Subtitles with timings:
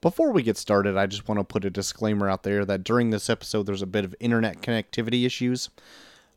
[0.00, 3.10] before we get started, I just want to put a disclaimer out there that during
[3.10, 5.70] this episode, there's a bit of internet connectivity issues.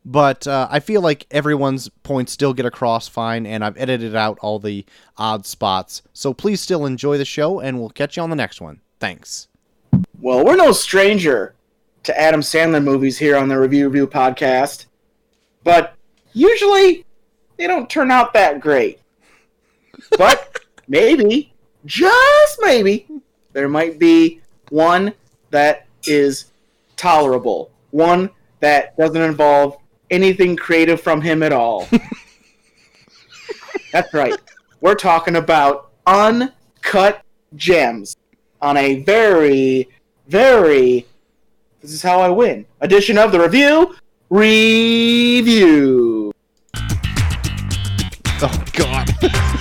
[0.04, 4.38] But uh, I feel like everyone's points still get across fine, and I've edited out
[4.40, 4.84] all the
[5.16, 6.02] odd spots.
[6.12, 8.80] So please still enjoy the show, and we'll catch you on the next one.
[8.98, 9.46] Thanks.
[10.20, 11.54] Well, we're no stranger
[12.02, 14.86] to Adam Sandler movies here on the Review Review podcast,
[15.62, 15.94] but
[16.32, 17.04] usually
[17.56, 19.00] they don't turn out that great.
[20.18, 20.58] But
[20.88, 21.52] maybe,
[21.86, 23.06] just maybe,
[23.52, 24.40] there might be
[24.70, 25.12] one
[25.50, 26.46] that is
[26.96, 28.30] tolerable, one
[28.60, 29.76] that doesn't involve
[30.10, 31.88] anything creative from him at all.
[33.92, 34.36] That's right.
[34.80, 37.22] We're talking about uncut
[37.56, 38.16] gems
[38.60, 39.88] on a very,
[40.28, 41.06] very
[41.82, 43.96] this is how I win edition of the review
[44.30, 46.32] review.
[48.44, 49.08] Oh, God.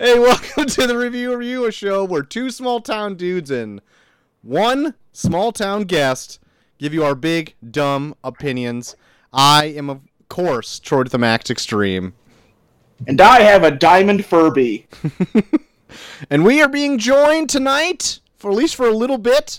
[0.01, 3.81] Hey, welcome to the Review Review, a show where two small town dudes and
[4.43, 6.39] one small town guest
[6.79, 8.95] give you our big, dumb opinions.
[9.33, 12.15] I am, of course, Troy to the Max Extreme.
[13.09, 14.87] and I have a diamond Furby.
[16.31, 19.59] And we are being joined tonight, for at least for a little bit,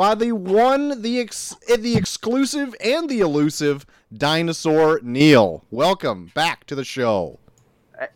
[0.00, 5.62] by the one, the ex- eh, the exclusive, and the elusive dinosaur Neil.
[5.70, 7.38] Welcome back to the show.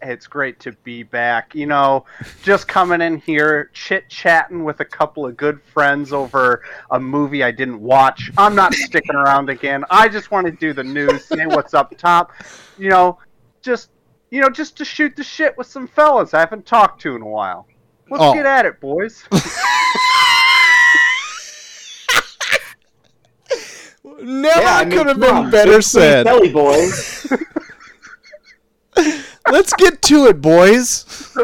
[0.01, 1.55] It's great to be back.
[1.55, 2.07] You know,
[2.43, 7.45] just coming in here, chit chatting with a couple of good friends over a movie
[7.45, 8.31] I didn't watch.
[8.39, 9.85] I'm not sticking around again.
[9.91, 12.33] I just want to do the news, say what's up top.
[12.79, 13.19] You know,
[13.61, 13.91] just
[14.31, 17.21] you know, just to shoot the shit with some fellas I haven't talked to in
[17.21, 17.67] a while.
[18.09, 18.33] Let's Oh.
[18.33, 19.23] get at it, boys.
[24.21, 26.25] Never Yeah, I mean, could have been on, better said.
[26.25, 27.33] Belly boys.
[29.51, 31.37] Let's get to it, boys.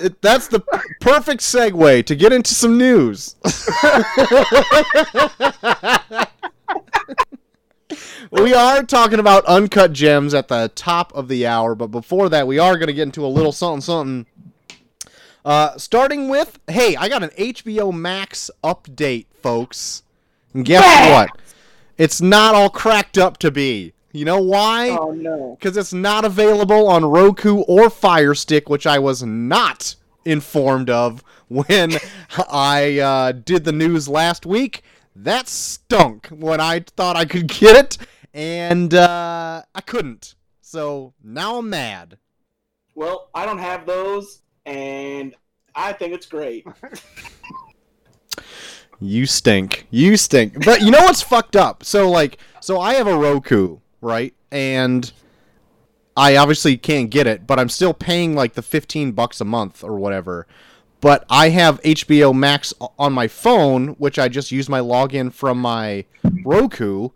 [0.00, 3.36] It, that's the p- perfect segue to get into some news.
[8.30, 12.46] we are talking about uncut gems at the top of the hour, but before that,
[12.46, 14.26] we are going to get into a little something something.
[15.44, 20.02] Uh, starting with, hey, I got an HBO Max update, folks.
[20.54, 21.12] And guess Bah!
[21.12, 21.30] what?
[21.98, 23.92] It's not all cracked up to be.
[24.12, 24.90] You know why?
[24.90, 25.56] oh no.
[25.58, 29.94] because it's not available on Roku or Fire Stick, which I was not
[30.26, 31.92] informed of when
[32.50, 34.82] I uh, did the news last week.
[35.16, 37.98] That stunk when I thought I could get it,
[38.34, 40.34] and uh, I couldn't.
[40.60, 42.18] So now I'm mad.
[42.94, 45.34] Well, I don't have those, and
[45.74, 46.66] I think it's great.
[49.02, 49.88] You stink.
[49.90, 50.64] You stink.
[50.64, 51.82] But you know what's fucked up?
[51.82, 54.32] So like, so I have a Roku, right?
[54.52, 55.12] And
[56.16, 59.82] I obviously can't get it, but I'm still paying like the 15 bucks a month
[59.82, 60.46] or whatever.
[61.00, 65.60] But I have HBO Max on my phone, which I just use my login from
[65.60, 66.04] my
[66.44, 67.08] Roku,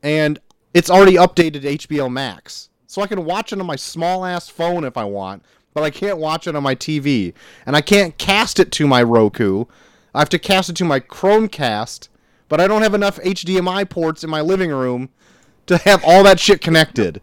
[0.00, 0.38] and
[0.74, 2.68] it's already updated HBO Max.
[2.86, 5.44] So I can watch it on my small ass phone if I want,
[5.76, 7.34] but I can't watch it on my TV.
[7.66, 9.66] And I can't cast it to my Roku.
[10.14, 12.08] I have to cast it to my Chromecast,
[12.48, 15.10] but I don't have enough HDMI ports in my living room
[15.66, 17.20] to have all that shit connected.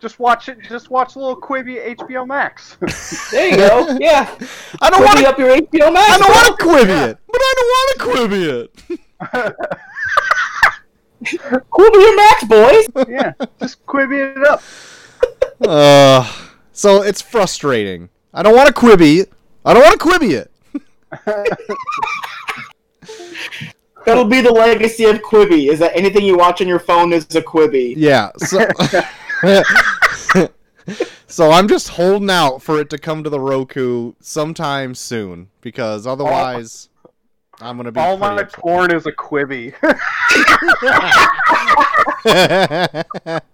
[0.00, 0.58] just watch it.
[0.68, 2.76] Just watch a little Quibi HBO Max.
[3.32, 3.98] There you go.
[4.00, 4.38] Yeah.
[4.80, 5.28] I don't want to.
[5.28, 6.12] up your HBO Max.
[6.12, 8.70] I don't want to Quibi it, but I don't want to Quibi it.
[11.72, 12.86] Quibi your Max, boys.
[13.08, 14.62] yeah, just Quibi it up.
[15.62, 16.24] Uh,
[16.80, 18.08] so it's frustrating.
[18.32, 19.26] I don't want to Quibi.
[19.66, 20.50] I don't want to Quibi it.
[24.06, 25.70] That'll be the legacy of Quibi.
[25.70, 27.92] Is that anything you watch on your phone is a Quibi?
[27.98, 28.30] Yeah.
[28.38, 28.66] So,
[31.26, 36.06] so I'm just holding out for it to come to the Roku sometime soon because
[36.06, 36.88] otherwise
[37.60, 38.60] I'm gonna be All my pretty upset.
[38.60, 39.74] porn is a Quibi.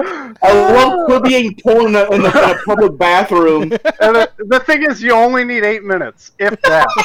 [0.00, 1.06] I love oh.
[1.08, 3.62] Quibiing porn in a, in a, public bathroom.
[4.00, 6.88] and the, the thing is, you only need eight minutes, if that.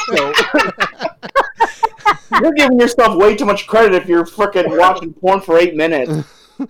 [2.30, 5.74] So, You're giving yourself way too much credit if you're freaking watching porn for eight
[5.76, 6.10] minutes.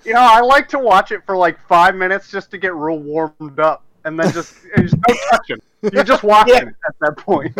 [0.04, 2.98] you know, I like to watch it for like five minutes just to get real
[2.98, 5.58] warmed up, and then just there's no touching.
[5.92, 6.62] You're just watching Yeah.
[6.62, 7.54] it at that point.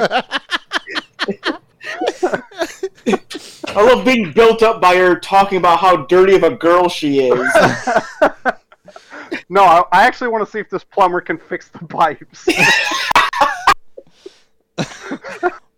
[3.67, 7.20] I love being built up by her talking about how dirty of a girl she
[7.20, 7.49] is.
[9.49, 12.46] No, I, I actually want to see if this plumber can fix the pipes.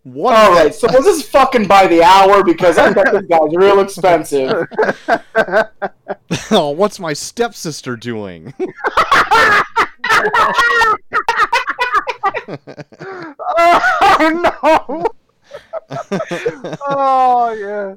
[0.04, 0.36] What?
[0.36, 2.44] All right, so was this fucking by the hour?
[2.44, 4.66] Because I bet this guy's real expensive.
[6.50, 8.52] oh, what's my stepsister doing?
[14.02, 15.04] oh no!
[16.86, 17.94] oh yeah,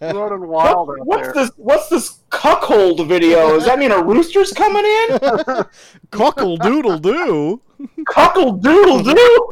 [0.12, 1.32] running wild out What's there.
[1.34, 1.50] this?
[1.56, 3.56] What's this cuckold video?
[3.56, 5.18] Does that mean a rooster's coming in?
[6.10, 7.60] Cockle doodle doo.
[8.06, 9.48] Cuckold doodle doo.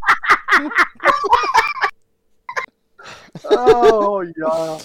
[3.51, 4.79] Oh yeah.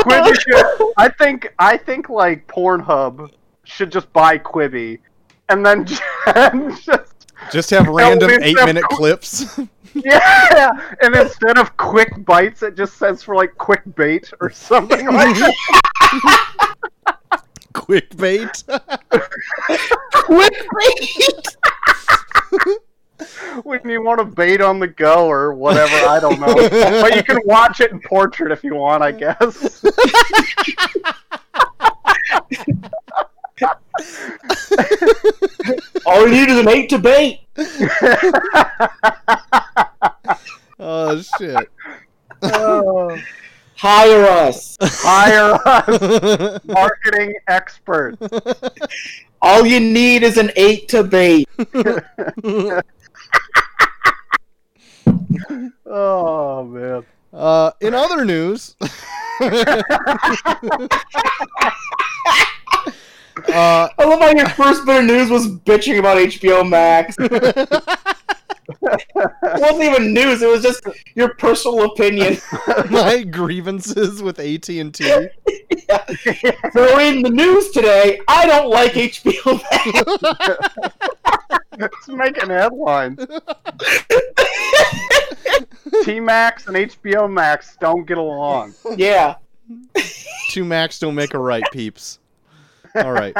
[0.00, 3.30] Quibi should, I think I think like Pornhub
[3.64, 4.98] should just buy Quibi,
[5.48, 6.02] and then just
[7.52, 9.58] Just have random eight minute clips.
[10.04, 15.06] yeah, and instead of quick bites, it just says for like quick bait or something
[15.06, 16.74] like that.
[17.72, 18.64] Quick bait.
[20.12, 21.46] Quick bait.
[23.64, 25.94] when you want to bait on the go or whatever.
[26.06, 26.54] I don't know,
[27.02, 29.84] but you can watch it in portrait if you want, I guess.
[36.06, 37.47] All you need is an eight to bait.
[40.78, 41.70] oh shit.
[42.42, 43.18] Oh,
[43.76, 44.76] Hire us.
[44.80, 48.18] hire us, marketing experts.
[49.40, 51.48] All you need is an eight to bait.
[55.86, 57.04] Oh man.
[57.32, 58.74] Uh, in other news,
[63.48, 67.16] uh, I love how your first bit of news was bitching about HBO Max.
[68.82, 70.42] it wasn't even news.
[70.42, 70.82] It was just
[71.14, 72.38] your personal opinion.
[72.90, 75.10] my grievances with AT and T.
[76.74, 80.94] So in the news today, I don't like HBO Max.
[81.78, 83.18] It's making headlines.
[86.04, 88.74] T Max and HBO Max don't get along.
[88.96, 89.36] yeah.
[90.50, 92.18] Two Max don't make a right, peeps.
[92.94, 93.34] All right.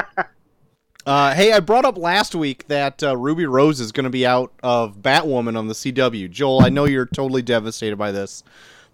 [1.07, 4.27] Uh, hey, I brought up last week that uh, Ruby Rose is going to be
[4.27, 6.31] out of Batwoman on the CW.
[6.31, 8.45] Joel, I know you're totally devastated by this,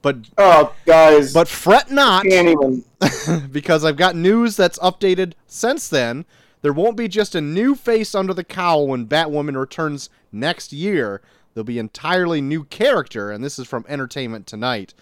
[0.01, 1.33] but Oh, guys.
[1.33, 2.25] but fret not.
[2.27, 2.85] even.
[3.51, 6.25] because I've got news that's updated since then.
[6.63, 11.21] There won't be just a new face under the cowl when Batwoman returns next year.
[11.53, 14.95] There'll be an entirely new character, and this is from Entertainment Tonight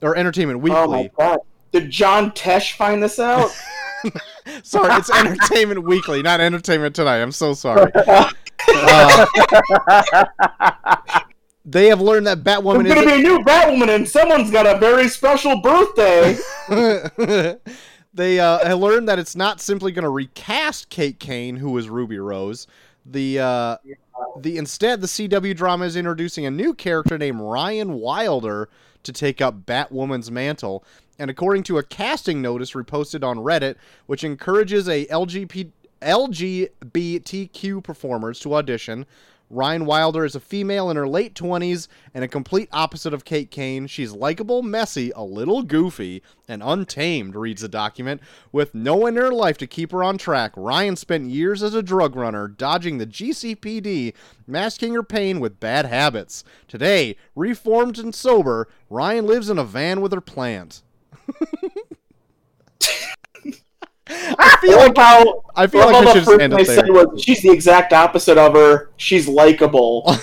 [0.00, 1.10] or Entertainment Oh my Weekly.
[1.18, 1.38] god.
[1.74, 3.50] Did John Tesh find this out?
[4.62, 7.20] sorry, it's Entertainment Weekly, not Entertainment Tonight.
[7.20, 7.90] I'm so sorry.
[7.96, 8.30] Uh,
[11.64, 14.78] they have learned that There's Batwoman gonna be a new Batwoman, and someone's got a
[14.78, 16.36] very special birthday.
[18.14, 21.88] they uh, have learned that it's not simply going to recast Kate Kane, who was
[21.88, 22.68] Ruby Rose.
[23.04, 23.78] The uh,
[24.38, 28.68] the instead the CW drama is introducing a new character named Ryan Wilder
[29.04, 30.84] to take up Batwoman's mantle.
[31.18, 33.76] And according to a casting notice reposted on Reddit,
[34.06, 35.72] which encourages a LGBTQ
[37.84, 39.06] performers to audition,
[39.50, 43.50] Ryan Wilder is a female in her late 20s and a complete opposite of Kate
[43.50, 43.86] Kane.
[43.86, 48.20] She's likable, messy, a little goofy, and untamed, reads the document.
[48.50, 51.74] With no one in her life to keep her on track, Ryan spent years as
[51.74, 54.14] a drug runner, dodging the GCPD,
[54.46, 56.42] masking her pain with bad habits.
[56.66, 60.82] Today, reformed and sober, Ryan lives in a van with her plant.
[64.06, 66.64] I feel like how I feel like the first thing there.
[66.64, 68.90] said was she's the exact opposite of her.
[68.96, 70.04] She's likable.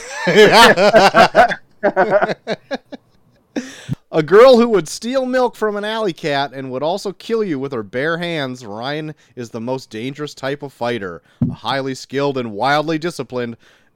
[4.13, 7.58] A girl who would steal milk from an alley cat and would also kill you
[7.58, 11.22] with her bare hands, Ryan is the most dangerous type of fighter.
[11.50, 13.55] A highly skilled and wildly disciplined,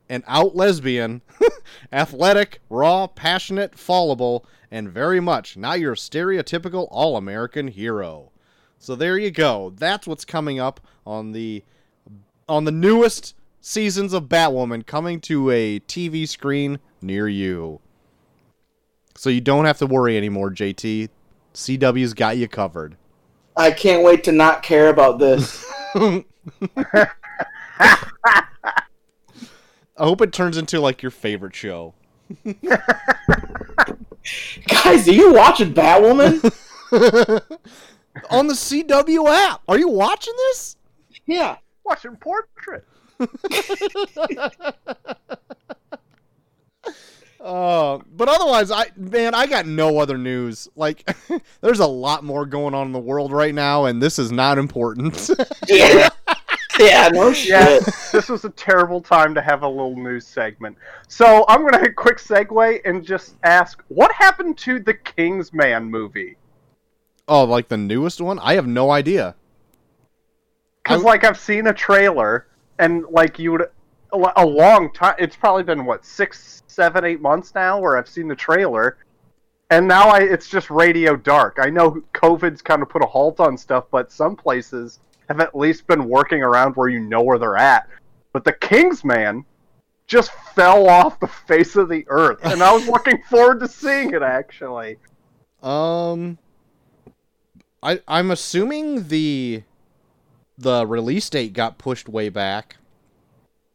[0.09, 1.21] an out lesbian,
[1.93, 8.31] athletic, raw, passionate, fallible, and very much not your stereotypical all American hero.
[8.77, 9.73] So there you go.
[9.75, 11.63] That's what's coming up on the
[12.47, 17.79] on the newest seasons of Batwoman coming to a TV screen near you.
[19.15, 21.09] So you don't have to worry anymore, JT.
[21.53, 22.97] CW's got you covered.
[23.57, 25.65] I can't wait to not care about this.
[29.97, 31.93] I hope it turns into like your favorite show.
[34.67, 36.43] Guys, are you watching Batwoman?
[38.29, 39.61] On the CW app.
[39.67, 40.75] Are you watching this?
[41.25, 41.57] yeah.
[41.83, 42.85] Watching portrait.
[47.45, 50.67] Uh, but otherwise, I man, I got no other news.
[50.75, 51.07] Like,
[51.61, 54.57] there's a lot more going on in the world right now, and this is not
[54.57, 55.29] important.
[55.67, 56.09] Yeah.
[56.79, 57.49] Yeah, no shit.
[57.49, 57.79] Yeah,
[58.11, 60.77] this was a terrible time to have a little news segment.
[61.07, 66.37] So I'm gonna quick segue and just ask, what happened to the Kingsman movie?
[67.27, 68.39] Oh, like the newest one?
[68.39, 69.35] I have no idea.
[70.83, 72.47] Because I- like I've seen a trailer,
[72.79, 73.61] and like you would
[74.13, 75.15] a a long time.
[75.17, 78.97] It's probably been what six, seven, eight months now where I've seen the trailer,
[79.69, 81.57] and now I it's just radio dark.
[81.59, 85.55] I know COVID's kind of put a halt on stuff, but some places have at
[85.55, 87.87] least been working around where you know where they're at.
[88.33, 89.45] But the Kingsman
[90.07, 94.13] just fell off the face of the earth, and I was looking forward to seeing
[94.13, 94.97] it actually.
[95.63, 96.37] Um,
[97.81, 99.63] I I'm assuming the
[100.57, 102.77] the release date got pushed way back.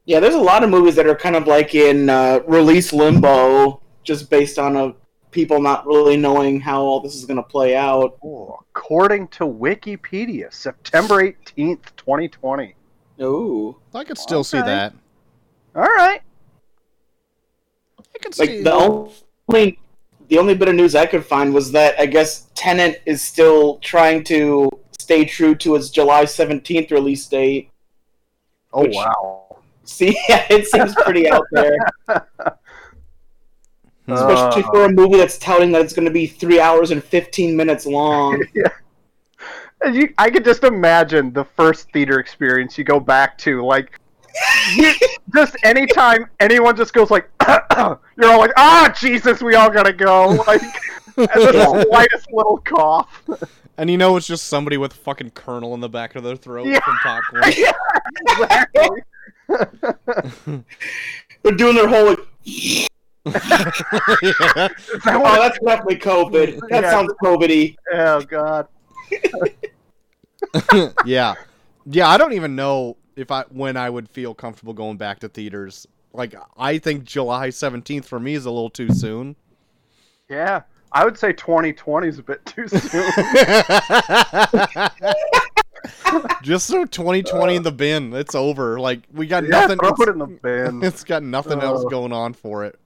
[0.05, 3.81] Yeah, there's a lot of movies that are kind of like in uh, release limbo,
[4.03, 4.93] just based on uh
[5.31, 8.19] people not really knowing how all this is going to play out.
[8.25, 12.75] Oh, according to Wikipedia, September eighteenth, twenty twenty.
[13.21, 13.77] Ooh.
[13.95, 14.95] I could still see that.
[15.75, 16.23] All right.
[17.99, 18.63] I could Like see.
[18.63, 19.79] the only
[20.29, 23.79] the only bit of news I could find was that I guess Tenet is still
[23.79, 27.71] trying to stay true to its July 17th release date.
[28.73, 29.37] Oh Which- wow.
[29.85, 31.77] See, yeah, it seems pretty out there.
[34.13, 34.71] especially Uh.
[34.71, 37.87] for a movie that's touting that it's going to be three hours and 15 minutes
[37.87, 38.43] long.
[39.83, 43.99] And you, I could just imagine the first theater experience you go back to, like,
[44.77, 44.93] you,
[45.35, 50.29] just anytime anyone just goes like, you're all like, ah, Jesus, we all gotta go,
[50.47, 50.61] like,
[51.17, 53.23] and the slightest little cough.
[53.79, 56.67] and you know it's just somebody with fucking kernel in the back of their throat
[56.67, 56.81] Yeah.
[56.81, 57.43] from popcorn.
[58.29, 58.89] exactly.
[61.43, 62.19] They're doing their whole like,
[63.35, 63.71] Yeah.
[64.23, 64.39] Is
[65.05, 66.61] that oh, that's definitely COVID.
[66.71, 66.91] That Yeah.
[66.91, 67.77] sounds COVID-y.
[67.95, 68.67] oh God.
[71.05, 71.35] yeah,
[71.87, 72.09] yeah.
[72.09, 75.87] I don't even know if I when I would feel comfortable going back to theaters.
[76.13, 79.37] Like I think July seventeenth for me is a little too soon.
[80.29, 82.81] Yeah, I would say 2020 is a bit too soon.
[86.43, 88.13] Just throw 2020 in the bin.
[88.13, 88.79] It's over.
[88.81, 89.79] Like we got yeah, nothing.
[89.79, 90.83] throw it in the bin.
[90.85, 91.89] it's got nothing else Oh.
[91.89, 92.79] going on for it.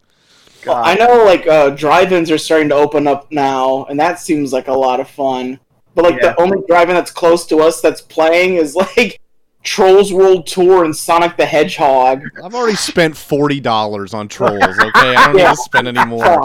[0.67, 4.53] Well, I know like uh, drive-ins are starting to open up now, and that seems
[4.53, 5.59] like a lot of fun.
[5.95, 6.33] But like Yeah.
[6.33, 9.21] the only drive-in that's close to us that's playing is like
[9.63, 12.23] Trolls World Tour and Sonic the Hedgehog.
[12.43, 14.63] I've already spent forty dollars on trolls.
[14.63, 16.43] Okay, I don't need to spend any more.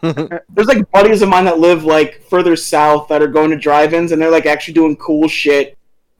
[0.00, 4.12] There's like buddies of mine that live like further south that are going to drive-ins,
[4.12, 5.76] and they're like actually doing cool shit.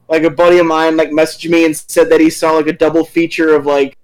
[0.07, 2.73] Like a buddy of mine like messaged me and said that he saw like a
[2.73, 3.97] double feature of like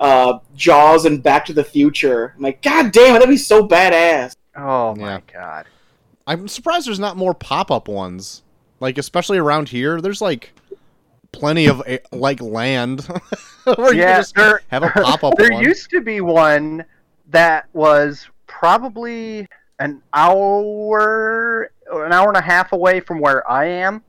[0.00, 2.32] uh, Jaws and Back to the Future.
[2.36, 4.34] I'm like, God damn it, that'd be so badass.
[4.56, 5.20] oh my Yeah.
[5.32, 5.66] God.
[6.26, 8.42] I'm surprised there's not more pop-up ones.
[8.80, 10.52] Like especially around here, there's like
[11.32, 13.02] plenty of eh, like land
[13.64, 15.62] where you Yeah, can just there- have a pop-up There one.
[15.62, 16.84] used to be one
[17.28, 19.46] that was probably
[19.80, 24.02] an hour, an hour and a half away from where I am.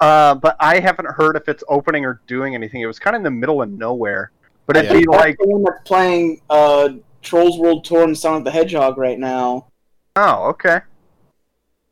[0.00, 2.80] Uh, but I haven't heard if it's opening or doing anything.
[2.80, 4.30] It was kind of in the middle of nowhere.
[4.70, 5.00] But it'd Yeah.
[5.00, 6.90] be like, the one that's playing uh,
[7.22, 9.66] Trolls World Tour and Sonic the Hedgehog right now.
[10.14, 10.78] oh, okay,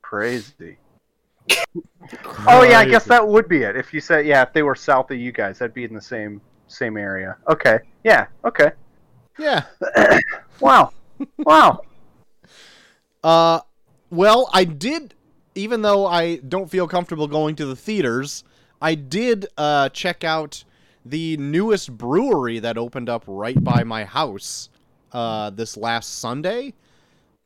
[0.02, 0.76] crazy.
[2.46, 3.76] Oh yeah, I guess that would be it.
[3.76, 6.00] If you said yeah, if they were south of you guys, that'd be in the
[6.00, 7.36] same same area.
[7.48, 8.70] Okay, yeah, okay.
[9.40, 9.64] Yeah.
[10.60, 10.92] Wow,
[11.38, 11.80] wow.
[13.24, 13.60] Uh,
[14.10, 15.14] well, I did,
[15.56, 18.44] even though I don't feel comfortable going to the theaters,
[18.80, 20.62] I did uh, check out
[21.04, 24.68] the newest brewery that opened up right by my house
[25.12, 26.74] uh, this last Sunday.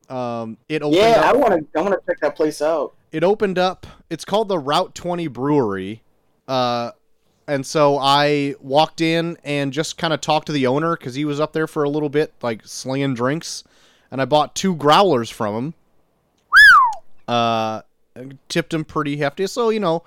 [0.08, 1.36] Um, it opened Yeah, I up.
[1.36, 1.78] want to.
[1.78, 2.94] I want to check that place out.
[3.12, 3.86] It opened up.
[4.10, 6.02] It's called the Route 20 Brewery.
[6.48, 6.90] Uh,
[7.46, 11.24] and so I walked in and just kind of talked to the owner because he
[11.24, 13.64] was up there for a little bit, like slinging drinks.
[14.10, 15.74] And I bought two growlers from him.
[17.28, 17.82] Uh,
[18.48, 19.46] tipped him pretty hefty.
[19.46, 20.02] So you know,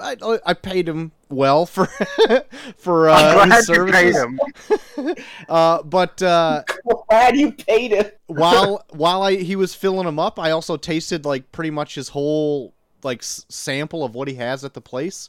[0.00, 1.86] I I paid him well for
[2.76, 4.40] for uh, I'm glad his you paid him.
[5.48, 6.62] Uh, but uh,
[7.08, 8.18] Glad you paid it.
[8.26, 12.08] while while I he was filling them up, I also tasted like pretty much his
[12.10, 12.72] whole
[13.02, 15.28] like s- sample of what he has at the place,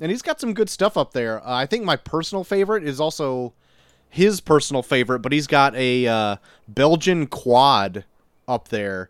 [0.00, 1.40] and he's got some good stuff up there.
[1.46, 3.52] Uh, I think my personal favorite is also
[4.08, 6.36] his personal favorite, but he's got a uh,
[6.66, 8.04] Belgian quad
[8.48, 9.08] up there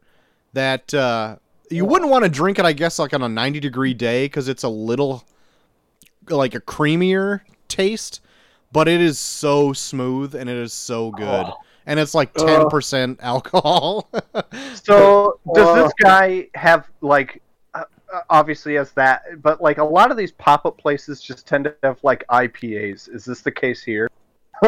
[0.52, 1.37] that uh,
[1.70, 2.64] you wouldn't want to drink it.
[2.64, 5.24] I guess like on a ninety degree day because it's a little
[6.28, 8.20] like a creamier taste,
[8.72, 11.46] but it is so smooth and it is so good.
[11.86, 12.46] And it's like Oh.
[12.46, 14.10] ten percent alcohol.
[14.74, 17.42] So does this Uh, guy have like?
[17.74, 21.46] Uh, uh, obviously as that, but like a lot of these pop up places just
[21.46, 23.08] tend to have like IPAs.
[23.14, 24.08] Is this the case here?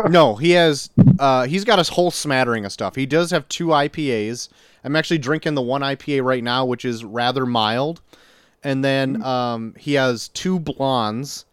[0.09, 0.91] No, he has.
[1.19, 2.95] Uh, he's got a whole smattering of stuff.
[2.97, 4.49] He does have two IPAs.
[4.85, 8.01] I'm actually drinking the one IPA right now, which is rather mild,
[8.65, 11.45] and then um, he has two blondes.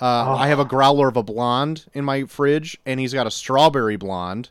[0.00, 3.30] Uh, I have a growler of a blonde in my fridge, and he's got a
[3.30, 4.50] strawberry blonde,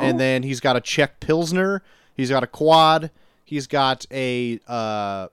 [0.00, 1.82] and then he's got a Czech pilsner.
[2.14, 3.10] He's got a quad.
[3.44, 5.28] He's got a uh,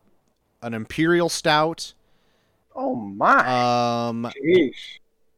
[0.62, 1.94] an imperial stout.
[2.76, 4.08] Oh my!
[4.08, 4.74] Um, Jeez.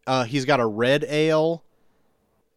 [0.07, 1.63] Uh, he's got a red ale,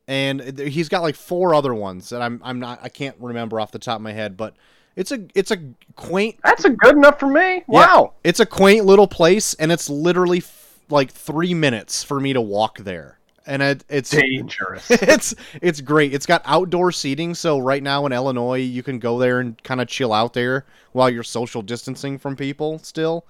[0.09, 3.71] and he's got like four other ones that I'm I'm not I can't remember off
[3.73, 4.55] the top of my head, but
[4.97, 5.59] it's a it's a
[5.97, 7.57] quaint That's a good enough for me.
[7.57, 8.15] yeah, Wow.
[8.25, 12.41] it's a quaint little place, and it's literally f- like three minutes for me to
[12.41, 14.87] walk there, and it, it's Dangerous.
[14.91, 16.13] it's it's great.
[16.13, 19.81] It's got outdoor seating, so right now in Illinois, you can go there and kind
[19.81, 23.25] of chill out there while you're social distancing from people still.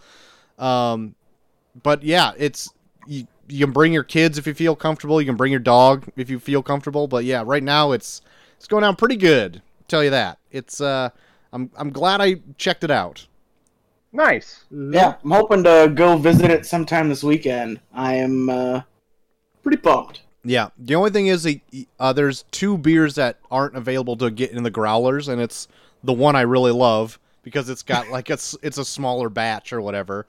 [0.58, 1.14] Um,
[1.82, 2.70] but yeah, it's
[3.50, 5.20] you, you can bring your kids if you feel comfortable.
[5.20, 7.06] You can bring your dog if you feel comfortable.
[7.06, 8.22] But yeah, right now it's
[8.56, 9.62] it's going down pretty good.
[9.88, 10.38] tell you that.
[10.50, 11.10] It's uh,
[11.52, 13.26] I'm I'm glad I checked it out.
[14.12, 14.64] nice.
[14.70, 17.80] Yeah, I'm hoping to go visit it sometime this weekend.
[17.92, 18.82] I am uh,
[19.62, 20.22] pretty pumped.
[20.44, 20.70] Yeah.
[20.78, 21.60] The only thing is, the
[21.98, 25.68] uh, there's two beers that aren't available to get in the growlers, and it's
[26.02, 29.80] the one I really love because it's got like it's it's a smaller batch or
[29.80, 30.26] whatever,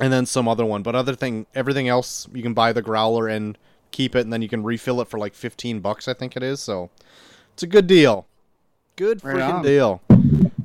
[0.00, 0.82] and then some other one.
[0.82, 3.56] But other thing, everything else you can buy the growler and
[3.90, 6.42] keep it, and then you can refill it for like fifteen bucks, I think it
[6.42, 6.60] is.
[6.60, 6.90] So
[7.52, 8.26] it's a good deal.
[8.96, 9.62] Good Right freaking on.
[9.62, 10.02] deal.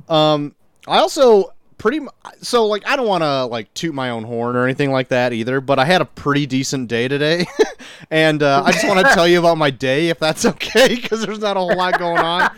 [0.08, 0.54] Um,
[0.86, 2.08] I also pretty mu-
[2.40, 5.32] so like I don't want to like toot my own horn or anything like that
[5.32, 7.46] either, but I had a pretty decent day today,
[8.10, 11.24] and uh, I just want to tell you about my day if that's okay because
[11.24, 12.50] there's not a whole lot going on.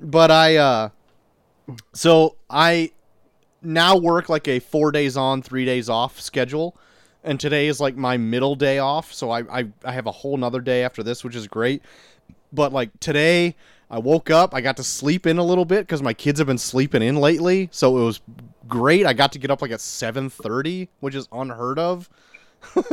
[0.00, 0.88] But I uh,
[1.92, 2.90] so I
[3.64, 6.76] now work like a four days on, three days off schedule.
[7.22, 10.36] And today is like my middle day off, so I, I, I have a whole
[10.36, 11.82] nother day after this, which is great.
[12.52, 13.56] But like today,
[13.90, 16.46] I woke up, I got to sleep in a little bit because my kids have
[16.46, 18.20] been sleeping in lately, so it was
[18.68, 19.06] great.
[19.06, 22.10] I got to get up like at seven thirty, which is unheard of.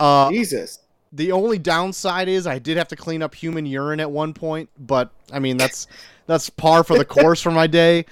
[0.00, 0.80] uh, Jesus.
[1.12, 4.70] the only downside is I did have to clean up human urine at one point,
[4.78, 5.86] but I mean that's
[6.26, 8.06] that's par for the course for my day.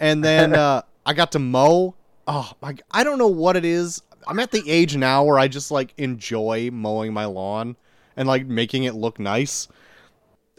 [0.00, 1.94] And then uh, I got to mow.
[2.26, 4.02] Oh, my, I don't know what it is.
[4.26, 7.76] I'm at the age now where I just like enjoy mowing my lawn
[8.16, 9.68] and like making it look nice.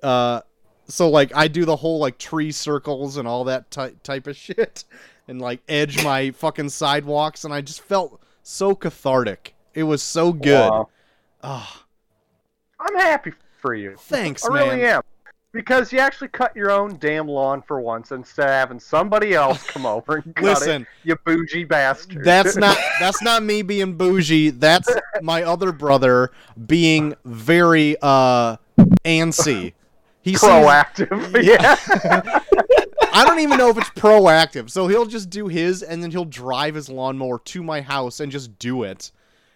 [0.04, 0.42] Uh,
[0.88, 4.38] so like I do the whole like tree circles and all that ty- type of
[4.38, 4.84] shit,
[5.28, 9.56] and like edge my fucking sidewalks, and I just felt so cathartic.
[9.74, 10.70] It was so good.
[10.70, 10.90] Wow.
[11.44, 11.86] Ah.
[12.80, 13.96] I'm happy for you.
[13.98, 15.02] Thanks, I really am.
[15.56, 19.66] Because you actually cut your own damn lawn for once instead of having somebody else
[19.66, 20.82] come over and cut Listen.
[20.82, 20.88] it.
[21.06, 22.26] You bougie bastard.
[22.26, 24.50] That's not that's not me being bougie.
[24.50, 24.90] That's
[25.22, 26.32] my other brother
[26.68, 28.58] being very uh
[29.06, 29.72] antsy.
[30.24, 31.42] He sees, proactive.
[31.42, 31.78] yeah.
[33.14, 34.70] I don't even know if it's proactive.
[34.70, 38.30] So he'll just do his and then he'll drive his lawnmower to my house and
[38.30, 39.10] just do it.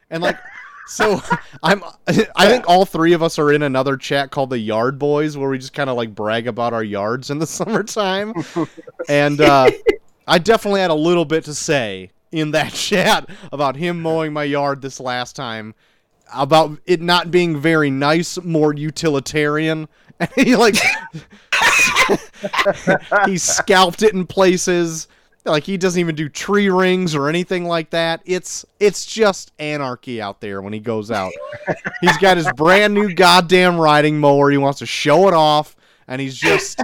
[0.10, 0.38] And like
[0.90, 1.22] so
[1.64, 5.38] I'm I think all three of us are in another chat called the Yard Boys
[5.38, 8.34] where we just kind of like brag about our yards in the summertime.
[9.08, 9.70] and uh
[10.28, 14.44] I definitely had a little bit to say in that chat about him mowing my
[14.44, 15.74] yard this last time
[16.32, 19.88] about it not being very nice, more utilitarian.
[20.20, 20.76] And he like
[23.26, 25.08] he scalped it in places.
[25.46, 28.22] Like he doesn't even do tree rings or anything like that.
[28.26, 31.32] It's it's just anarchy out there when he goes out.
[32.02, 34.52] he's got his brand new goddamn riding mower.
[34.52, 35.76] He wants to show it off,
[36.08, 36.82] and he's just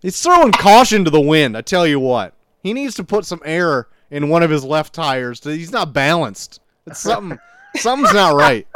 [0.00, 1.56] he's throwing caution to the wind.
[1.56, 4.94] I tell you what, he needs to put some air in one of his left
[4.94, 5.42] tires.
[5.44, 6.60] He's not balanced.
[6.86, 7.38] It's something
[7.76, 8.66] something's not right.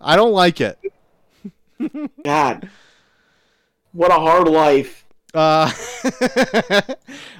[0.00, 0.78] I don't like it.
[2.24, 2.68] God.
[3.92, 5.04] What a hard life.
[5.34, 5.72] Uh,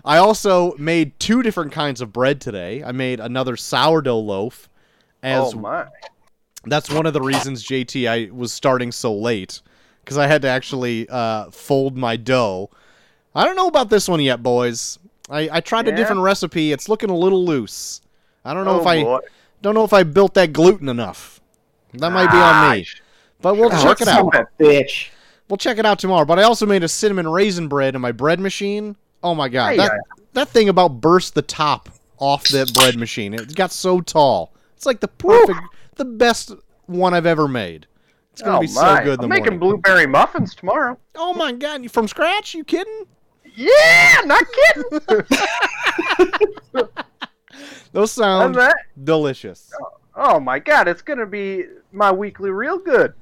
[0.05, 2.83] I also made two different kinds of bread today.
[2.83, 4.69] I made another sourdough loaf,
[5.23, 5.87] as oh my.
[6.65, 9.61] that's one of the reasons JT I was starting so late
[10.03, 12.71] because I had to actually uh, fold my dough.
[13.35, 14.99] I don't know about this one yet, boys.
[15.31, 16.73] I, I tried a different recipe.
[16.73, 18.01] It's looking a little loose.
[18.45, 19.21] I don't know oh if I boy.
[19.63, 21.41] don't know if I built that gluten enough.
[21.95, 22.87] That might be on me.
[23.41, 24.33] But we'll check it out.
[24.59, 25.09] bitch.
[25.53, 26.25] We'll check it out tomorrow.
[26.25, 28.97] But I also made a cinnamon raisin bread in my bread machine.
[29.23, 29.99] Oh my god, Aye, that aye.
[30.33, 33.35] that thing about burst the top off that bread machine.
[33.35, 34.55] It got so tall.
[34.75, 35.61] It's like the perfect,
[35.97, 36.53] the best
[36.87, 37.87] one I've ever made.
[38.33, 39.59] It's gonna oh be so good I'm making morning.
[39.59, 40.99] blueberry muffins tomorrow.
[41.17, 42.55] oh my god, you from scratch?
[42.55, 43.05] You kidding?
[43.55, 45.23] Yeah, not kidding.
[47.93, 48.57] Those sound
[49.05, 49.71] delicious.
[49.79, 53.13] Oh, oh my god, it's gonna be my weekly real good.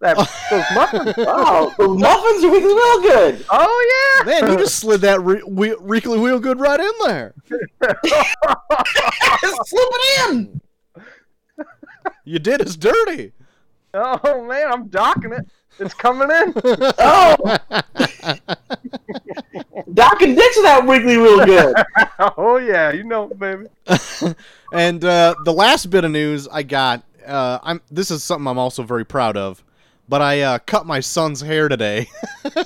[0.00, 0.16] That
[0.50, 1.14] those muffins.
[1.26, 3.44] Wow, the muffins are really real good.
[3.50, 4.40] Oh yeah.
[4.40, 7.34] Man, you just slid that re- we- weekly wheel good right in there.
[7.50, 7.98] Slip
[9.72, 10.60] it in.
[12.24, 13.32] You did us dirty.
[13.92, 15.46] Oh man, I'm docking it.
[15.78, 16.54] It's coming in.
[16.98, 17.56] Oh,
[19.94, 21.74] Doc and Dick's that weekly real good.
[22.36, 23.66] oh yeah, you know, baby.
[24.72, 28.58] and uh, the last bit of news I got, uh, I'm this is something I'm
[28.58, 29.62] also very proud of.
[30.10, 32.08] But I uh, cut my son's hair today,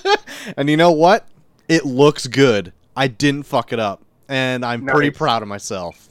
[0.56, 1.28] and you know what?
[1.68, 2.72] It looks good.
[2.96, 6.08] I didn't fuck it up, and I'm pretty proud of myself.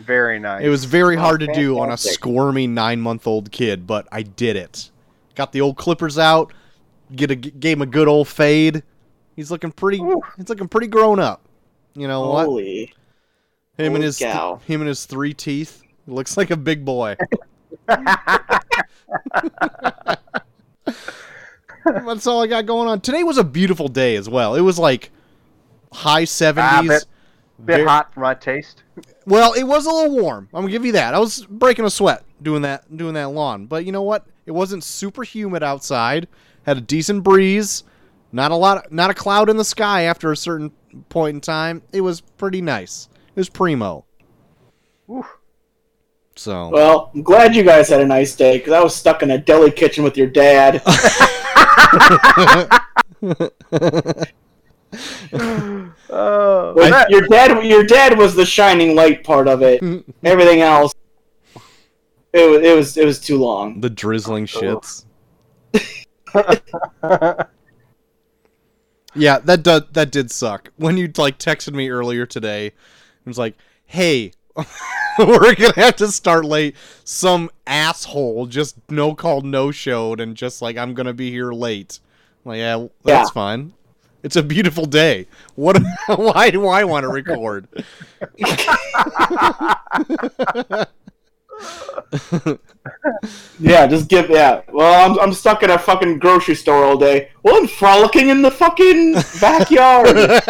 [0.00, 0.64] Very nice.
[0.64, 4.08] It was very Oh, hard to do on a squirmy nine month old kid, but
[4.10, 4.90] I did it.
[5.36, 6.52] Got the old clippers out,
[7.14, 8.82] get a gave him a good old fade.
[9.36, 10.00] He's looking pretty.
[10.00, 10.20] Ooh.
[10.36, 11.42] He's looking pretty grown up.
[11.94, 12.46] You know what?
[12.46, 12.92] Holy.
[13.78, 14.60] Him and his th- cow.
[14.66, 15.84] him and his three teeth.
[16.08, 17.14] Looks like a big boy.
[21.84, 23.00] That's all I got going on.
[23.00, 24.54] Today was a beautiful day as well.
[24.54, 25.10] It was like
[25.92, 26.90] high seventies.
[26.90, 27.06] Ah, bit-
[27.64, 28.82] Bit hot for my taste.
[29.28, 30.48] Well, it was a little warm.
[30.54, 31.12] I'm gonna give you that.
[31.12, 33.66] I was breaking a sweat doing that doing that lawn.
[33.66, 34.24] But you know what?
[34.46, 36.28] It wasn't super humid outside.
[36.64, 37.82] Had a decent breeze.
[38.30, 40.70] Not a lot not a cloud in the sky after a certain
[41.08, 41.82] point in time.
[41.92, 43.08] It was pretty nice.
[43.34, 44.04] It was primo.
[45.10, 45.35] Oof.
[46.36, 49.30] So Well, I'm glad you guys had a nice day because I was stuck in
[49.30, 50.82] a deli kitchen with your dad.
[56.08, 59.82] Oh, But that- your dad, your dad was the shining light part of it.
[60.22, 60.94] Everything else,
[62.32, 63.80] it was, it was, it was too long.
[63.80, 64.80] the drizzling oh.
[65.74, 67.46] shits.
[69.18, 70.72] Yeah, that did, that did suck.
[70.76, 72.74] When you like texted me earlier today, it
[73.24, 74.32] was like, "Hey,
[75.40, 80.62] we're gonna have to start late." Some asshole just no called, no showed, and just
[80.62, 82.00] like I'm gonna be here late.
[82.44, 83.32] I'm like, yeah, that's Yeah.
[83.32, 83.72] fine.
[84.22, 85.26] It's a beautiful day.
[85.54, 85.80] What?
[86.06, 87.68] why do I want to record?
[93.58, 94.30] Yeah, just give.
[94.30, 94.62] Yeah.
[94.72, 97.30] Well, I'm, I'm stuck in a fucking grocery store all day.
[97.42, 100.42] Well, I'm frolicking in the fucking backyard.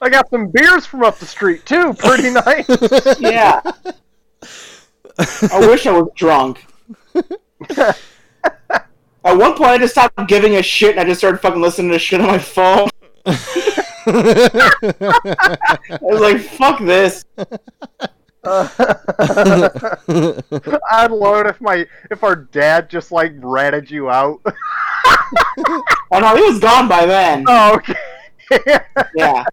[0.00, 1.92] I got some beers from up the street too.
[1.94, 2.66] Pretty nice.
[3.20, 3.60] yeah.
[5.18, 6.64] I wish I was drunk.
[9.24, 11.90] At one point, I just stopped giving a shit and I just started fucking listening
[11.92, 12.88] to shit on my phone.
[13.26, 13.38] I
[16.02, 17.24] was like, fuck this.
[18.46, 18.76] I'd
[21.10, 24.42] love if my if our dad just like ratted you out.
[24.44, 27.46] Oh no, he was gone by then.
[27.48, 27.94] oh, okay.
[29.16, 29.44] Yeah.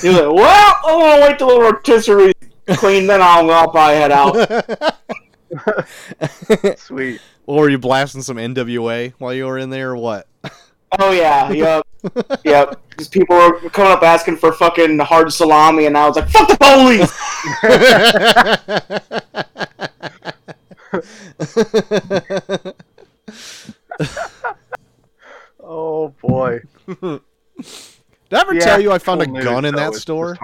[0.00, 2.32] He was like, well, I want to wait till the rotisserie
[2.74, 4.34] clean, then I'll, I'll probably head out.
[6.78, 7.20] Sweet.
[7.46, 10.26] or were you blasting some NWA while you were in there, or what?
[10.98, 11.86] Oh yeah, yep,
[12.44, 12.80] yep.
[12.90, 16.48] Because people were coming up asking for fucking hard salami, and I was like, "Fuck
[16.48, 17.12] the police!"
[25.68, 26.60] Oh boy.
[28.30, 30.36] Did I ever Yeah, tell you I found a gun in that store?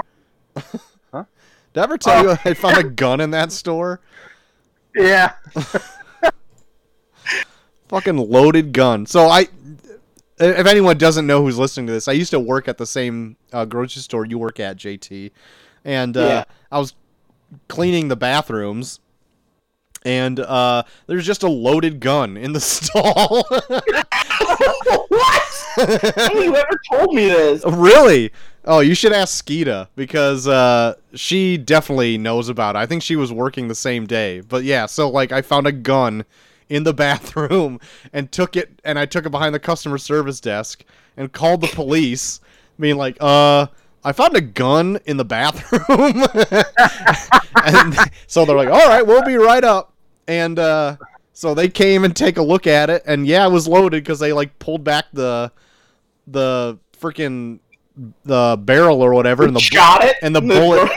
[0.57, 0.73] just
[1.12, 2.23] Did I ever tell Oh.
[2.33, 4.01] you I found a gun in that store?
[4.95, 5.33] Yeah.
[7.88, 9.05] Fucking loaded gun.
[9.07, 9.49] So I,
[10.38, 13.37] if anyone doesn't know who's listening to this, I used to work at the same
[13.53, 15.31] uh, grocery store you work at, JT,
[15.85, 16.45] and uh, Yeah.
[16.71, 16.95] I was
[17.68, 19.01] cleaning the bathrooms,
[20.05, 23.45] and uh, there's just a loaded gun in the stall.
[25.09, 26.33] what?
[26.35, 27.64] You ever told me this?
[27.66, 28.33] really?
[28.64, 32.79] Oh, you should ask Skeeta because uh, she definitely knows about it.
[32.79, 34.40] I think she was working the same day.
[34.40, 36.25] But yeah, so like I found a gun
[36.68, 37.81] in the bathroom
[38.12, 40.85] and took it and I took it behind the customer service desk
[41.16, 42.40] and called the police,
[42.79, 43.66] being like, "Uh,
[44.05, 46.25] I found a gun in the bathroom."
[47.64, 47.96] and
[48.27, 49.92] so they're like, "All right, we'll be right up."
[50.29, 50.96] And uh,
[51.42, 54.20] so they came and take a look at it, and yeah, it was loaded because
[54.20, 55.50] they like pulled back the
[56.28, 57.59] the freaking
[58.24, 60.88] the barrel or whatever, and the bu- Shot it, and the bullet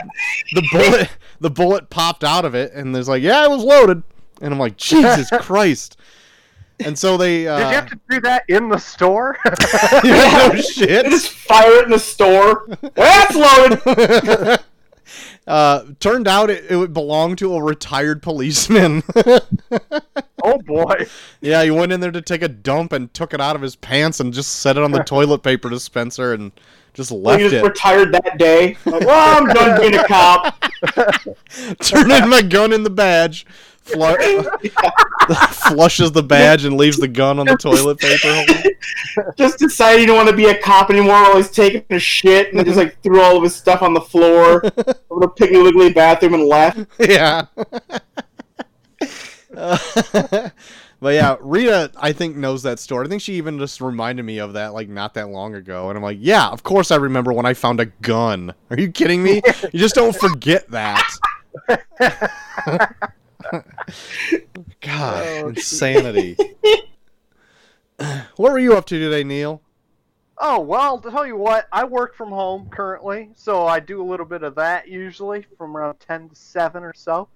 [0.54, 1.08] the bullet
[1.40, 4.04] the bullet popped out of it, and there's like, yeah, it was loaded,
[4.40, 5.96] and I'm like, Jesus Christ.
[6.78, 9.36] And so they uh, Did you have to do that in the store?
[10.04, 11.06] yeah, no They shit.
[11.06, 12.68] just fire it in the store.
[12.94, 14.60] That's loaded.
[15.46, 19.02] Uh, turned out it, it belonged to a retired policeman.
[20.42, 21.06] Oh boy.
[21.40, 23.74] yeah, he went in there to take a dump and took it out of his
[23.74, 26.52] pants and just set it on the toilet paper dispenser and
[26.94, 27.66] just left he just it.
[27.66, 28.76] retired that day.
[28.84, 30.64] Like, well, I'm done being a cop.
[31.80, 33.44] Turned in my gun in the badge.
[33.86, 34.42] Flu-
[35.50, 38.34] flushes the badge and leaves the gun on the toilet paper.
[38.34, 39.32] holder.
[39.36, 42.52] just decided he didn't want to be a cop anymore while he's taking a shit
[42.52, 45.92] and just like threw all of his stuff on the floor of the Piggly Wiggly
[45.92, 46.80] bathroom and left.
[46.98, 47.46] yeah.
[49.56, 49.78] Uh,
[51.00, 53.06] but yeah, Rita, I think knows that story.
[53.06, 55.96] I think she even just reminded me of that like not that long ago, and
[55.96, 58.52] I'm like, yeah, of course I remember when I found a gun.
[58.70, 59.42] Are you kidding me?
[59.72, 61.08] You just don't forget that.
[64.80, 66.36] God, Oh, insanity.
[68.36, 69.62] what were you up to today, Neil?
[70.38, 74.04] Oh well, to tell you what, I work from home currently, so I do a
[74.04, 77.28] little bit of that usually from around ten to seven or so.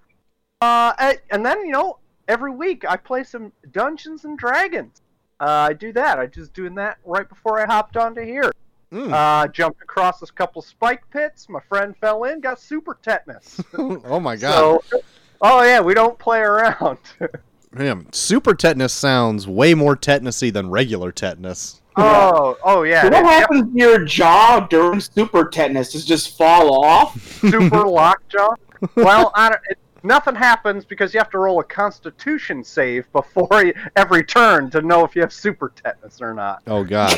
[0.61, 5.01] Uh, and, and then you know, every week I play some Dungeons and Dragons.
[5.39, 6.19] Uh, I do that.
[6.19, 8.51] I just doing that right before I hopped onto here.
[8.93, 9.11] Mm.
[9.11, 11.49] Uh, jumped across a couple spike pits.
[11.49, 13.59] My friend fell in, got super tetanus.
[13.77, 14.81] oh my god.
[14.89, 15.01] so,
[15.41, 16.97] oh yeah, we don't play around.
[17.75, 21.81] Damn, super tetanus sounds way more tetanusy than regular tetanus.
[21.95, 23.03] oh, oh yeah.
[23.03, 25.93] So what it- happens to your jaw during super tetanus?
[25.93, 27.21] Does it just fall off?
[27.39, 28.55] super lockjaw.
[28.95, 33.63] Well, I don't, it, nothing happens because you have to roll a Constitution save before
[33.65, 36.61] you, every turn to know if you have super tetanus or not.
[36.67, 37.17] Oh god.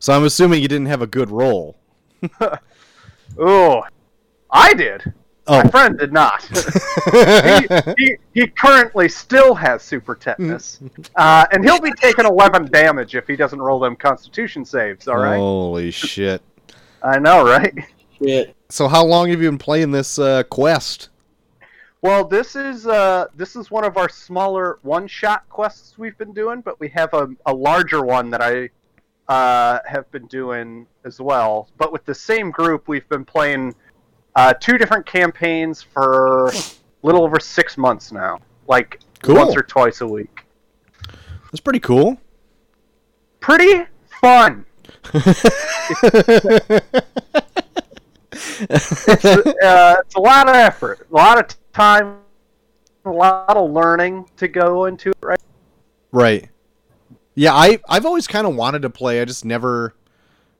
[0.00, 1.76] so I'm assuming you didn't have a good roll.
[3.38, 3.82] Oh,
[4.50, 5.14] I did.
[5.50, 5.64] Oh.
[5.64, 6.42] My friend did not.
[7.96, 10.78] he, he, he currently still has super tetanus,
[11.16, 15.08] uh, and he'll be taking 11 damage if he doesn't roll them Constitution saves.
[15.08, 16.40] All right, Holy shit.
[17.02, 17.74] I know, right?
[18.22, 18.54] Shit.
[18.68, 21.08] So how long have you been playing this uh, quest?
[22.00, 26.60] Well, this is uh, this is one of our smaller one-shot quests we've been doing,
[26.60, 28.70] but we have a, a larger one that I
[29.26, 31.68] uh, have been doing as well.
[31.76, 33.74] But with the same group, we've been playing
[34.36, 36.52] uh, two different campaigns for a
[37.02, 38.38] little over six months now,
[38.68, 39.36] like Cool.
[39.36, 40.44] once or twice a week.
[41.50, 42.18] That's pretty cool.
[43.40, 43.86] Pretty
[44.20, 44.64] fun.
[48.32, 52.18] It's, uh, it's a lot of effort, a lot of time,
[53.04, 55.16] a lot of learning to go into it.
[55.20, 55.40] Right.
[56.12, 56.48] right.
[57.34, 59.20] Yeah, I I've always kind of wanted to play.
[59.20, 59.94] I just never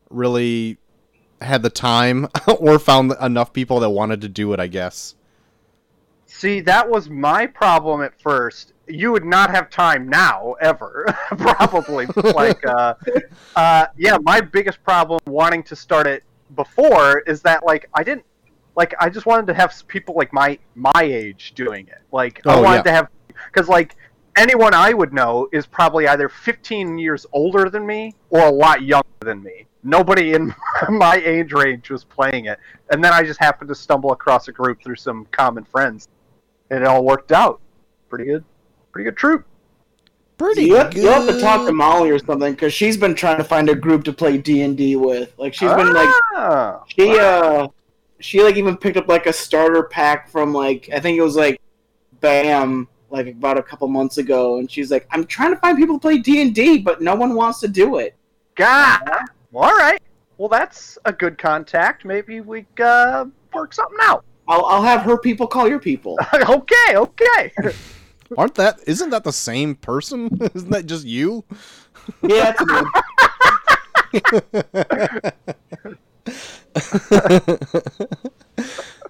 [0.09, 0.79] really
[1.41, 5.15] had the time or found enough people that wanted to do it, I guess.
[6.27, 8.73] See, that was my problem at first.
[8.87, 11.05] You would not have time now, ever.
[11.37, 12.07] Probably.
[12.17, 12.95] like, uh,
[13.57, 16.23] uh, yeah, my biggest problem wanting to start it
[16.55, 18.25] before is that, like, I didn't,
[18.77, 21.99] like, I just wanted to have people, like, my my age doing it.
[22.13, 22.83] Like, I Oh, wanted yeah.
[22.83, 23.09] to have,
[23.53, 23.97] because, like,
[24.37, 28.83] anyone I would know is probably either 15 years older than me or a lot
[28.83, 29.67] younger than me.
[29.83, 30.55] Nobody in
[30.89, 32.59] my age range was playing it.
[32.91, 36.09] And then I just happened to stumble across a group through some common friends.
[36.71, 37.61] And it all worked out.
[38.09, 38.45] Pretty good.
[38.93, 39.47] Pretty good troop.
[40.39, 43.37] Pretty You have, you have to talk to Molly or something because she's been trying
[43.37, 45.35] to find a group to play D and D with.
[45.37, 47.69] Like she's been like Ah, she uh
[48.21, 51.37] she like even picked up like a starter pack from like I think it was
[51.37, 51.61] like
[52.21, 55.97] Bam like about a couple months ago, and she's like, I'm trying to find people
[55.97, 58.15] to play D and D, but no one wants to do it.
[58.55, 59.03] God.
[59.53, 60.01] Well, all right.
[60.39, 62.05] Well, that's a good contact.
[62.05, 64.25] Maybe we uh, work something out.
[64.49, 66.19] I'll I'll have her people call your people.
[66.35, 67.53] okay, okay.
[68.39, 70.39] Aren't that isn't that the same person?
[70.55, 71.45] isn't that just you?
[72.23, 72.83] yeah, it's me.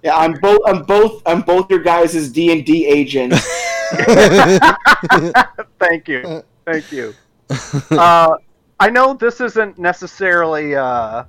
[0.03, 0.17] yeah.
[0.17, 3.39] I'm both I'm both I'm both your guys' D and D agents.
[5.79, 6.43] Thank you.
[6.65, 7.13] Thank you.
[7.91, 8.35] Uh,
[8.81, 10.75] I know this isn't necessarily.
[10.75, 11.25] Uh,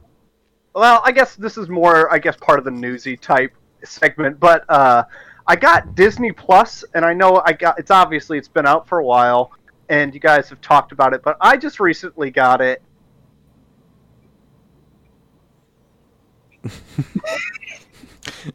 [0.74, 2.10] well, I guess this is more.
[2.10, 3.52] I guess part of the newsy type
[3.84, 5.04] segment, but uh,
[5.46, 7.78] I got Disney Plus, and I know I got.
[7.78, 9.52] It's obviously it's been out for a while,
[9.90, 12.80] and you guys have talked about it, but I just recently got it.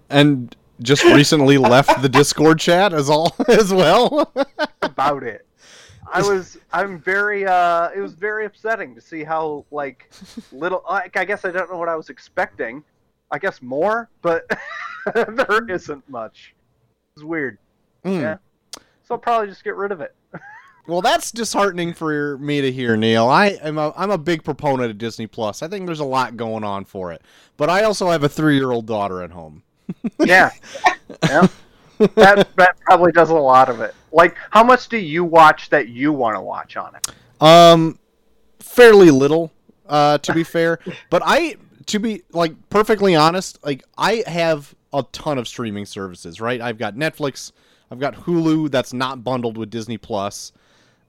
[0.10, 4.33] and just recently left the Discord chat as all as well.
[4.81, 5.45] about it.
[6.13, 10.10] I was I'm very uh it was very upsetting to see how like
[10.52, 12.84] little like I guess I don't know what I was expecting.
[13.30, 14.50] I guess more, but
[15.13, 16.56] there isn't much.
[17.15, 17.58] It's weird.
[18.04, 18.22] Hmm.
[18.22, 18.38] Yeah.
[19.04, 20.15] So I'll probably just get rid of it.
[20.88, 23.28] Well, that's disheartening for me to hear, Neil.
[23.28, 25.62] I am a, I'm a big proponent of Disney Plus.
[25.62, 27.22] I think there's a lot going on for it,
[27.58, 29.63] but I also have a three year old daughter at home.
[30.17, 30.52] Yeah.
[31.24, 31.50] yeah.
[31.97, 33.93] That that probably does a lot of it.
[34.12, 37.07] Like, how much do you watch that you want to watch on it?
[37.41, 37.99] Um,
[38.60, 39.51] fairly little,
[39.88, 40.79] uh, to be fair.
[41.10, 41.55] But I,
[41.88, 46.39] to be like perfectly honest, like I have a ton of streaming services.
[46.39, 47.51] Right, I've got Netflix,
[47.91, 50.51] I've got Hulu that's not bundled with Disney Plus.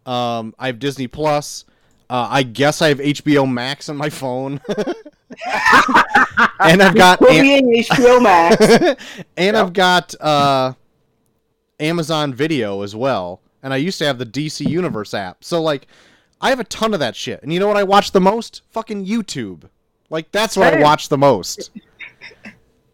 [0.07, 1.65] Um, I have Disney Plus.
[2.11, 4.61] Uh, I guess I have HBO Max on my phone.
[6.61, 8.97] and I've got We'll be in HBO Max.
[9.37, 10.73] and I've got uh,
[11.79, 13.43] Amazon Video as well.
[13.63, 15.45] And I used to have the DC Universe app.
[15.45, 15.87] So like,
[16.41, 17.43] I have a ton of that shit.
[17.43, 18.63] And you know what I watch the most?
[18.71, 19.69] Fucking YouTube.
[20.09, 21.71] Like that's what I watch the most.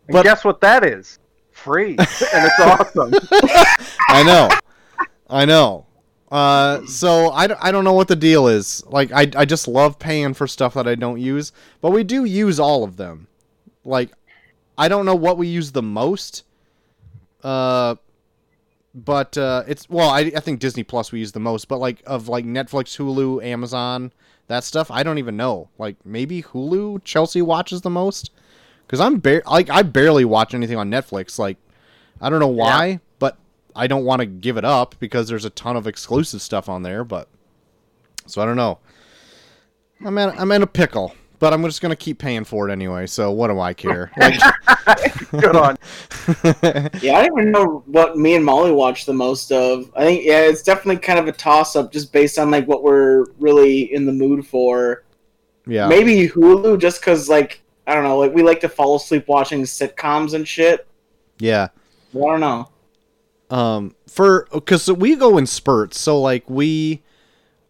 [0.07, 1.18] And guess what that is?
[1.50, 3.11] Free, and it's awesome.
[4.11, 4.50] I know.
[5.31, 5.87] I know.
[6.35, 8.85] Uh, so I don't know what the deal is.
[8.87, 12.25] Like I, I just love paying for stuff that I don't use, but we do
[12.25, 13.29] use all of them.
[13.85, 14.11] Like
[14.77, 16.42] I don't know what we use the most.
[17.44, 17.94] Uh,
[18.94, 22.03] but uh, it's well, I, I think Disney Plus we use the most, but like
[22.05, 24.11] of like Netflix, Hulu, Amazon,
[24.49, 25.68] that stuff, I don't even know.
[25.79, 28.33] Like maybe Hulu, Chelsea watches the most,
[28.87, 31.38] because I'm bar- like I barely watch anything on Netflix.
[31.38, 31.59] Like
[32.20, 33.03] I don't know why, but
[33.76, 36.82] I don't want to give it up because there's a ton of exclusive stuff on
[36.82, 37.04] there.
[37.04, 37.28] But
[38.26, 38.78] so I don't know.
[40.04, 43.06] I'm in I'm in a pickle, but I'm just gonna keep paying for it anyway.
[43.06, 44.10] So what do I care?
[44.87, 45.76] Like, Good on.
[47.00, 49.90] Yeah, I don't even know what me and Molly watch the most of.
[49.96, 52.82] I think yeah, it's definitely kind of a toss up just based on like what
[52.82, 55.04] we're really in the mood for.
[55.66, 59.26] yeah, Maybe Hulu just cuz like I don't know, like we like to fall asleep
[59.26, 60.87] watching sitcoms and shit.
[61.38, 61.68] yeah.
[62.14, 62.68] I don't know.
[63.50, 67.02] Um for because we go in spurts so like we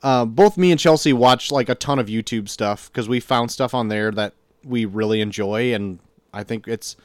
[0.02, 3.50] uh both me and chelsea watch like a ton of youtube stuff because we found
[3.50, 4.32] stuff on there that
[4.64, 5.98] we really enjoy and
[6.32, 6.96] i think it's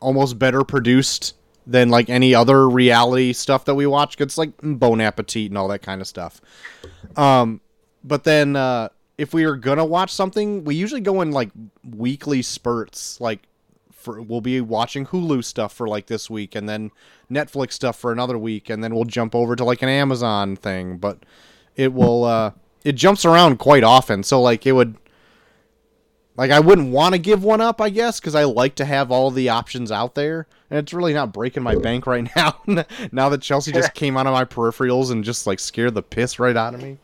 [0.00, 1.34] almost better produced
[1.66, 4.20] than like any other reality stuff that we watch.
[4.20, 6.40] it's like bon appetit and all that kind of stuff
[7.16, 7.60] um
[8.04, 11.50] but then uh if we are gonna watch something we usually go in like
[11.96, 13.45] weekly spurts like
[14.06, 16.92] for we'll be watching Hulu stuff for like this week and then
[17.30, 20.96] Netflix stuff for another week and then we'll jump over to like an Amazon thing.
[20.96, 21.24] But
[21.74, 22.52] it will uh
[22.84, 24.22] it jumps around quite often.
[24.22, 24.96] So like it would
[26.36, 29.10] like I wouldn't want to give one up I guess cuz I like to have
[29.10, 30.46] all the options out there.
[30.70, 32.60] And it's really not breaking my bank right now
[33.10, 36.38] now that Chelsea just came out of my peripherals and just like scared the piss
[36.38, 36.98] right out of me.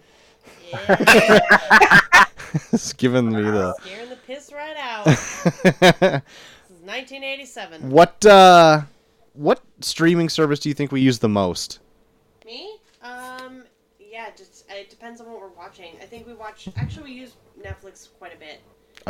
[2.72, 6.22] It's giving me the Scaring the piss right out.
[7.00, 7.90] This is 1987.
[7.90, 8.82] What uh
[9.34, 11.80] what streaming service do you think we use the most?
[12.44, 12.76] Me?
[13.02, 13.64] Um,
[13.98, 15.94] yeah, just it depends on what we're watching.
[16.02, 16.68] I think we watch.
[16.76, 18.60] Actually, we use Netflix quite a bit.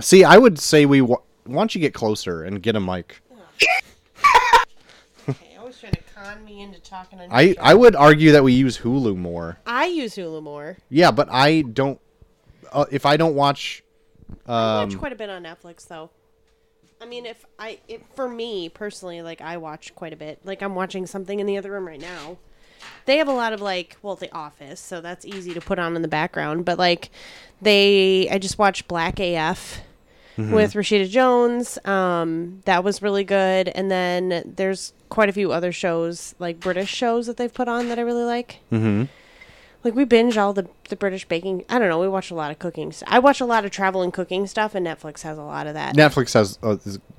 [0.01, 3.21] See, I would say we wa- why don't you get closer and get a mic?
[5.29, 7.29] Okay, always trying to con me into talking on.
[7.31, 9.59] I I would argue that we use Hulu more.
[9.67, 10.79] I use Hulu more.
[10.89, 12.01] Yeah, but I don't
[12.73, 13.83] uh, if I don't watch
[14.47, 16.11] I watch um quite a bit on Netflix though.
[17.03, 20.39] I mean, if I, if, for me personally, like I watch quite a bit.
[20.45, 22.37] Like I'm watching something in the other room right now.
[23.07, 25.97] They have a lot of like, well, The Office, so that's easy to put on
[25.97, 26.65] in the background.
[26.65, 27.11] But like,
[27.61, 29.81] they, I just watched Black AF
[30.53, 31.79] with Rashida Jones.
[31.85, 33.69] Um, that was really good.
[33.69, 37.89] And then there's quite a few other shows, like British shows that they've put on
[37.89, 38.61] that I really like.
[38.73, 39.09] mhm.
[39.85, 41.65] Like we binge all the the British baking.
[41.69, 41.99] I don't know.
[41.99, 42.93] We watch a lot of cooking.
[42.93, 45.67] st- I watch a lot of travel and cooking stuff, and Netflix has a lot
[45.67, 45.97] of that.
[45.97, 46.79] Netflix has a,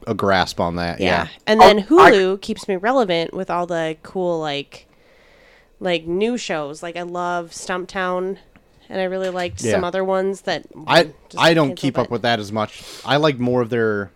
[0.10, 1.00] a grasp on that.
[1.02, 1.24] yeah.
[1.24, 1.28] Yeah.
[1.46, 4.88] and then Oh, I- Hulu keeps me relevant with all the cool like
[5.82, 6.82] like new shows.
[6.82, 8.38] Like I love Stumptown,
[8.88, 12.40] and I really liked some other ones that I I don't keep up with that
[12.40, 12.82] as much.
[13.04, 14.12] I like more of their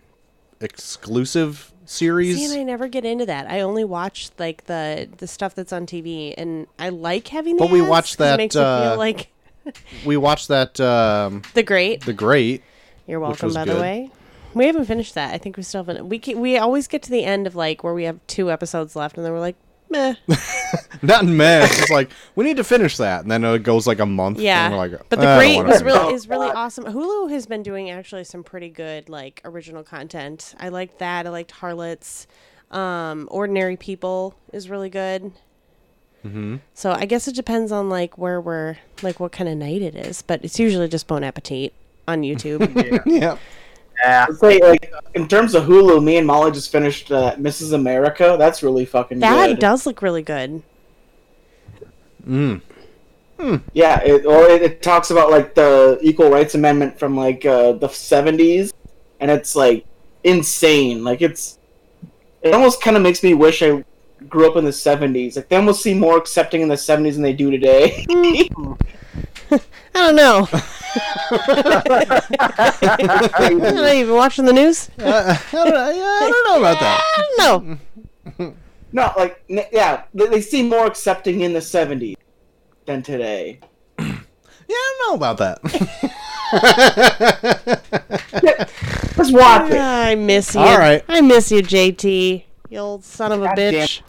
[0.62, 2.38] exclusive series.
[2.38, 3.50] See, and I never get into that.
[3.50, 7.56] I only watch like the the stuff that's on TV, and I like having.
[7.58, 9.30] The But we watched 'cause that, makes uh, feel like
[10.06, 12.06] we watched that um the great.
[12.06, 12.62] The Great.
[13.08, 13.76] You're welcome, by good.
[13.78, 14.12] the way.
[14.54, 15.34] We haven't finished that.
[15.34, 16.08] I think we still haven't.
[16.10, 18.96] We ke- we always get to the end of like where we have two episodes
[18.96, 19.56] left, and then we're like,
[19.90, 20.16] meh.
[21.02, 21.66] Not in meh.
[21.70, 24.40] It's like we need to finish that, and then it goes like a month.
[24.40, 26.86] Yeah, and we're like, but "Eh, the great wanna was really is really awesome.
[26.86, 30.56] Hulu has been doing actually some pretty good like original content.
[30.60, 31.26] I liked that.
[31.26, 32.28] I liked Harlots.
[32.72, 35.32] Um, Ordinary People is really good.
[36.26, 36.60] Mhm.
[36.74, 39.96] So I guess it depends on like where we're like what kind of night it
[39.96, 41.74] is, but it's usually just Bon Appetit
[42.08, 42.74] on YouTube.
[42.76, 43.00] yeah.
[43.06, 43.38] Yeah.
[44.06, 47.74] I'd say like in terms of Hulu, me and Molly just finished uh, Mrs.
[47.74, 48.36] America.
[48.38, 49.60] That's really fucking that good.
[49.60, 50.62] does look really good.
[52.26, 52.62] Mm.
[53.74, 57.74] Yeah, it, or it, it talks about like the Equal Rights Amendment from like uh,
[57.74, 58.74] the '70s,
[59.20, 59.86] and it's like
[60.24, 61.04] insane.
[61.04, 61.60] Like it's
[62.42, 63.84] it almost kind of makes me wish I
[64.28, 65.36] grew up in the '70s.
[65.36, 68.06] Like they almost seem more accepting in the '70s than they do today.
[69.96, 70.48] I don't know.
[73.40, 74.90] I'm not even watching the news.
[75.00, 77.02] Uh, I, don't, I don't know about that.
[77.18, 77.80] I don't
[78.40, 78.54] know.
[78.92, 82.16] no, like yeah, they, they seem more accepting in the '70s
[82.86, 83.60] than today.
[84.70, 85.60] Yeah, I don't know about that.
[89.18, 89.78] Let's watch it.
[89.80, 90.60] I miss you.
[90.60, 91.06] All right.
[91.08, 92.44] I miss you, JT.
[92.70, 93.74] You old son of a God damn.
[93.74, 94.02] bitch.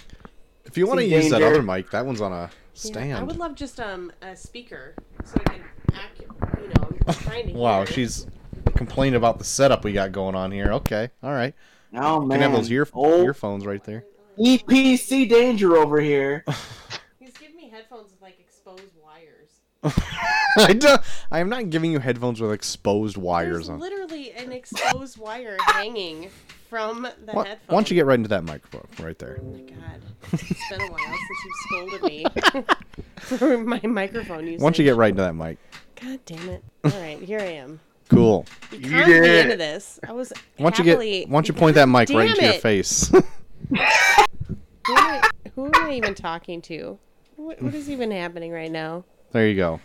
[0.64, 3.18] if you want to Some use that other mic, that one's on a Yeah, stand.
[3.18, 5.62] I would love just um a speaker so I can
[5.94, 7.94] act, you know, I'm trying to wow, hear.
[7.94, 8.26] she's
[8.76, 10.72] complaining about the setup we got going on here.
[10.74, 11.54] Okay, all right.
[11.94, 13.24] Oh You man, can have those ear old oh.
[13.24, 14.04] earphones right there.
[14.38, 16.44] EPC danger over here.
[17.18, 19.60] He's giving me headphones with like exposed wires.
[20.58, 21.00] I don't.
[21.30, 23.78] I am not giving you headphones with exposed wires There's on.
[23.80, 26.30] literally an exposed wire hanging
[26.68, 27.66] from the Why, headphone.
[27.66, 29.38] why don't you get right into that microphone right there?
[29.40, 30.02] Oh my god.
[30.32, 32.26] It's been a while since you've scolded me
[33.38, 34.60] for my microphone usage.
[34.60, 35.58] Why don't you get right into that mic?
[36.00, 36.64] God damn it.
[36.84, 37.80] Alright, here I am.
[38.08, 38.46] Cool.
[38.72, 40.00] You You conned me into this.
[40.06, 40.98] I was Why don't you get?
[41.28, 43.08] Why don't you point that mic right Damn into your face?
[43.68, 43.84] Who am,
[44.88, 46.98] I, who am I even talking to?
[47.36, 49.04] What, what is even happening right now?
[49.32, 49.80] there you go.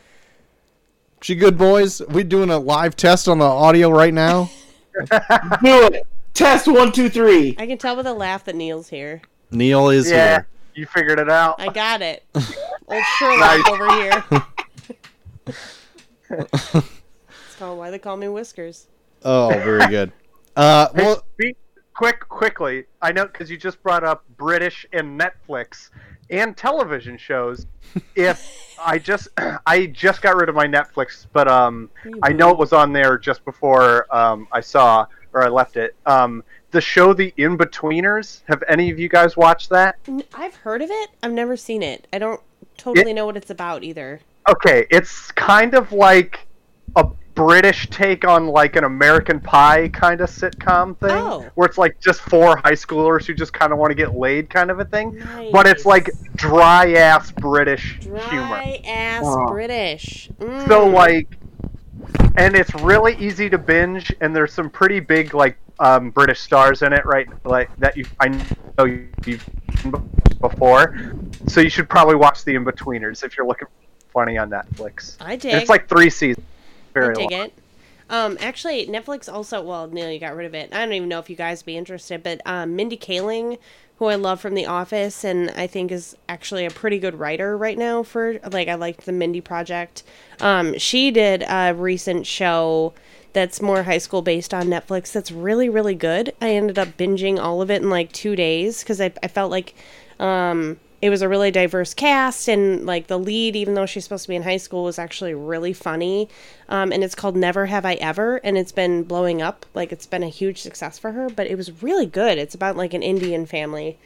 [1.22, 2.02] She good boys.
[2.10, 4.50] We doing a live test on the audio right now.
[5.12, 6.08] Do it.
[6.34, 7.56] Test one, two, three.
[7.60, 9.22] I can tell with a laugh that Neil's here.
[9.52, 10.48] Neil is Yeah, here.
[10.74, 11.56] you figured it out.
[11.62, 12.24] I got it.
[12.88, 14.24] Old Sherlock over here.
[17.46, 18.88] It's called why they call me Whiskers.
[19.24, 20.12] Oh, very good.
[20.56, 21.58] Uh, Hey, well, speak
[21.94, 22.86] quick, quickly.
[23.04, 25.92] I know because you just brought up British and Netflix
[26.32, 27.68] and television shows.
[28.16, 29.28] If I just,
[29.68, 31.92] I just got rid of my Netflix, but um,
[32.24, 35.96] I know it was on there just before um, I saw or I left it.
[36.06, 38.42] Um, the show The Inbetweeners.
[38.48, 39.98] Have any of you guys watched that?
[40.34, 41.10] I've heard of it.
[41.22, 42.08] I've never seen it.
[42.14, 42.42] I don't
[42.78, 44.20] totally know what it's about either.
[44.50, 46.48] Okay, it's kind of like
[46.96, 51.50] a British take on like an American Pie kind of sitcom thing, Oh.
[51.56, 54.50] where it's like just four high schoolers who just kind of want to get laid,
[54.50, 55.20] kind of a thing.
[55.52, 58.20] But it's like dry ass British humor.
[58.20, 59.48] Dry ass Oh.
[59.48, 60.30] British.
[60.40, 60.68] Mm.
[60.68, 61.28] So like,
[62.36, 66.82] and it's really easy to binge, and there's some pretty big like um, British stars
[66.82, 67.28] in it, right?
[67.46, 68.30] Like that you I
[68.78, 69.92] know you've seen
[70.40, 70.96] before,
[71.48, 73.84] so you should probably watch The Inbetweeners if you're looking for
[74.14, 75.18] funny on Netflix.
[75.20, 75.56] I did.
[75.56, 76.46] it's like three seasons.
[76.94, 77.42] Very I dig long.
[77.42, 77.54] it.
[78.10, 79.62] Um, actually, Netflix also.
[79.62, 80.74] Well, Neil, you got rid of it.
[80.74, 83.58] I don't even know if you guys be interested, but um, Mindy Kaling,
[84.04, 87.58] who I love from The Office, and I think is actually a pretty good writer
[87.58, 88.04] right now.
[88.04, 90.04] For like, I liked the Mindy Project.
[90.42, 92.94] Um, she did a recent show
[93.32, 95.12] that's more high school based on Netflix.
[95.12, 96.34] That's really really good.
[96.42, 99.52] I ended up binging all of it in like two days because I I felt
[99.52, 99.74] like.
[100.20, 104.24] Um, it was a really diverse cast and like the lead even though she's supposed
[104.24, 106.30] to be in high school was actually really funny
[106.70, 109.66] um, and it's called never have i ever and it's been blowing up.
[109.74, 112.38] Like it's been a huge success for her but it was really good.
[112.38, 113.98] It's about like an indian family.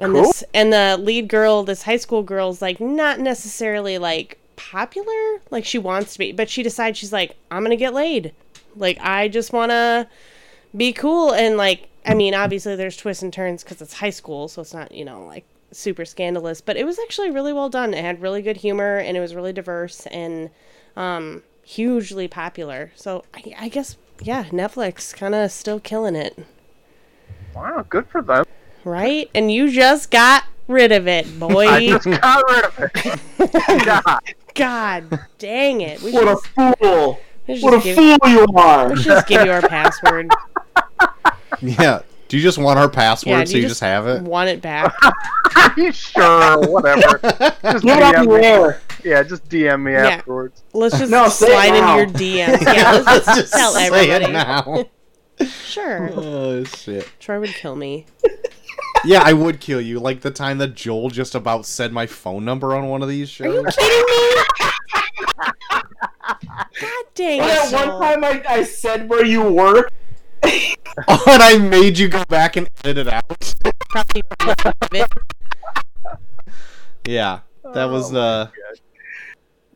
[0.00, 5.40] And this and the lead girl this high school girl's like not necessarily like popular.
[5.52, 8.32] Like she wants to be but she decides she's like i'm gonna get laid.
[8.74, 10.08] Like i just want to
[10.76, 11.32] be cool.
[11.32, 14.74] And like i mean obviously there's twists and turns because it's high school so it's
[14.74, 18.22] not you know like super scandalous but it was actually really well done it had
[18.22, 20.48] really good humor and it was really diverse and
[20.96, 26.38] um hugely popular so i, I guess yeah netflix kind of still killing it
[27.54, 28.44] Wow, good for them.
[28.84, 33.84] right and you just got rid of it boy I just got rid of it.
[33.84, 34.20] God.
[34.54, 37.20] god dang it we What a fool!
[37.46, 38.88] What a give, fool you are!
[38.90, 40.30] we should just give you our password
[41.60, 42.00] yeah.
[42.28, 44.22] Do you just want our password yeah so do you just have it?
[44.22, 44.92] want it back
[45.92, 47.18] sure, whatever.
[47.62, 48.44] Just Get DM me.
[48.46, 48.80] air.
[49.04, 50.06] Yeah, just DM me Yeah.
[50.08, 50.62] afterwards.
[50.72, 51.98] let's just No, slide now.
[51.98, 54.84] in your dms yeah let's just, tell say everybody it now.
[55.46, 57.08] sure oh shit.
[57.20, 58.06] troy would kill me
[59.04, 60.00] Yeah, I would kill you.
[60.00, 63.28] Like the time that Joel just about said my phone number on one of these
[63.28, 63.54] shows.
[63.54, 64.42] Are you kidding me?
[66.80, 67.70] God dang oh, Well, it.
[67.70, 69.92] that one time I, I said where you work.
[71.08, 73.54] oh, and I made you go back and edit it out.
[73.88, 74.22] Probably
[75.00, 75.10] it.
[77.06, 77.40] Yeah,
[77.74, 78.48] that was uh.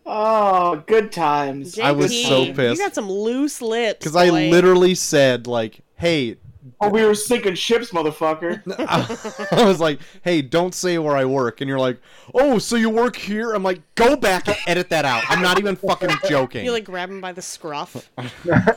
[0.07, 1.79] Oh, good times.
[1.79, 2.79] I was so pissed.
[2.81, 3.99] You got some loose lips.
[4.01, 6.37] Because I literally said like, "Hey,
[6.83, 8.63] Oh, we were sinking ships, motherfucker.
[9.53, 12.01] I was like, "Hey, don't say where I work," and you're like,
[12.33, 15.59] "Oh, so you work here?" I'm like, "Go back and edit that out." I'm not
[15.59, 16.65] even fucking joking.
[16.65, 18.09] You like grab him by the scruff,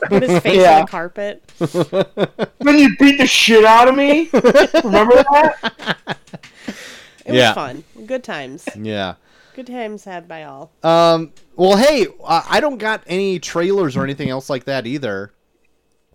[0.08, 0.80] put his face Yeah.
[0.80, 1.42] on the carpet.
[2.58, 4.28] Then you beat the shit out of me.
[4.32, 6.18] Remember that?
[7.24, 7.48] It Yeah.
[7.48, 7.84] was fun.
[8.06, 8.68] Good times.
[8.76, 9.14] yeah.
[9.54, 10.72] Good times had by all.
[10.82, 11.32] Um.
[11.56, 15.32] Well, hey, I I don't got any trailers or anything else like that either.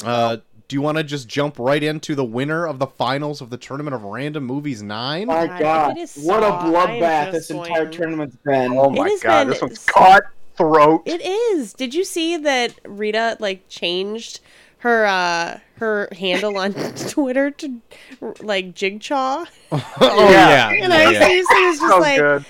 [0.03, 0.37] Uh,
[0.69, 3.57] do you want to just jump right into the winner of the finals of the
[3.57, 5.25] Tournament of Random Movies Nine?
[5.25, 8.77] My God, God, it is what a bloodbath just this entire tournament's been.
[8.77, 11.01] Oh my god, been this one's cutthroat.
[11.05, 11.73] It is.
[11.73, 14.41] Did you see that Rita like changed
[14.77, 16.73] her uh her handle on
[17.09, 17.81] Twitter to
[18.39, 19.47] like Jigchaw?
[19.71, 20.69] oh yeah.
[20.69, 22.45] And I seriously was just so like, good.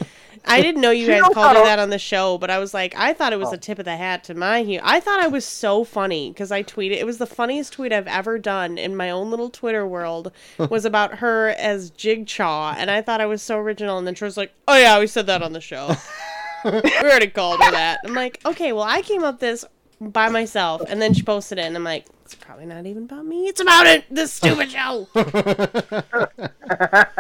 [0.50, 2.93] I didn't know you guys called her that on the show, but I was like,
[2.97, 3.54] I thought it was Oh.
[3.54, 4.84] a tip of the hat to my humor.
[4.86, 6.97] I thought I was so funny because I tweeted.
[6.97, 10.32] It was the funniest tweet I've ever done in my own little Twitter world.
[10.70, 13.97] was about her as Jig Jigchaw, and I thought I was so original.
[13.97, 15.95] And then Troy's like, "Oh yeah, we said that on the show.
[16.66, 19.64] we already called her that." I'm like, "Okay, well, I came up this
[20.02, 22.06] by myself," and then she posted it, and I'm like.
[22.26, 23.47] It's probably not even about me.
[23.47, 24.06] It's about it.
[24.12, 25.08] This stupid show.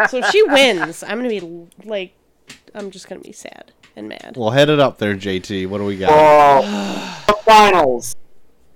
[0.07, 2.13] so she wins, I'm gonna be like,
[2.75, 4.35] I'm just gonna be sad and mad.
[4.37, 5.67] Well, head it up there, JT.
[5.67, 6.09] What do we got?
[6.11, 8.15] Oh, the finals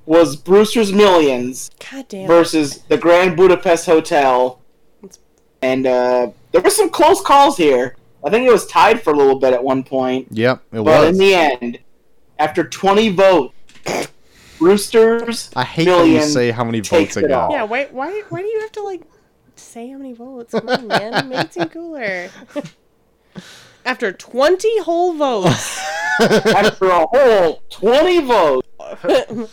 [0.06, 2.26] was Brewster's Millions God damn.
[2.26, 2.28] it.
[2.28, 4.60] versus the Grand Budapest Hotel,
[5.62, 7.96] and uh, there were some close calls here.
[8.26, 10.86] I think it was tied for a little bit at one point, Yep, it was
[10.86, 11.80] but in the end,
[12.40, 13.54] after 20 votes,
[14.60, 17.50] Brewster's I hate that you say how many votes it it got.
[17.50, 17.52] all.
[17.52, 17.64] Yeah.
[17.64, 17.88] Why?
[17.92, 18.22] Why?
[18.30, 19.02] Why do you have to like
[19.56, 20.52] say how many votes?
[20.54, 21.28] Come on, man.
[21.30, 22.30] Make it seem cooler.
[23.86, 25.80] After 20 whole votes,
[26.20, 28.68] after a whole 20 votes.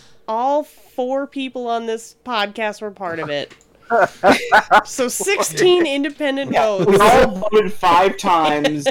[0.29, 3.53] all four people on this podcast were part of it.
[4.85, 8.87] So 16 independent Yeah, we all voted five times.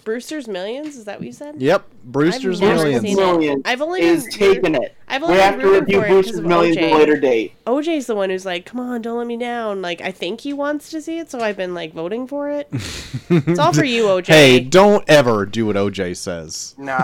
[0.00, 0.96] Brewster's Millions?
[0.96, 1.60] Is that what you said?
[1.60, 3.02] Yep, Brewster's I've Millions.
[3.02, 3.62] seen Millions.
[3.64, 4.96] I've only is been taking it.
[5.08, 7.16] I've We only have been to review for it 'cause Brewster's Millions at a later
[7.20, 7.52] date.
[7.66, 10.52] OJ's the one who's like, "Come on, don't let me down." Like, I think he
[10.52, 12.68] wants to see it, so I've been like voting for it.
[13.30, 14.26] it's all for you, OJ.
[14.32, 16.74] Hey, don't ever do what OJ says.
[16.78, 16.96] Nah,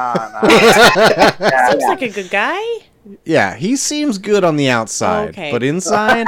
[0.42, 0.48] nah.
[1.70, 2.60] seems like a good guy.
[3.24, 5.52] Yeah, he seems good on the outside, Okay.
[5.52, 6.26] but inside,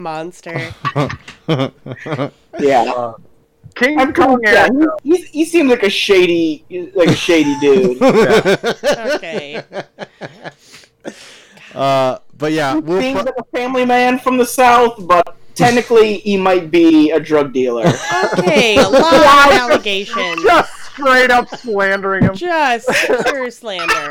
[0.00, 0.72] monster.
[2.58, 2.82] Yeah.
[2.92, 3.12] Uh,
[3.74, 4.90] King I'm Kong yeah, Eric.
[5.02, 6.64] he, he, he seems like a shady,
[6.94, 8.00] like a shady dude.
[9.14, 9.62] Okay.
[11.74, 16.18] uh, but yeah, we'll Seems pro- like a family man from the south, but technically
[16.18, 17.84] he might be a drug dealer.
[18.38, 18.76] Okay.
[18.76, 20.42] A lot of allegations.
[20.42, 22.34] Just straight up slandering him.
[22.34, 22.88] Just
[23.26, 24.10] pure slander.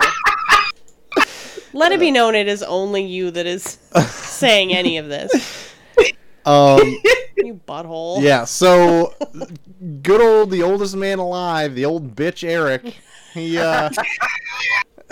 [1.74, 5.74] Let it be known it is only you that is saying any of this.
[6.46, 6.80] Um,
[7.38, 8.22] You butthole.
[8.22, 8.44] yeah.
[8.46, 9.16] So,
[10.04, 12.98] good old the oldest man alive, the old bitch Eric.
[13.34, 13.90] He uh,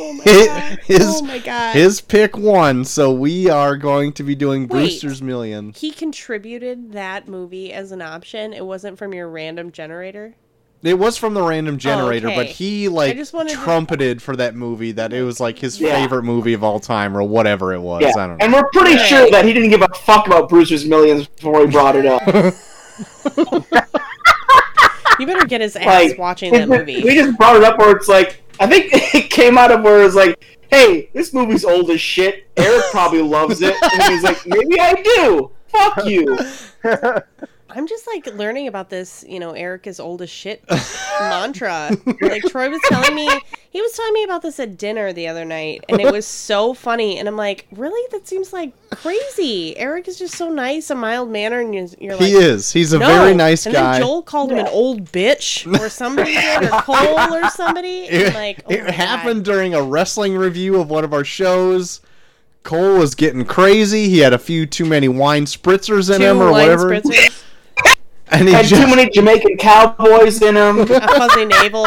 [0.00, 0.78] Oh my His- god.
[0.84, 1.74] his- oh my god.
[1.74, 4.68] his pick won, so we are going to be doing Wait.
[4.70, 5.72] Brewster's Million.
[5.74, 8.52] he contributed that movie as an option.
[8.52, 10.34] It wasn't from your random generator.
[10.82, 12.52] It was from the random oh, generator, but okay.
[12.52, 16.00] he like just wanted to- trumpeted for that movie that it was like his Yeah.
[16.00, 18.02] favorite movie of all time or whatever it was.
[18.02, 18.44] Yeah, I don't know.
[18.44, 19.06] and we're pretty Right.
[19.06, 22.22] sure that he didn't give a fuck about Brewster's Millions before he brought it up.
[25.20, 27.02] You better get his ass like watching that movie.
[27.02, 30.04] we just brought it up where it's like I think it came out of where
[30.04, 30.36] it's like,
[30.70, 32.46] "Hey, this movie's old as shit.
[32.56, 35.50] Eric probably loves it," and he's like, "Maybe I do.
[35.66, 36.38] Fuck you."
[37.70, 40.64] I'm just like learning about this, you know, Eric is old as shit
[41.20, 41.90] mantra.
[42.20, 43.28] Like Troy was telling me,
[43.70, 46.72] he was telling me about this at dinner the other night, and it was so
[46.72, 47.18] funny.
[47.18, 48.00] And I'm like, really?
[48.12, 49.76] That seems like crazy.
[49.76, 52.72] Eric is just so nice, a mild manner, and you're, you're like, he is.
[52.72, 53.92] He's a "No." very nice and guy.
[53.92, 58.08] Then Joel called him an old bitch, or somebody did, or Cole, or somebody.
[58.08, 58.94] And it like, oh it my God.
[58.94, 62.00] happened during a wrestling review of one of our shows.
[62.62, 64.08] Cole was getting crazy.
[64.08, 66.90] He had a few too many wine spritzers in Two him or wine whatever.
[66.90, 67.44] spritzers,
[68.30, 70.80] And he Had just, too many Jamaican cowboys in him.
[70.80, 71.86] a fuzzy navel,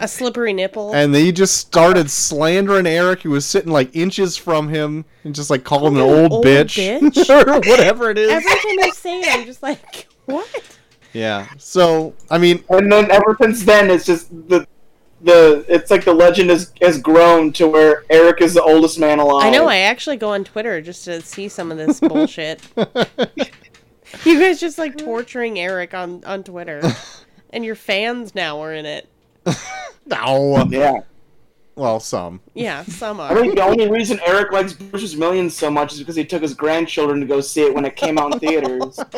[0.00, 0.94] a slippery nipple.
[0.94, 5.50] and he just started slandering Eric, who was sitting like inches from him, and just
[5.50, 7.28] like calling him an old, old bitch, bitch?
[7.46, 8.30] or whatever it is.
[8.30, 10.48] Every time you say it, I'm just like, what?
[11.12, 11.46] yeah.
[11.58, 14.66] So I mean, And then ever since then, it's just the
[15.22, 19.18] the it's like the legend has has grown to where Eric is the oldest man
[19.18, 19.44] alive.
[19.46, 19.66] I know.
[19.66, 22.60] I actually go on Twitter just to see some of this bullshit.
[24.24, 26.82] You guys just like torturing Eric on on Twitter,
[27.50, 29.08] and your fans now are in it.
[30.06, 30.66] no.
[30.70, 31.00] Yeah.
[31.76, 32.40] Well, some.
[32.54, 33.30] Yeah, some are.
[33.30, 33.40] I are.
[33.42, 36.54] think the only reason Eric likes Brewster's Millions so much is because he took his
[36.54, 38.98] grandchildren to go see it when it came out in theaters.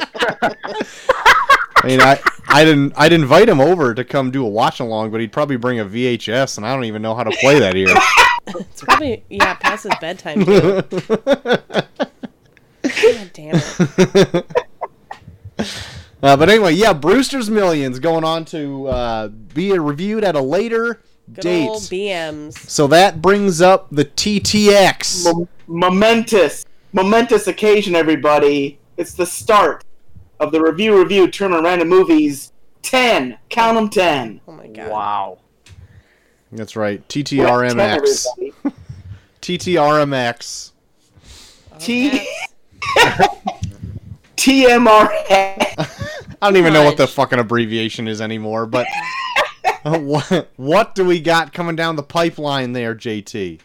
[1.81, 5.13] I mean, I I didn't I'd invite him over to come do a watch along,
[5.13, 7.77] but he'd probably bring a VHS, and I don't even know how to play that
[7.77, 7.95] here.
[8.49, 10.83] It's probably yeah, past his bedtime too.
[12.83, 14.47] God damn it.
[16.21, 21.01] Uh, but anyway, yeah, Brewster's Millions going on to uh, be reviewed at a later
[21.33, 21.69] Good date.
[21.69, 22.55] old BMs.
[22.69, 25.33] So that brings up the TTX.
[25.33, 28.81] Mo- momentous, momentous occasion, everybody.
[28.97, 29.85] It's the start
[30.41, 32.53] of the review review tournament random movies.
[32.83, 34.41] Ten, count them ten.
[34.49, 34.91] Oh my god.
[34.91, 35.39] Wow.
[36.51, 38.27] That's right, Ten, TTRMX.
[38.27, 38.77] everybody.
[39.41, 40.73] TTRMX.
[41.79, 42.27] T
[44.39, 45.09] TMR.
[46.41, 48.87] I don't even know what the fucking abbreviation is anymore, but
[49.85, 53.61] uh, what what do we got coming down the pipeline there, JT?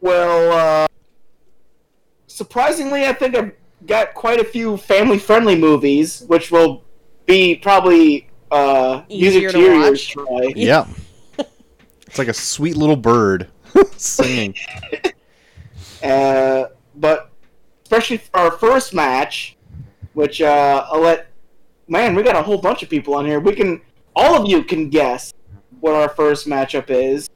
[0.00, 0.86] Well, uh,
[2.28, 3.52] surprisingly, I think I've
[3.86, 6.84] got quite a few family-friendly movies, which will
[7.26, 9.90] be probably uh, Easier music to to your ears.
[9.90, 10.08] watch.
[10.10, 10.52] Troy.
[10.56, 10.86] Yeah.
[12.06, 13.48] it's like a sweet little bird
[13.96, 14.54] singing.
[16.02, 17.30] Uh, but
[17.82, 19.55] especially for our first match,
[20.16, 21.26] which uh, I'll let.
[21.88, 23.38] Man, we got a whole bunch of people on here.
[23.38, 23.82] We can,
[24.16, 25.34] all of you can guess
[25.80, 27.28] what our first matchup is.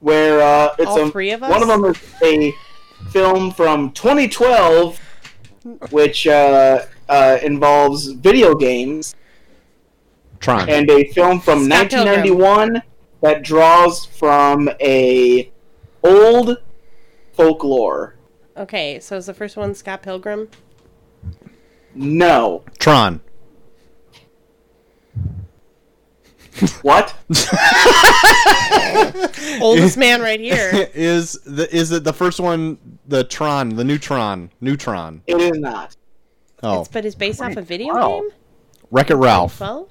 [0.00, 1.50] Where uh, it's All a, three of us?
[1.50, 2.52] One of them is a
[3.10, 4.98] film from 2012,
[5.90, 9.14] which uh, uh, involves video games,
[10.40, 10.68] Tron.
[10.68, 12.08] and a film from Scott Pilgrim.
[12.08, 12.82] 1991
[13.20, 15.50] that draws from a
[16.02, 16.56] old
[17.34, 18.16] folklore.
[18.56, 20.48] Okay, so is the first one Scott Pilgrim?
[21.94, 22.64] No.
[22.78, 23.20] Tron.
[26.82, 27.14] What?
[29.60, 30.88] Oldest man right here.
[30.94, 35.22] is the is it the first one the Tron, the neutron, neutron.
[35.26, 35.96] It is not.
[36.62, 38.08] Oh, It's, but it's based off a video Wow.
[38.20, 38.30] game?
[38.90, 39.58] Wreck It Ralph.
[39.60, 39.88] Well?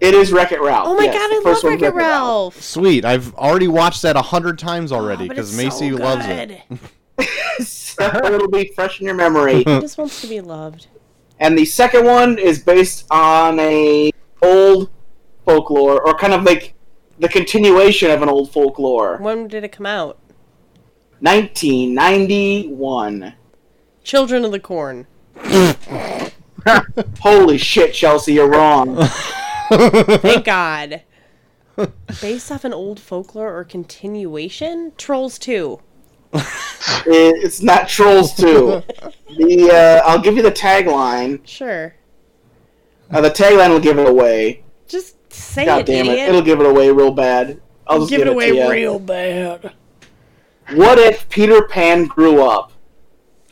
[0.00, 0.88] It is Wreck It Ralph.
[0.88, 2.60] Oh my Yes, god, the I first love Wreck-It Ralph.
[2.60, 3.04] Sweet.
[3.04, 6.26] I've already watched that a hundred times oh, already Oh, because it's Macy so loves
[6.26, 6.60] it.
[6.68, 6.78] good.
[7.66, 9.58] so it'll be fresh in your memory.
[9.58, 10.88] He just wants to be loved.
[11.42, 14.12] And the second one is based on a
[14.42, 14.90] old
[15.44, 16.74] folklore, or kind of like
[17.18, 19.18] the continuation of an old folklore.
[19.18, 20.20] When did it come out?
[21.18, 23.34] 1991.
[24.04, 25.08] Children of the Corn.
[27.20, 29.04] Holy shit, Chelsea, you're wrong.
[29.68, 31.02] Thank God.
[32.20, 34.92] Based off an old folklore or continuation?
[34.96, 35.80] Trolls 2.
[37.06, 38.82] It- it's not Trolls 2.
[39.36, 41.46] The uh, I'll give you the tagline.
[41.46, 41.94] Sure.
[43.10, 44.64] Uh, the tagline will give it away.
[44.88, 46.28] Just say God it, damn it, idiot.
[46.30, 47.60] it'll give it away real bad.
[47.86, 48.68] I'll just give it away to ya.
[48.68, 49.72] real bad.
[50.74, 52.72] What if Peter Pan grew up?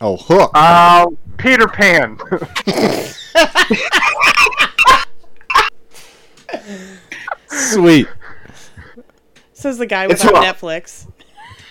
[0.00, 0.56] oh, Hook.
[0.56, 2.18] Um, Peter Pan.
[7.48, 8.06] Sweet.
[9.52, 10.42] Says the guy It's without.
[10.44, 11.09] Netflix.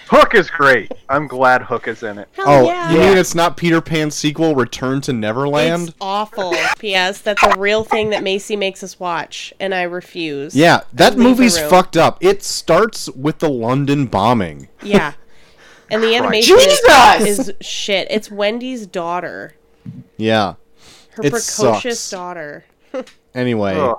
[0.10, 0.92] Hook is great.
[1.08, 2.28] I'm glad Hook is in it.
[2.34, 2.92] Hell Oh, yeah.
[2.92, 5.90] you mean it's not Peter Pan's sequel, Return to Neverland?
[5.90, 6.56] It's awful.
[6.80, 7.22] P.S.
[7.22, 10.56] That's a real thing that Macy makes us watch, and I refuse.
[10.56, 12.18] Yeah, that movie's fucked up.
[12.22, 14.68] It starts with the London bombing.
[14.82, 15.14] Yeah.
[15.92, 17.28] And the animation Jesus!
[17.28, 18.08] is, is shit.
[18.10, 19.54] It's Wendy's daughter.
[20.18, 20.56] Yeah.
[21.12, 22.10] Her It precocious sucks.
[22.10, 22.66] daughter.
[23.36, 23.96] Anyway, Ugh.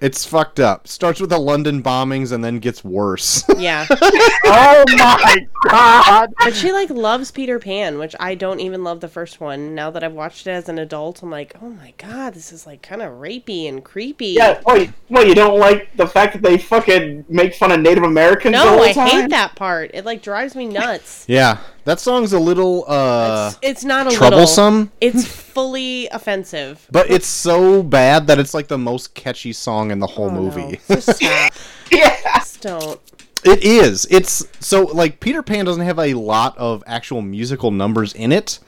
[0.00, 0.86] It's fucked up.
[0.88, 3.44] Starts with the London bombings and then gets worse.
[3.58, 3.86] Yeah.
[3.90, 6.32] Oh my god!
[6.38, 9.74] But she like loves Peter Pan, which I don't even love the first one.
[9.74, 12.66] Now that I've watched it as an adult, I'm like, oh my god, this is
[12.66, 14.28] like kind of rapey and creepy.
[14.28, 18.04] Yeah, wait, what, you don't like the fact that they fucking make fun of Native
[18.04, 19.08] Americans the No, whole I time?
[19.08, 19.90] hate that part.
[19.92, 21.24] It like drives me nuts.
[21.28, 26.86] yeah, that song's a little uh it's, it's not a troublesome, Little, it's fully offensive.
[26.90, 30.34] but it's so bad that it's like the most catchy song in the whole Oh,
[30.34, 30.42] no.
[30.42, 30.80] movie.
[30.88, 31.52] Just stop.
[31.90, 32.14] Yeah.
[32.36, 33.00] Just don't.
[33.44, 34.06] It is.
[34.10, 38.58] It's so like Peter Pan doesn't have a lot of actual musical numbers in it.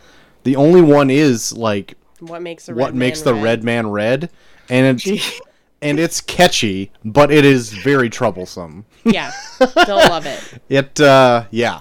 [0.44, 3.90] The only one is like What makes the what red makes man the red man
[3.90, 4.30] red,
[4.70, 5.40] and it's
[5.82, 8.86] and it's catchy, but it is very troublesome.
[9.04, 10.40] Yeah, don't love it.
[10.70, 11.80] It uh yeah.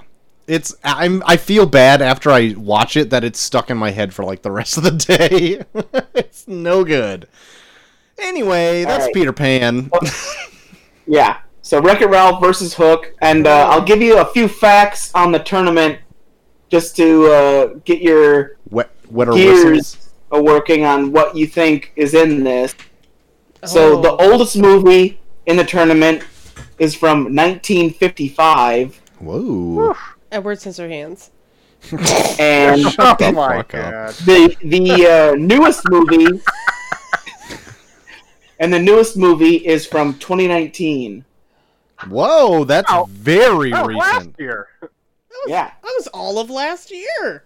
[0.50, 4.14] It's I'm I feel bad after I watch it that it's stuck in my head
[4.14, 5.62] for like the rest of the day.
[6.16, 7.28] it's no good.
[8.18, 9.14] Anyway, that's Alright.
[9.14, 9.90] Peter Pan.
[11.08, 11.38] Yeah.
[11.62, 15.32] So Wreck It Ralph versus Hook, and uh, I'll give you a few facts on
[15.32, 16.00] the tournament
[16.70, 22.14] just to uh, get your Wet wetter gears uh, working on what you think is
[22.14, 22.76] in this.
[23.66, 24.02] So Oh.
[24.02, 26.24] the oldest movie in the tournament
[26.80, 29.96] is from 1955, Whoa.
[30.32, 31.30] Edward Scissorhands.
[32.40, 34.14] and Shut the oh my fuck god.
[34.26, 36.42] the the uh, newest movie,
[38.60, 41.24] and the newest movie is from 2019.
[42.08, 43.08] Whoa, that's Oh.
[43.10, 44.36] very last recent.
[44.40, 44.68] year.
[45.48, 47.44] Yeah, That was all of last year.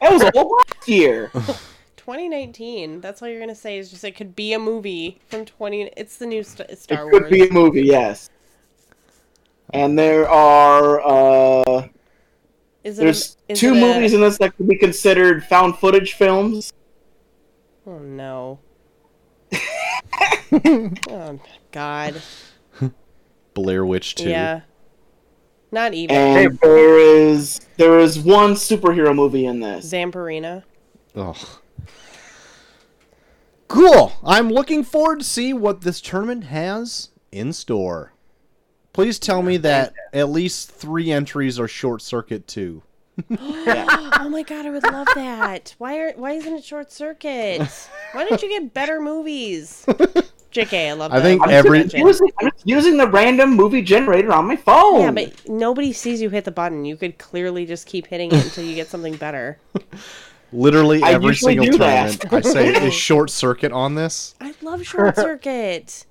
[0.00, 1.30] that was old last year.
[1.96, 3.00] 2019.
[3.00, 5.90] That's all you're gonna say is just it could be a movie from 20.
[5.96, 7.30] It's the new St- It could Wars.
[7.30, 8.28] be a movie, yes.
[9.72, 11.88] And there are uh,
[12.82, 13.02] Is it?
[13.02, 16.14] there's a, is two it a- movies in this that could be considered found footage
[16.14, 16.72] films.
[17.86, 18.60] Oh no.
[20.52, 21.40] oh
[21.72, 22.22] God.
[23.54, 24.28] Blair Witch 2.
[24.28, 24.60] Yeah.
[25.72, 29.92] Not even And there is there is one superhero movie in this.
[29.92, 30.64] Zamperina.
[31.14, 31.36] Ugh.
[33.68, 34.12] Cool.
[34.24, 38.14] I'm looking forward to see what this tournament has in store.
[38.92, 42.82] Please tell me that at least three entries are Short Circuit 2.
[43.30, 43.86] Yeah.
[44.18, 45.74] oh my god, I would love that.
[45.78, 47.60] Why are why isn't it Short Circuit?
[48.12, 49.84] Why don't you get better movies?
[50.52, 51.22] JK, I love I that.
[51.22, 55.00] think I'm, every- just using, I'm just using the random movie generator on my phone.
[55.00, 56.84] Yeah, but nobody sees you hit the button.
[56.84, 59.58] You could clearly just keep hitting it until you get something better.
[60.52, 62.20] Literally I every usually single do that.
[62.20, 62.46] tournament.
[62.46, 64.34] I say is Short Circuit on this.
[64.40, 66.06] I love Short Circuit.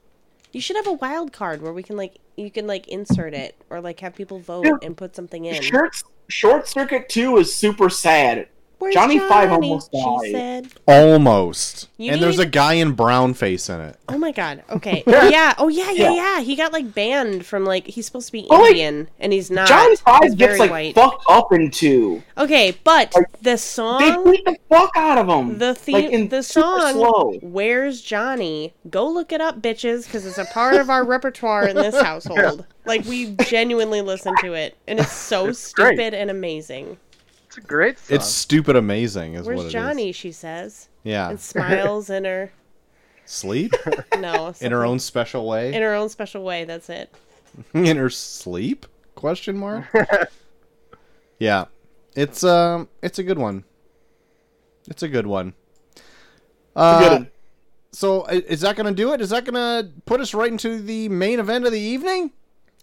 [0.53, 3.55] You should have a wild card where we can like you can like insert it
[3.69, 5.61] or like have people vote Dude, and put something in.
[5.61, 8.47] Short, Short Circuit 2 is super sad.
[8.79, 9.67] Where's Johnny Five Johnny?
[9.67, 10.67] almost She said.
[10.87, 11.89] Almost.
[11.97, 13.97] You and there's a guy in brown face in it.
[14.07, 14.63] Oh my god.
[14.69, 15.03] Okay.
[15.07, 15.53] Oh, yeah.
[15.57, 16.13] Oh yeah, yeah, Yeah.
[16.37, 16.39] yeah.
[16.41, 19.51] He got like banned from like he's supposed to be Well, like, Indian and he's
[19.51, 19.67] not.
[19.67, 20.95] Johnny he's Five very gets like white.
[20.95, 22.23] fucked up into.
[22.37, 25.57] Okay, but Like, the song They beat the fuck out of him.
[25.57, 27.33] the like, theme in the song slow.
[27.41, 28.73] Where's Johnny?
[28.89, 32.65] Go look it up, bitches, because it's a part of our repertoire in this household.
[32.85, 35.95] Like we genuinely listen to it, and it's so It's great.
[35.97, 36.97] stupid and amazing.
[37.49, 38.15] It's a great song.
[38.15, 39.73] It's stupid amazing is what Where's it is.
[39.73, 40.11] Johnny?
[40.11, 41.31] She says, Yeah.
[41.31, 42.51] and smiles in her
[43.25, 43.73] Sleep?
[44.19, 45.73] no in her own special way?
[45.73, 46.63] in her own special way.
[46.65, 47.11] That's it.
[47.73, 48.85] in her sleep?
[49.15, 49.85] Question mark.
[51.39, 51.65] yeah,
[52.15, 53.63] it's um, it's a good one.
[54.87, 55.53] It's a good one.
[56.75, 57.25] Uh,
[57.91, 59.21] so is that gonna do it?
[59.21, 62.31] Is that gonna put us right into the main event of the evening?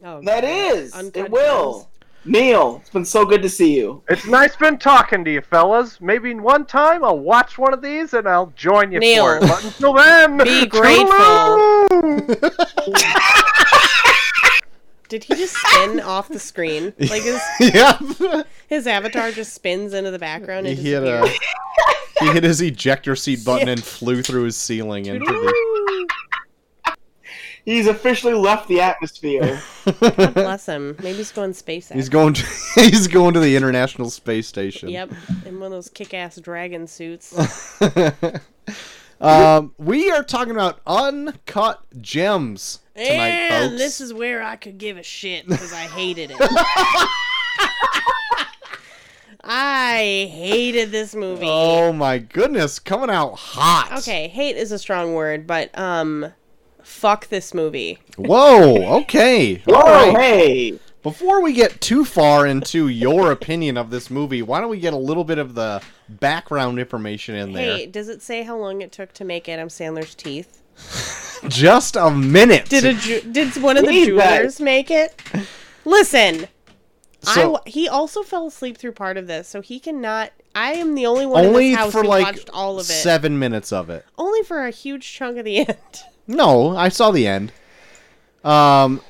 [0.05, 0.51] Oh, That God.
[0.51, 0.93] is.
[0.93, 1.73] Uncut it will.
[1.81, 1.87] Gems.
[2.27, 4.03] Neil, it's been so good to see you.
[4.09, 6.01] It's nice been talking to you, fellas.
[6.01, 9.41] Maybe one time I'll watch one of these and I'll join you Neil, for it.
[9.43, 12.37] But until then, be grateful.
[15.09, 16.93] Did he just spin off the screen?
[16.99, 22.25] Like his yeah, his avatar just spins into the background and he hit uh, a
[22.25, 25.53] he hit his ejector seat button and flew through his ceiling into Toodaloo.
[27.67, 29.61] He's officially left the atmosphere.
[29.85, 30.31] the.
[30.33, 30.97] Bless him.
[31.03, 31.89] Maybe he's going space.
[31.89, 32.35] he's going.
[32.35, 32.47] To,
[32.77, 34.89] he's going to the International Space Station.
[34.89, 35.13] Yep,
[35.45, 37.35] in one of those kick-ass dragon suits.
[39.21, 43.83] um, we are talking about uncut gems tonight, and folks.
[43.83, 47.11] this is where I could give a shit because I hated it.
[49.43, 51.49] I hated this movie.
[51.49, 53.99] Oh my goodness, coming out hot.
[53.99, 56.33] Okay, hate is a strong word, but um,
[56.87, 57.99] fuck this movie.
[58.17, 59.01] Whoa.
[59.03, 59.57] Okay.
[59.67, 59.83] Whoa, All
[60.15, 60.17] right.
[60.17, 60.79] hey!
[61.03, 64.93] Before we get too far into your opinion of this movie, why don't we get
[64.93, 67.77] a little bit of the background information in there?
[67.77, 70.63] Hey, does it say how long it took to make Adam Sandler's teeth?
[71.49, 72.69] Just a minute.
[72.69, 74.39] Did a ju- did one of the Leave that.
[74.39, 75.21] jewelers make it?
[75.85, 76.49] Listen,
[77.21, 80.33] So- w- he also fell asleep through part of this, so he cannot.
[80.57, 82.87] I am the only one only in this house for who like watched all of
[82.91, 82.93] it.
[82.93, 84.05] seven minutes of it.
[84.19, 85.77] Only for a huge chunk of the end.
[86.27, 87.53] No, I saw the end.
[88.45, 89.01] Um,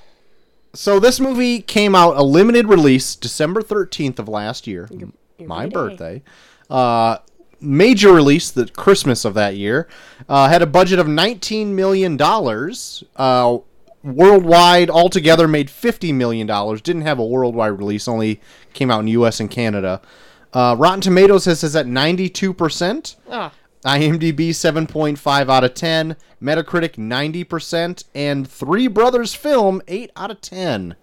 [0.75, 5.09] so this movie came out a limited release December thirteenth of last year, your
[5.47, 6.19] my birthday.
[6.19, 6.23] birthday.
[6.69, 7.19] Uh,
[7.61, 9.89] major release the Christmas of that year.
[10.29, 13.03] Uh, had a budget of nineteen million dollars.
[13.17, 13.59] Uh,
[14.03, 16.81] worldwide, altogether, made fifty million dollars.
[16.83, 18.07] Didn't have a worldwide release.
[18.09, 18.41] Only
[18.75, 19.41] came out in U.S.
[19.41, 20.01] and Canada.
[20.53, 23.17] Uh, Rotten Tomatoes has is at ninety two percent.
[23.31, 23.51] Oh,
[23.85, 30.97] IMDb 7.5 out of 10, Metacritic 90%, and Three Brothers Film 8 out of 10.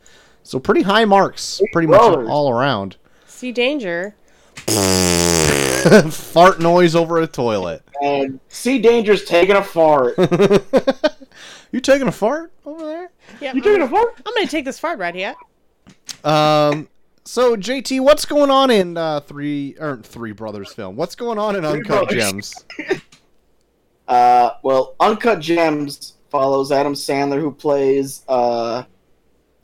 [0.43, 2.97] So pretty high marks, pretty much all around.
[3.28, 4.15] see danger.
[6.09, 7.84] Fart noise over a toilet.
[8.01, 10.15] And Sea Danger's taking a fart.
[11.71, 13.11] you taking a fart over there?
[13.41, 14.13] Yeah, you I'm, taking a fart?
[14.26, 15.36] I'm gonna take this fart right here.
[16.24, 16.88] Um.
[17.26, 20.95] So JT, what's going on in uh, three or Three Brothers Film?
[20.95, 22.32] What's going on in Uncut Brothers.
[22.32, 22.65] Gems?
[24.05, 28.84] Uh, well, Uncut Gems follows Adam Sandler, who plays uh,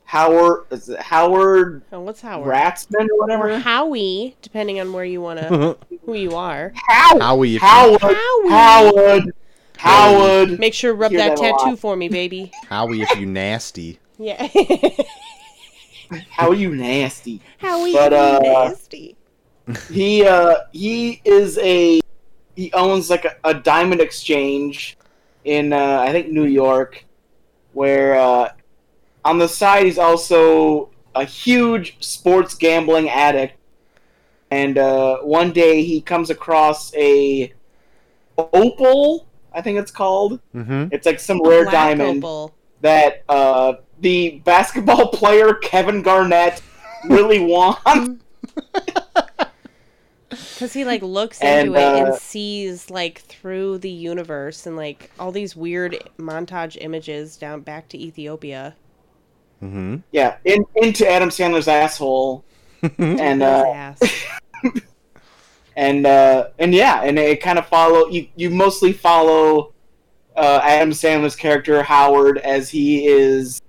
[0.04, 2.48] Howard is it Howard Oh, what's Howard?
[2.48, 3.58] Ratzman or or whatever.
[3.58, 6.72] Howie, depending on where you want to, who you are.
[6.88, 7.22] Howard.
[7.22, 8.00] Howie, if you, Howard.
[8.02, 8.48] Howie.
[8.48, 9.34] Howard.
[9.76, 10.58] Howard.
[10.58, 12.50] Make sure rub Hear that that tattoo for me, baby.
[12.68, 14.00] Howie, if you nasty.
[14.18, 14.48] Yeah.
[16.30, 17.40] How are you nasty?
[17.58, 19.16] Howie, But, you uh, nasty.
[19.90, 22.00] He uh he is a
[22.56, 24.98] he owns like a, a diamond exchange
[25.44, 27.04] in uh, I think New York,
[27.72, 28.52] where uh,
[29.24, 33.56] on the side he's also a huge sports gambling addict.
[34.50, 37.52] And uh, one day he comes across a
[38.36, 40.40] opal, I think it's called.
[40.54, 40.88] Mm-hmm.
[40.92, 42.54] It's like some rare diamond opal.
[42.80, 46.62] that uh, the basketball player Kevin Garnett
[47.08, 47.82] really wants.
[50.30, 54.76] Because he like looks And, into it uh, and sees like through the universe and
[54.76, 58.76] like all these weird montage images down back to Ethiopia.
[59.62, 59.96] Mm-hmm.
[60.12, 62.44] Yeah, in, into Adam Sandler's asshole,
[62.98, 64.00] and uh, ass.
[65.76, 68.28] and uh, and yeah, and it kind of follow you.
[68.36, 69.72] You mostly follow
[70.36, 73.60] uh, Adam Sandler's character Howard as he is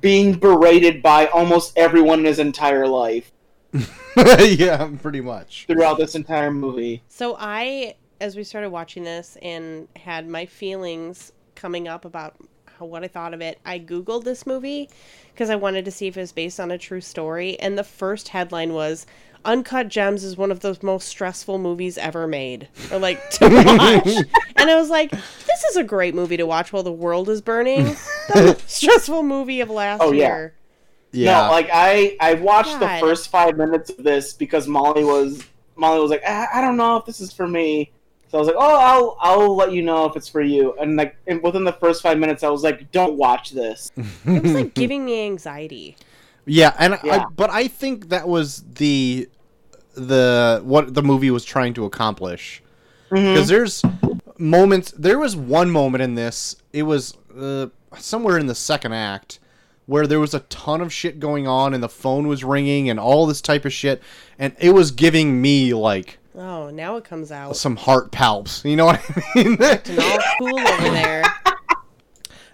[0.00, 3.32] being berated by almost everyone in his entire life
[4.38, 5.66] yeah, pretty much.
[5.66, 7.02] throughout this entire movie.
[7.08, 12.36] So I, as we started watching this and had my feelings coming up about
[12.78, 14.88] how, what I thought of it, I googled this movie
[15.32, 17.58] because I wanted to see if it was based on a true story.
[17.60, 19.06] And the first headline was
[19.44, 24.06] "Uncut Gems is one of the most stressful movies ever made," or like to watch.
[24.56, 27.40] and I was like, "This is a great movie to watch while the world is
[27.40, 27.96] burning."
[28.32, 30.26] The stressful movie of last Oh, yeah.
[30.26, 30.54] year.
[31.12, 31.46] Yeah.
[31.46, 32.96] No, like I I watched God.
[32.96, 35.42] the first five minutes of this because Molly was
[35.76, 37.92] Molly was like I, I don't know if this is for me.
[38.30, 40.74] So I was like, oh, I'll I'll let you know if it's for you.
[40.78, 43.90] And like and within the first five minutes, I was like, don't watch this.
[43.96, 45.96] It was like giving me anxiety.
[46.48, 49.28] Yeah, and I, but I think that was the
[49.94, 52.62] the what the movie was trying to accomplish.
[53.10, 53.82] Because there's
[54.38, 54.92] moments.
[54.92, 56.56] There was one moment in this.
[56.72, 59.38] It was uh, somewhere in the second act
[59.86, 63.00] where there was a ton of shit going on, and the phone was ringing, and
[63.00, 64.02] all this type of shit,
[64.38, 67.56] and it was giving me like Oh, now it comes out.
[67.56, 68.62] some heart palps.
[68.68, 69.56] You know what I mean?
[69.60, 71.24] And all cool over there.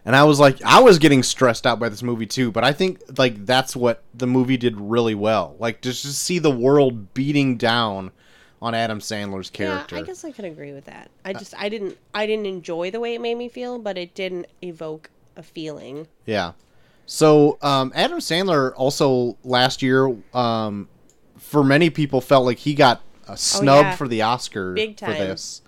[0.06, 2.72] And I was like, I was getting stressed out by this movie too, but I
[2.72, 5.56] think like that's what the movie did really well.
[5.58, 8.10] Like just to see the world beating down
[8.60, 9.96] on Adam Sandler's character.
[9.96, 11.10] Yeah, I guess I can agree with that.
[11.24, 14.14] I just I didn't I didn't enjoy the way it made me feel, but it
[14.14, 16.06] didn't evoke a feeling.
[16.26, 16.52] Yeah.
[17.06, 20.88] So um, Adam Sandler also last year, um,
[21.38, 23.96] for many people, felt like he got a snub Oh, yeah.
[23.96, 25.12] for the Oscar Big time.
[25.12, 25.62] for this.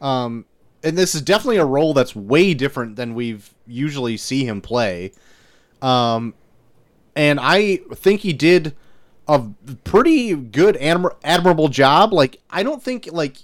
[0.00, 0.44] Um,
[0.82, 5.12] and this is definitely a role that's way different than we've usually see him play.
[5.82, 6.34] Um,
[7.16, 8.74] and I think he did
[9.28, 9.48] a
[9.84, 12.12] pretty good, admir- admirable job.
[12.12, 13.36] Like I don't think like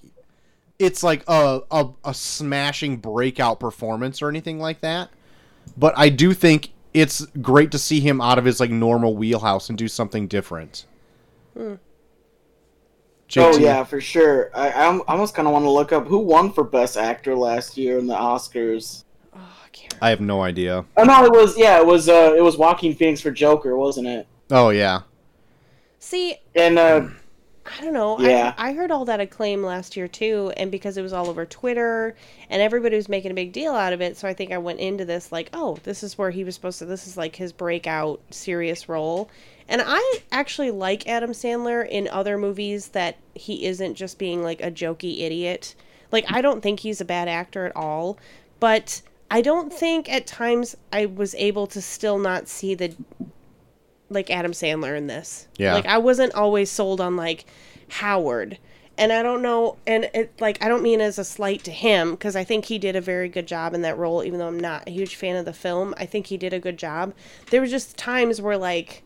[0.78, 5.10] it's like a, a a smashing breakout performance or anything like that
[5.76, 9.68] but I do think it's great to see him out of his like normal wheelhouse
[9.68, 10.86] and do something different.
[11.58, 11.78] Oh
[13.28, 13.60] JT?
[13.60, 14.50] yeah, for sure.
[14.54, 17.76] I I almost kind of want to look up who won for Best Actor last
[17.76, 19.04] year in the Oscars.
[19.34, 19.94] Oh, I can't.
[20.00, 20.84] I have no idea.
[20.96, 24.06] Oh no, it was yeah, it was uh, it was Joaquin Phoenix for Joker, wasn't
[24.06, 24.26] it?
[24.50, 25.00] Oh yeah,
[26.06, 27.08] See, And uh,
[27.66, 28.20] I don't know.
[28.20, 28.54] Yeah.
[28.56, 31.44] I, I heard all that acclaim last year too, and because it was all over
[31.44, 32.14] Twitter
[32.48, 34.78] and everybody was making a big deal out of it, so I think I went
[34.78, 36.84] into this like, oh, this is where he was supposed to.
[36.84, 39.28] This is like his breakout serious role.
[39.68, 44.60] And I actually like Adam Sandler in other movies that he isn't just being like
[44.60, 45.74] a jokey idiot.
[46.12, 48.18] Like I don't think he's a bad actor at all,
[48.60, 52.94] but I don't think at times I was able to still not see the
[54.08, 55.48] like Adam Sandler in this.
[55.58, 55.74] Yeah.
[55.74, 57.44] Like I wasn't always sold on like
[57.88, 58.58] Howard.
[58.98, 62.12] And I don't know and it like I don't mean as a slight to him
[62.12, 64.60] because I think he did a very good job in that role even though I'm
[64.60, 65.92] not a huge fan of the film.
[65.98, 67.12] I think he did a good job.
[67.50, 69.02] There was just times where like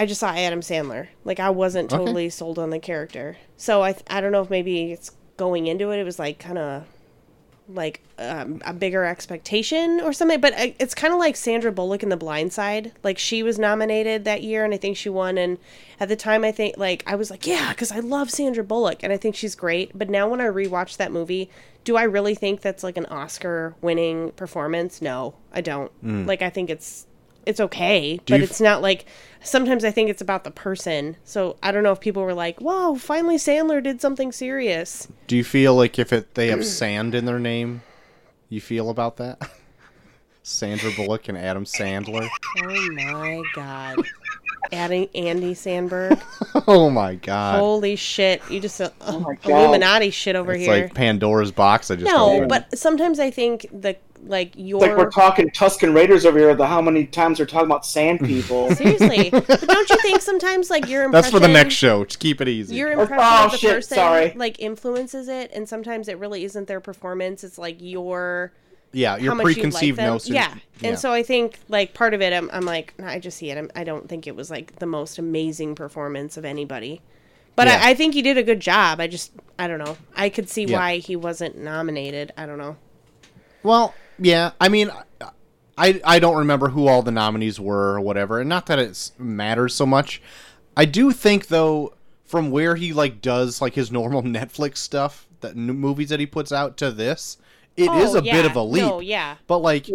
[0.00, 1.08] I just saw Adam Sandler.
[1.24, 1.98] Like I wasn't Okay.
[2.02, 3.36] totally sold on the character.
[3.56, 6.58] So I I don't know if maybe it's going into it it was like kind
[6.58, 6.84] of
[7.68, 10.40] like um, a bigger expectation or something.
[10.40, 12.92] But I- it's kind of like Sandra Bullock in The Blind Side.
[13.04, 15.38] Like she was nominated that year, and I think she won.
[15.38, 15.56] And
[16.00, 19.02] at the time, I think like I was like, yeah, because I love Sandra Bullock,
[19.04, 19.92] and I think she's great.
[19.96, 21.48] But now when I rewatch that movie,
[21.84, 25.00] do I really think that's like an Oscar-winning performance?
[25.00, 25.92] No, I don't.
[26.26, 27.06] Like I think it's
[27.46, 29.06] it's okay, but you f- it's not like.
[29.42, 31.16] Sometimes I think it's about the person.
[31.24, 35.36] So I don't know if people were like, "Whoa, finally Sandler did something serious." Do
[35.36, 37.80] you feel like if it they have sand in their name,
[38.50, 39.40] you feel about that?
[40.42, 42.28] Sandra Bullock and Adam Sandler.
[42.62, 43.98] Oh my god.
[44.72, 46.20] Adding Andy Sandberg.
[46.68, 47.58] oh my god.
[47.58, 48.42] Holy shit.
[48.50, 49.34] You just uh, Oh.
[49.44, 50.82] Illuminati shit over it's here.
[50.84, 52.48] like Pandora's box I just no, opened.
[52.50, 53.96] but sometimes I think the
[54.26, 56.54] like your It's like we're talking Tusken Raiders over here.
[56.54, 58.70] The how many times we're talking about sand people.
[58.74, 59.30] seriously.
[59.30, 62.04] but don't you think sometimes like your impression That's for the next show.
[62.04, 62.76] Just keep it easy.
[62.76, 64.32] Your Oh, impression oh, of the shit, person sorry.
[64.36, 67.44] like influences it, and sometimes it really isn't their performance.
[67.44, 68.52] It's like your
[68.92, 70.12] yeah, your how much you like preconceived them.
[70.12, 70.30] notions.
[70.34, 70.54] Yeah.
[70.82, 73.50] and so I think like part of it, I'm, I'm like, nah, I just see
[73.50, 73.56] it.
[73.56, 77.00] I'm, I don't think it was like the most amazing performance of anybody,
[77.54, 77.78] but Yeah.
[77.82, 78.98] I, I think he did a good job.
[79.00, 79.96] I just, I don't know.
[80.16, 80.76] I could see Yeah.
[80.78, 82.32] why he wasn't nominated.
[82.36, 82.76] I don't know.
[83.62, 84.52] Well, yeah.
[84.60, 84.90] I mean,
[85.76, 89.10] I I don't remember who all the nominees were or whatever, and not that it
[89.18, 90.22] matters so much.
[90.76, 91.94] I do think though,
[92.24, 96.26] from where he like does like his normal Netflix stuff, that n- movies that he
[96.26, 97.38] puts out to this,
[97.76, 98.82] it oh, is Oh, a bit of a leap.
[98.82, 99.36] No, yeah.
[99.46, 99.86] But like,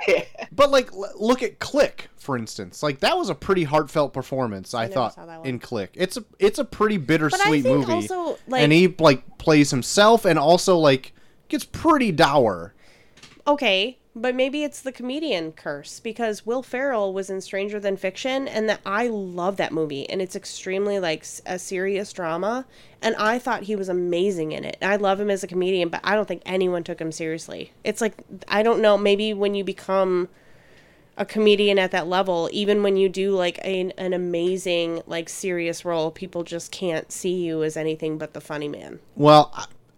[0.52, 2.82] but like, l- look at Click for instance.
[2.82, 4.74] Like that was a pretty heartfelt performance.
[4.74, 5.46] I, never thought saw that one.
[5.46, 5.90] in Click.
[5.94, 9.38] It's a it's a pretty But I bittersweet think movie, also like and he like
[9.38, 11.12] plays himself, and also like
[11.48, 12.73] gets pretty dour.
[13.46, 18.46] Okay, but maybe it's the comedian curse because Will Ferrell was in Stranger Than Fiction,
[18.46, 22.64] and that I love that movie, and it's extremely like a serious drama,
[23.02, 24.76] and I thought he was amazing in it.
[24.80, 27.72] I love him as a comedian, but I don't think anyone took him seriously.
[27.82, 28.14] It's like
[28.48, 30.28] I don't know, maybe when you become
[31.16, 35.84] a comedian at that level, even when you do like an, an amazing like serious
[35.84, 39.52] role, people just can't see you as anything but the funny man, Well,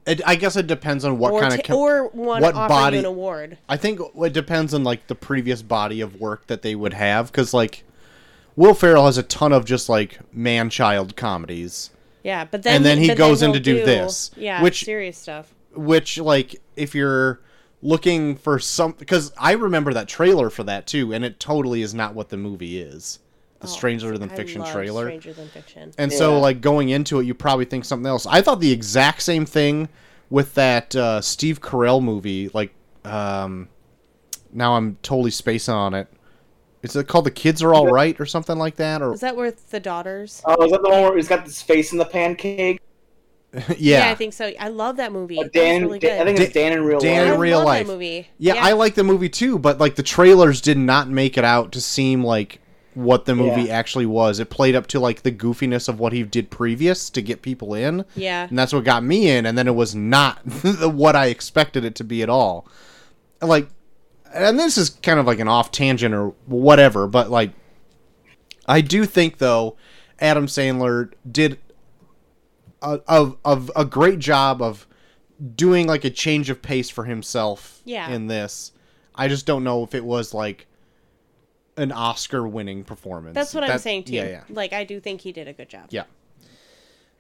[0.07, 2.54] it, I guess it depends on what or kind t- of com- or one what
[2.54, 3.59] body- an award.
[3.68, 7.30] I think it depends on like the previous body of work that they would have
[7.32, 7.84] because like
[8.54, 11.90] Will Ferrell has a ton of just like man-child comedies,
[12.22, 14.84] Yeah, but then And then he but goes in he'll to do this, Yeah, which-
[14.84, 15.52] serious stuff.
[15.74, 17.40] which like if you're
[17.82, 21.92] looking for some because I remember that trailer for that too, and it totally is
[21.94, 23.18] not what the movie is.
[23.61, 25.04] The Stranger Than Oh, I Fiction love trailer.
[25.07, 25.92] Stranger Than Fiction.
[25.98, 28.26] And so, like going into it, you probably think something else.
[28.26, 29.88] I thought the exact same thing
[30.30, 32.50] with that uh, Steve Carell movie.
[32.52, 33.68] Like, um,
[34.52, 36.09] now I'm totally spacing on it.
[36.82, 39.00] Is it called "The Kids Are All Right" or something like that?
[39.02, 40.42] Or Is that worth the daughters?
[40.44, 42.78] Oh, is that the one where he's got this face in the pancake?
[43.78, 44.52] yeah, I think so.
[44.61, 45.38] I love that movie.
[45.38, 46.20] Uh, That Dan, really Dan- good.
[46.20, 47.34] I think it's Dan in real Dan life.
[47.34, 47.86] in real love life.
[47.86, 48.28] That movie.
[48.38, 51.72] yeah, I like the movie too, but like the trailers did not make it out
[51.72, 52.61] to seem like
[52.97, 53.74] what the movie Yeah.
[53.76, 54.40] actually was.
[54.40, 57.74] It played up to like the goofiness of what he did previous to get people
[57.74, 58.05] in.
[58.16, 58.47] Yeah.
[58.49, 60.38] and that's what got me in and then it was not
[60.80, 62.66] what i expected it to be at all
[63.42, 63.68] like
[64.34, 67.51] and this is kind of like an off tangent or whatever but like
[68.66, 69.76] i do think though
[70.20, 71.59] adam sandler did
[72.82, 74.86] a, a, a, a great job of
[75.55, 78.09] doing like a change of pace for himself Yeah.
[78.11, 78.72] in this
[79.14, 80.66] i just don't know if it was like
[81.77, 84.14] an oscar winning performance That's what I'm saying too.
[84.14, 85.87] yeah yeah Like I do think he did a good job.
[85.91, 86.05] yeah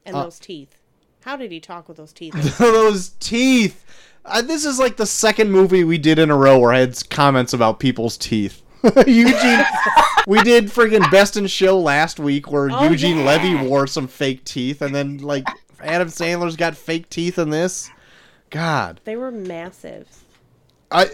[0.04, 0.76] And Uh, those teeth.
[1.24, 2.58] How did he talk with those teeth?
[2.58, 3.84] those teeth.
[4.24, 7.10] Uh, this is like the second movie we did in a row where I had
[7.10, 8.62] comments about people's teeth.
[9.06, 9.64] Eugene,
[10.28, 13.24] we did friggin' Best in Show last week where Oh, Eugene yeah.
[13.24, 15.46] Levy wore some fake teeth, and then like
[15.80, 17.90] Adam Sandler's got fake teeth in this.
[18.50, 20.06] God, they were massive.
[20.92, 21.08] I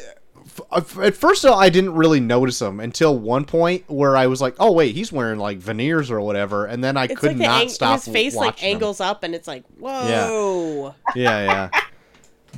[0.70, 4.54] Uh, at first I didn't really notice him until one point where I was like,
[4.58, 7.62] oh wait, he's wearing like veneers or whatever, and then I It's could like not
[7.62, 8.02] ang- stop.
[8.02, 10.94] his face like angles up and it's like, whoa.
[11.16, 11.80] yeah yeah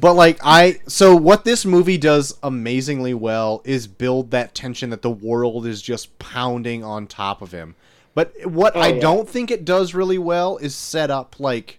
[0.01, 5.03] but like i so what this movie does amazingly well is build that tension that
[5.03, 7.75] the world is just pounding on top of him
[8.15, 9.01] but what oh, i yeah.
[9.01, 11.79] don't think it does really well is set up like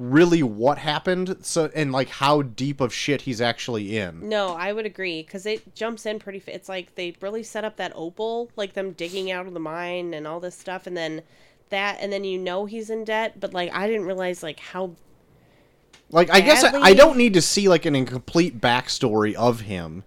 [0.00, 4.72] really what happened so and like how deep of shit he's actually in No, I
[4.72, 6.38] would agree because it jumps in pretty.
[6.38, 9.60] Fa- it's like they really set up that opal, like them digging out of the
[9.60, 11.20] mine and all this stuff, and then
[11.68, 14.92] that, and then you know he's in debt, but like I didn't realize like how
[16.12, 20.02] like i guess I, I don't need to see like an incomplete backstory of him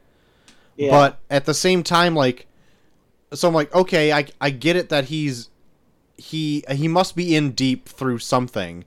[0.75, 0.89] Yeah.
[0.91, 2.47] but at the same time like
[3.33, 5.49] so i'm like okay i i get it that he's
[6.17, 8.83] he he must be in deep through something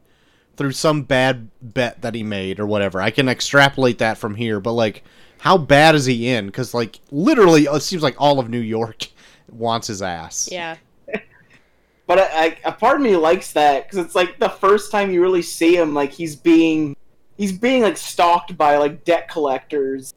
[0.57, 4.61] through some bad bet that he made or whatever i can extrapolate that from here
[4.61, 5.05] but like
[5.39, 9.09] how bad is he in because like literally it seems like all of new york
[9.51, 10.77] wants his ass yeah.
[12.07, 15.11] But I, I, a part of me likes that because it's like the first time
[15.11, 16.97] you really see him, like he's being,
[17.37, 20.15] he's being like stalked by like debt collectors.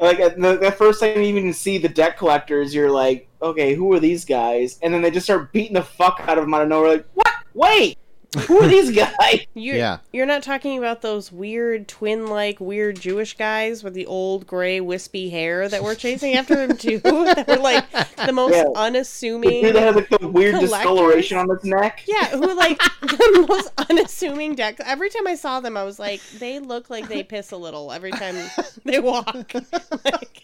[0.00, 3.92] Like the, the first time you even see the debt collectors, you're like, okay, who
[3.92, 4.78] are these guys?
[4.82, 6.94] And then they just start beating the fuck out of him out of nowhere.
[6.94, 7.34] Like, what?
[7.52, 7.98] Wait,
[8.46, 9.46] Who are these guys?
[9.54, 9.98] You're, Yeah.
[10.12, 14.80] You're not talking about those weird twin like weird Jewish guys with the old gray
[14.82, 16.98] wispy hair that were chasing after him too.
[17.04, 17.86] that were like
[18.26, 18.64] the most Yeah.
[18.76, 19.62] unassuming.
[19.62, 20.70] Dude that has like the weird Collectors?
[20.70, 22.02] discoloration on his neck.
[22.06, 24.78] Yeah, who like the most unassuming deck.
[24.84, 27.92] Every time I saw them, I was like, they look like they piss a little
[27.92, 28.36] every time
[28.84, 29.52] they walk.
[30.04, 30.42] like,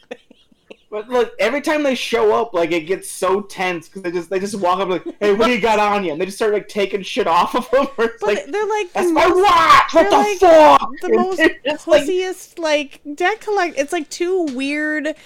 [0.94, 4.30] But look, every time they show up, like it gets so tense because they just
[4.30, 6.36] they just walk up like, "Hey, what do you got on you?" And they just
[6.36, 7.88] start like taking shit off of them.
[7.98, 9.92] It's but like, they're like the that's my most, watch.
[9.92, 10.90] What the like fuck?
[11.00, 13.76] the And most they're just like, pussiest like deck collect.
[13.76, 15.16] It's like two weird,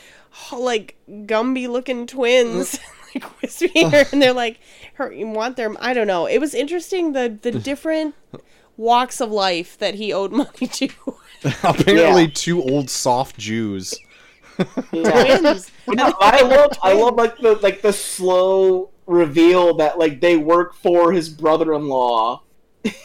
[0.51, 3.15] like Gumby looking twins, mm.
[3.15, 4.61] like wispy hair, and they're like,
[4.95, 5.71] her, you want their.
[5.81, 6.25] I don't know.
[6.25, 8.15] It was interesting the the different
[8.79, 10.89] walks of life that he owed money to.
[11.63, 12.31] Apparently, Yeah.
[12.33, 13.95] two old soft Jews.
[14.93, 15.59] Yeah.
[15.89, 20.75] No, I love I love like the like the slow reveal that like they work
[20.75, 22.43] for his brother-in-law.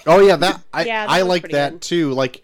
[0.06, 1.82] Oh yeah, that I Yeah, that I like that good.
[1.82, 2.12] too.
[2.12, 2.43] Like,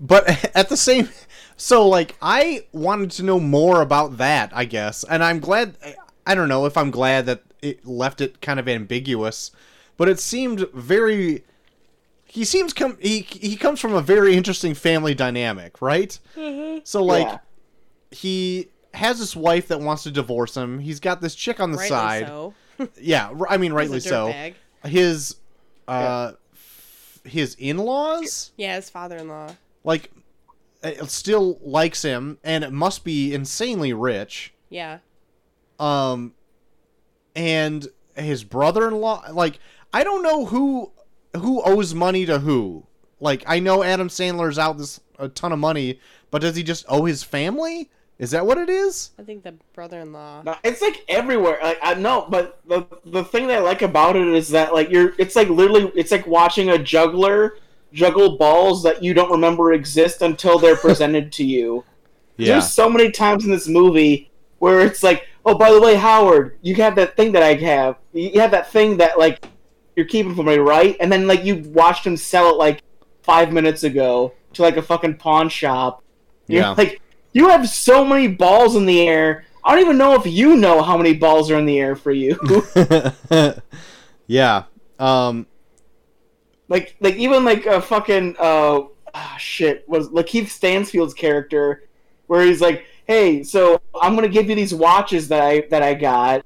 [0.00, 1.08] but at the same,
[1.56, 4.50] so like I wanted to know more about that.
[4.52, 5.76] I guess, and I'm glad.
[6.26, 9.50] I don't know if I'm glad that it left it kind of ambiguous,
[9.96, 11.44] but it seemed very.
[12.24, 16.18] He seems come he he comes from a very interesting family dynamic, right?
[16.84, 17.38] So like Yeah.
[18.10, 20.78] He has this wife that wants to divorce him.
[20.80, 22.26] He's got this chick on the Rightly side.
[22.26, 22.54] so.
[23.00, 24.28] Yeah, r- I mean He's a rightly so.
[24.28, 24.54] dirtbag.
[24.84, 25.36] His
[25.86, 29.54] uh f- his in-laws Yeah, his father-in-law.
[29.84, 30.10] like
[30.82, 34.54] uh, still likes him and it must be insanely rich.
[34.70, 34.98] Yeah.
[35.78, 36.32] Um
[37.36, 37.86] and
[38.16, 39.58] his brother-in-law like
[39.92, 40.92] I don't know who
[41.36, 42.86] who owes money to who.
[43.20, 46.00] Like I know Adam Sandler's out this a ton of money,
[46.30, 47.90] but does he just owe his family?
[48.20, 49.12] Is that what it is?
[49.18, 50.42] I think the brother-in-law.
[50.44, 51.58] No, it's like everywhere.
[51.62, 54.90] Like I know, but the the thing that I like about it is that like
[54.90, 57.56] you're it's like literally it's like watching a juggler
[57.94, 61.82] juggle balls that you don't remember exist until they're presented to you.
[62.36, 62.52] Yeah.
[62.52, 66.58] There's so many times in this movie where it's like, oh, by the way, Howard,
[66.60, 67.96] you have that thing that I have.
[68.12, 69.42] You have that thing that like
[69.96, 70.94] you're keeping from me, right?
[71.00, 72.82] And then like you watched him sell it like
[73.22, 76.02] five minutes ago to like a fucking pawn shop.
[76.46, 76.70] You're Yeah.
[76.72, 77.00] like,
[77.32, 79.44] you have so many balls in the air.
[79.64, 82.12] I don't even know if you know how many balls are in the air for
[82.12, 82.38] you.
[84.26, 84.64] yeah.
[84.98, 85.46] Um
[86.68, 88.82] like like even like a fucking uh
[89.14, 91.84] ah, shit was Lakeith Stansfield's character
[92.26, 95.94] where he's like, "Hey, so I'm gonna give you these watches that I that I
[95.94, 96.44] got.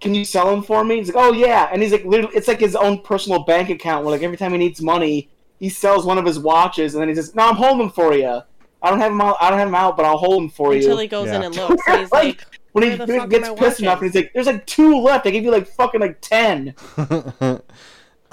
[0.00, 2.48] Can you sell them for me?" He's like, "Oh yeah," and he's like, literally, it's
[2.48, 6.04] like his own personal bank account where like every time he needs money, he sells
[6.04, 8.42] one of his watches, and then he says, "No, I'm holding them for you.
[8.82, 9.36] I don't have them out.
[9.40, 11.26] I don't have them out, but I'll hold them for Until you." Until he goes
[11.28, 11.36] Yeah.
[11.36, 13.54] in and looks, and he's like, when he, the when he fuck are gets my
[13.54, 15.26] pissed enough, and he's like, "There's like two left.
[15.26, 16.74] I give you like fucking like ten.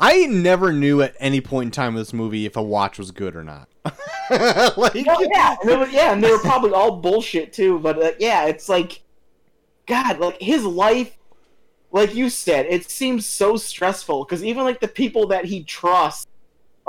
[0.02, 3.12] I never knew at any point in time of this movie if a watch was
[3.12, 3.68] good or not.
[3.86, 3.96] like,
[5.06, 7.80] Well, yeah, and they were, yeah, and they were probably all bullshit too.
[7.80, 9.02] But uh, yeah, it's like,
[9.88, 11.18] God, like his life,
[11.92, 16.26] like you said, it seems so stressful because even like the people that he trusts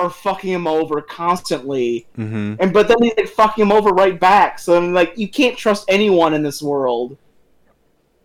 [0.01, 4.19] are fucking him over constantly, hmm and but then he's like fucking him over right
[4.19, 4.59] back.
[4.59, 7.17] So I'm like, you can't trust anyone in this world.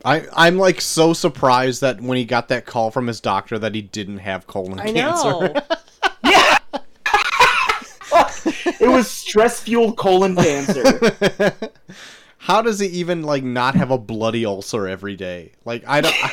[0.03, 3.75] I I'm like so surprised that when he got that call from his doctor that
[3.75, 5.31] he didn't have colon I cancer.
[5.31, 5.53] know.
[6.23, 6.57] Yeah.
[8.79, 11.51] it was stress fueled colon cancer.
[12.37, 15.51] How does he even like not have a bloody ulcer every day?
[15.65, 16.13] Like I don't.
[16.23, 16.31] I,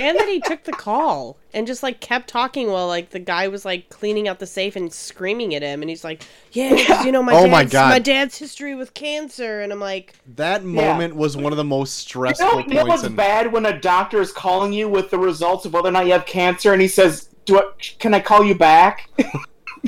[0.00, 3.46] and that he took the call and just like kept talking while like the guy
[3.48, 6.22] was like cleaning out the safe and screaming at him and he's like
[6.52, 7.88] yeah 'cause, you know my Oh dad's my God.
[7.90, 11.98] my dad's history with cancer and i'm like that moment was one of the most
[12.06, 12.88] You stressful know, you know points.
[12.88, 15.92] what's in, bad when a doctor is calling you with the results of whether or
[15.92, 17.62] not you have cancer, and he says, "Do I,
[17.98, 19.08] can I call you back?"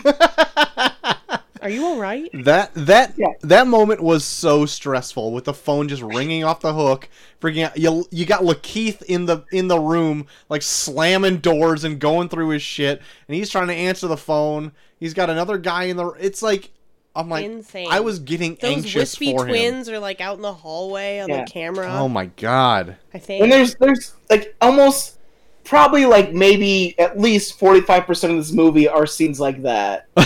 [1.62, 3.28] are you all right That that Yeah.
[3.42, 7.08] that moment was so stressful with the phone just ringing off the hook.
[7.40, 7.76] Freaking out.
[7.78, 12.48] You you got Lakeith in the in the room like slamming doors and going through
[12.50, 14.72] his shit, and he's trying to answer the phone.
[14.98, 16.08] He's got another guy in the.
[16.20, 16.70] It's like
[17.14, 17.88] I'm like Insane.
[17.90, 19.50] I was getting those anxious wispy for him.
[19.50, 21.44] twins are like out in the hallway on Yeah.
[21.44, 22.96] the camera Oh my god.
[23.12, 25.18] i think and there's there's like almost
[25.64, 30.08] probably like maybe at least forty five percent of this movie are scenes like that.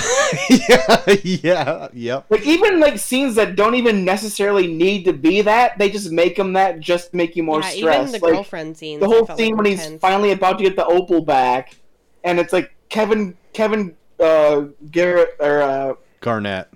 [0.50, 2.26] yeah, yeah, yep.
[2.30, 6.36] Like even like scenes that don't even necessarily need to be that, they just make
[6.36, 8.08] them that just make you more yeah, stressed.
[8.08, 10.64] even the like, girlfriend scenes the whole scene like when were he's finally about to
[10.64, 11.76] get the opal back,
[12.24, 16.68] and it's like Kevin Kevin uh Garrett or uh Garnett.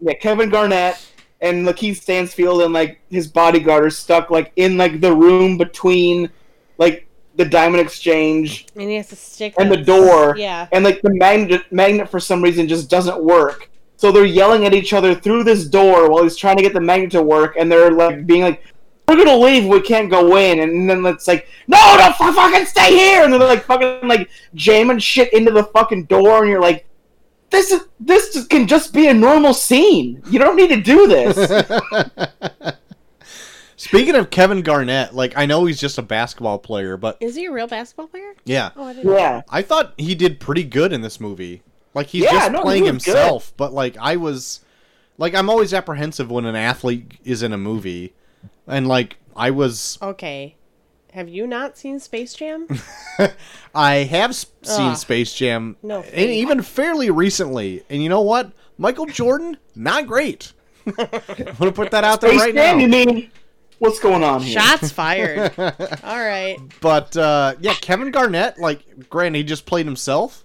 [0.00, 1.04] yeah Kevin Garnett
[1.40, 6.30] and Lakeith Stansfield and like his bodyguard are stuck like in like the room between
[6.78, 7.07] like
[7.38, 10.66] the diamond exchange And he has to stick and the door, Yeah.
[10.72, 13.70] and like the magnet magnet for some reason just doesn't work.
[13.96, 16.80] So they're yelling at each other through this door while he's trying to get the
[16.80, 18.62] magnet to work, and they're like being like,
[19.08, 19.64] "We're gonna leave.
[19.66, 23.32] We can't go in." And then it's like, "No, don't fu- fucking stay here!" And
[23.32, 26.86] they're like fucking like jamming shit into the fucking door, and you're like,
[27.50, 30.22] "This is this can just be a normal scene.
[30.30, 31.34] You don't need to do this."
[33.78, 37.46] Speaking of Kevin Garnett, like I know he's just a basketball player, but Is he
[37.46, 38.34] a real basketball player?
[38.44, 39.06] yeah, Oh, I didn't.
[39.10, 39.16] know.
[39.16, 41.62] yeah, I thought he did pretty good in this movie.
[41.94, 42.88] Like he's Yeah, just no, he playing good.
[42.88, 44.60] himself, but like I was
[45.16, 48.14] like I'm always apprehensive when an athlete is in a movie.
[48.66, 50.56] And like I was Okay.
[51.12, 52.68] Have you not seen Space Jam?
[53.74, 57.82] I have s- seen Space Jam No and even fairly recently.
[57.88, 58.52] And you know what?
[58.76, 60.52] Michael Jordan, not great.
[60.86, 60.94] I'm
[61.58, 62.82] gonna put that out there Space right Jam, now.
[62.82, 63.30] You mean
[63.78, 64.60] what's going on here?
[64.60, 65.52] Shots fired.
[65.58, 66.58] All right.
[66.80, 70.44] But uh, yeah, Kevin Garnett, like, granted, he just played himself.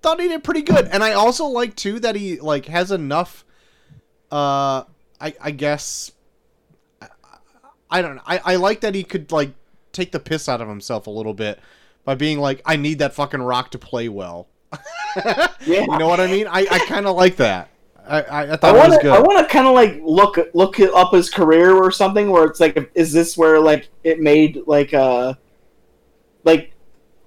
[0.00, 3.44] Thought he did pretty good, and I also like too that he like has enough.
[4.30, 4.84] Uh,
[5.20, 6.12] I I guess.
[7.02, 7.08] I,
[7.90, 8.22] I don't know.
[8.24, 9.54] I I like that he could like
[9.92, 11.58] take the piss out of himself a little bit
[12.04, 14.48] by being like, I need that fucking rock to play well.
[15.66, 15.80] Yeah.
[15.80, 16.46] You know what I mean?
[16.46, 17.70] I I kind of like that.
[18.08, 18.98] I I, I I thought it was want to.
[19.02, 19.12] good.
[19.16, 22.30] I want to kind of like look look up his career or something.
[22.30, 25.38] Where it's like, is this where like it made like a
[26.44, 26.72] like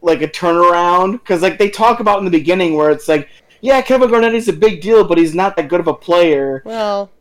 [0.02, 1.14] like a turnaround?
[1.14, 3.30] Because like they talk about in the beginning, where it's like,
[3.62, 6.62] yeah, Kevin Garnett is a big deal, but he's not that good of a player.
[6.66, 7.12] Well,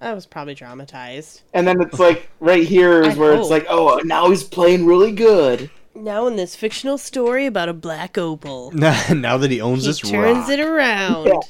[0.00, 1.42] I was probably dramatized.
[1.54, 4.86] And then it's like right here is I where it's like, oh, now he's playing
[4.86, 5.70] really good.
[5.94, 9.98] Now in this fictional story about a black opal, now that he owns he this
[9.98, 10.50] turns rock.
[10.50, 11.26] it around.
[11.26, 11.40] Yeah.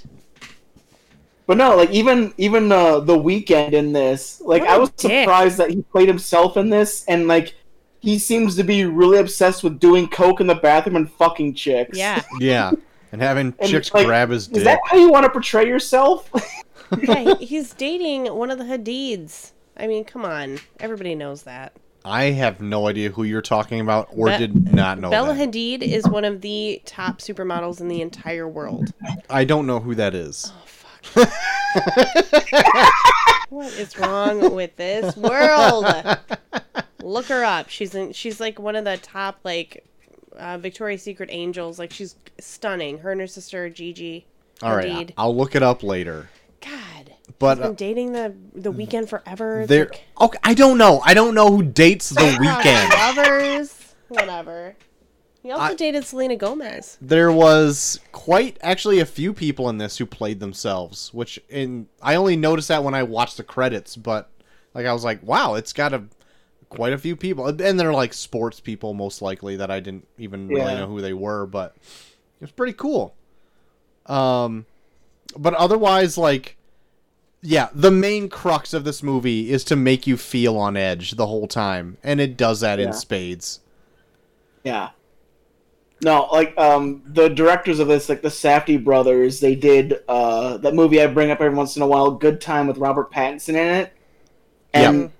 [1.48, 4.90] But no, like even even uh, the Weeknd in this, like What I a was
[4.90, 5.22] dick.
[5.24, 7.54] surprised that he played himself in this, and like
[8.00, 11.98] he seems to be really obsessed with doing coke in the bathroom and fucking chicks.
[11.98, 12.22] Yeah.
[12.40, 12.70] Yeah,
[13.12, 14.58] and having And, chicks like, grab his dick.
[14.58, 14.72] Is dick.
[14.74, 16.30] that how you want to portray yourself?
[17.02, 19.52] yeah, he's dating one of the Hadids.
[19.76, 20.58] I mean, come on.
[20.80, 21.72] Everybody knows that.
[22.04, 25.50] I have no idea who you're talking about or Be- did not know Bella that.
[25.50, 28.92] Hadid is one of the top supermodels in the entire world.
[29.28, 30.46] I don't know who that is.
[30.54, 30.67] Oh fuck.
[33.50, 35.86] What is wrong with this world?
[37.02, 37.70] Look her up.
[37.70, 39.84] She's in, she's like one of the top like
[40.36, 41.78] uh, Victoria's Secret angels.
[41.78, 42.98] Like she's stunning.
[42.98, 44.26] Her and her sister Gigi.
[44.62, 45.12] All right.
[45.16, 46.28] I'll look it up later.
[46.60, 47.14] God.
[47.38, 49.64] But, uh, dating the the Weeknd forever.
[49.66, 49.86] There.
[49.86, 51.00] like- Okay, I don't know.
[51.04, 52.90] I don't know who dates the Weeknd.
[52.90, 53.94] Lovers.
[54.08, 54.76] Whatever.
[55.48, 56.98] He also I- dated Selena Gomez.
[57.00, 62.16] There was quite actually a few people in this who played themselves, which in I
[62.16, 64.28] only noticed that when I watched the credits, but
[64.74, 66.02] like I was like, wow, it's got a
[66.68, 70.48] quite a few people, and they're like sports people most likely that I didn't even
[70.48, 73.14] really know who they were, but it was pretty cool.
[74.04, 74.66] Um,
[75.34, 76.58] but otherwise, like,
[77.40, 81.26] yeah, the main crux of this movie is to make you feel on edge the
[81.26, 83.60] whole time, and it does that in spades.
[84.62, 84.90] yeah.
[86.02, 90.74] No, like um the directors of this, like the Safdie brothers, they did uh that
[90.74, 93.56] movie I bring up every once in a while, Good Time with Robert Pattinson in
[93.56, 93.92] it.
[94.74, 95.10] And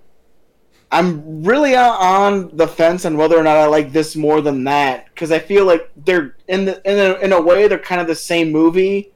[0.90, 4.64] I'm really uh, on the fence on whether or not I like this more than
[4.64, 8.00] that because I feel like they're in the in a, in a way they're kind
[8.00, 9.12] of the same movie.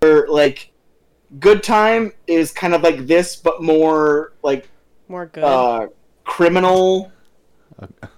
[0.00, 0.70] Where like
[1.40, 4.68] Good Time is kind of like this, but more like
[5.08, 5.44] More good.
[5.44, 5.88] uh,
[6.24, 7.12] criminal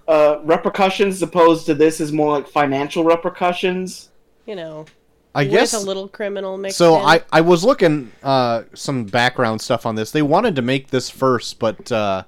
[0.09, 4.11] uh, repercussions, opposed to this is more like financial repercussions.
[4.47, 4.87] you know.
[5.35, 7.05] I with guess a little criminal mixed So in.
[7.05, 10.11] I, I was looking uh, some background stuff on this.
[10.11, 12.23] They wanted to make this first, but uh,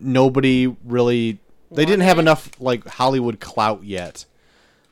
[0.00, 1.38] nobody really.
[1.70, 4.26] They didn't have enough like Hollywood clout yet,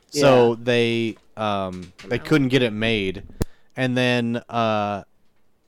[0.09, 3.23] so they um, they couldn't get it made.
[3.75, 5.03] And then uh,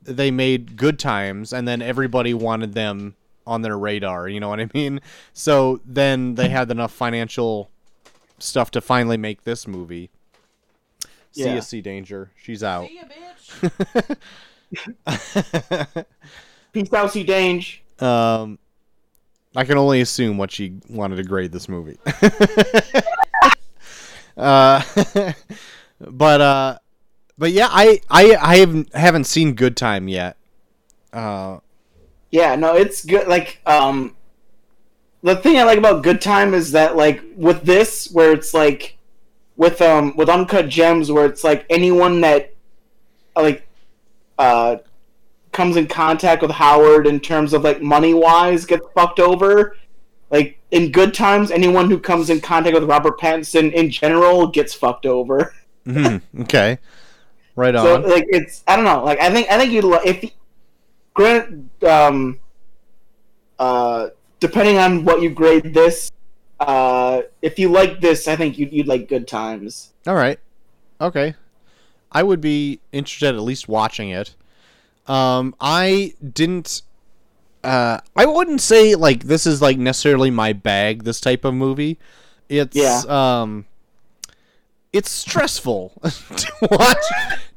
[0.01, 3.15] they made Good Times, and then everybody wanted them
[3.47, 4.27] on their radar.
[4.27, 4.99] You know what I mean?
[5.33, 7.69] So then they had enough financial
[8.39, 10.09] stuff to finally make this movie.
[11.31, 11.55] See Yeah.
[11.55, 12.31] ya, Sea Danger.
[12.37, 12.87] She's out.
[16.73, 17.23] Peace out, C.
[17.23, 17.79] Danger.
[17.99, 18.59] Um,
[19.55, 21.97] I can only assume what she wanted to grade this movie.
[24.37, 24.81] uh,
[25.99, 26.77] but uh,
[27.37, 30.35] but yeah, I I I haven't haven't seen Good Time yet.
[31.13, 31.59] Uh,
[32.35, 33.29] Yeah, no, it's good.
[33.29, 34.13] Like, um,
[35.23, 38.97] the thing I like about Good Time is that, like, with this, where it's like,
[39.55, 42.53] with um, with Uncut Gems, where it's like anyone that,
[43.37, 43.65] like,
[44.37, 44.77] uh,
[45.53, 49.77] comes in contact with Howard in terms of like money wise gets fucked over.
[50.29, 54.73] Like in good times, anyone who comes in contact with Robert Pattinson in general gets
[54.73, 55.53] fucked over.
[55.87, 56.79] Mhm, okay.
[57.55, 57.85] Right on.
[57.85, 60.29] So like it's I don't know like I think I think you'd li- if
[61.15, 62.39] grant um
[63.57, 64.09] uh
[64.39, 66.11] depending on what you grade this
[66.59, 69.93] uh if you like this I think you'd you'd like Good Times.
[70.05, 70.39] All right.
[71.01, 71.33] Okay.
[72.11, 74.35] I would be interested at least watching it.
[75.07, 76.81] Um, I didn't.
[77.63, 81.03] Uh, I wouldn't say like this is like necessarily my bag.
[81.03, 81.97] This type of movie.
[82.47, 83.01] It's Yeah.
[83.09, 83.65] um.
[84.93, 85.91] It's stressful
[86.37, 87.03] to watch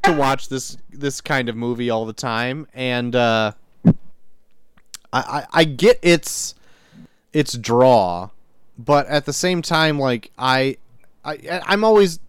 [0.02, 3.52] to watch this this kind of movie all the time, and uh,
[3.86, 3.92] I,
[5.12, 6.54] I I get its
[7.32, 8.30] its draw,
[8.78, 10.76] but at the same time, like I
[11.24, 12.20] I I'm always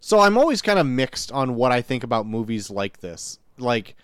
[0.00, 3.38] so I'm always kind of mixed on what I think about movies like this.
[3.56, 3.94] Like,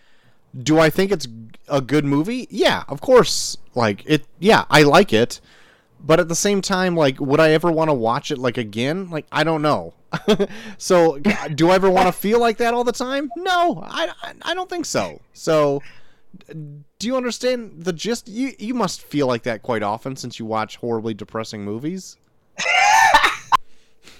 [0.62, 1.26] do I think it's
[1.66, 2.46] a good movie?
[2.50, 3.58] Yeah, of course.
[3.74, 4.24] Like it.
[4.38, 5.40] Yeah, I like it.
[6.00, 9.10] But at the same time, like, would I ever want to watch it like again?
[9.10, 9.94] Like, I don't know.
[10.78, 11.18] so,
[11.54, 13.30] do I ever want to feel like that all the time?
[13.36, 14.12] No, I,
[14.42, 15.20] I, don't think so.
[15.34, 15.82] So,
[16.48, 18.28] do you understand the gist?
[18.28, 22.16] You you must feel like that quite often since you watch horribly depressing movies.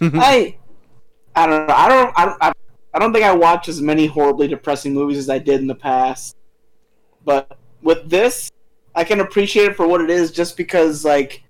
[0.01, 0.56] I
[1.35, 1.74] I don't know.
[1.74, 2.52] I don't I, don't- I
[2.94, 5.74] I don't think I watch as many horribly depressing movies as I did in the
[5.74, 6.36] past.
[7.24, 8.51] But with this,
[8.94, 11.43] I can appreciate it for what it is just because like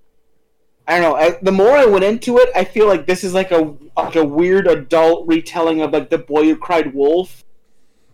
[0.88, 3.34] I don't know, I, the more I went into it, I feel like this is
[3.34, 7.44] like a like a weird adult retelling of like The Boy Who Cried Wolf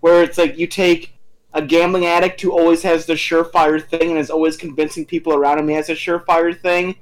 [0.01, 1.15] where it's like you take
[1.55, 5.59] a gambling addict who always has the surefire thing and is always convincing people around
[5.59, 6.97] him he has a surefire thing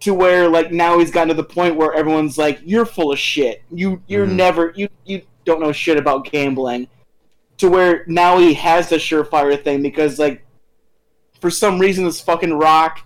[0.00, 3.18] to where like now he's gotten to the point where everyone's like you're full of
[3.18, 3.62] shit.
[3.70, 4.36] You you're Mhm.
[4.36, 6.88] never you you don't know shit about gambling.
[7.58, 10.44] To where now he has the surefire thing because like
[11.40, 13.03] for some reason this fucking rock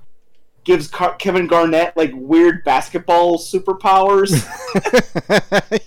[0.68, 4.44] gives Car- Kevin Garnett like weird basketball superpowers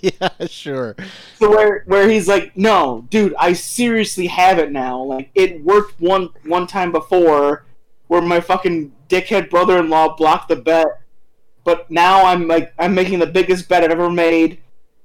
[0.00, 0.96] yeah, sure.
[1.38, 5.00] so where where he's like, no, dude, I seriously have it now.
[5.00, 7.64] Like it worked one one time before,
[8.08, 11.00] where my fucking dickhead brother-in-law blocked the bet,
[11.62, 14.58] but now I'm like I'm making the biggest bet I've ever made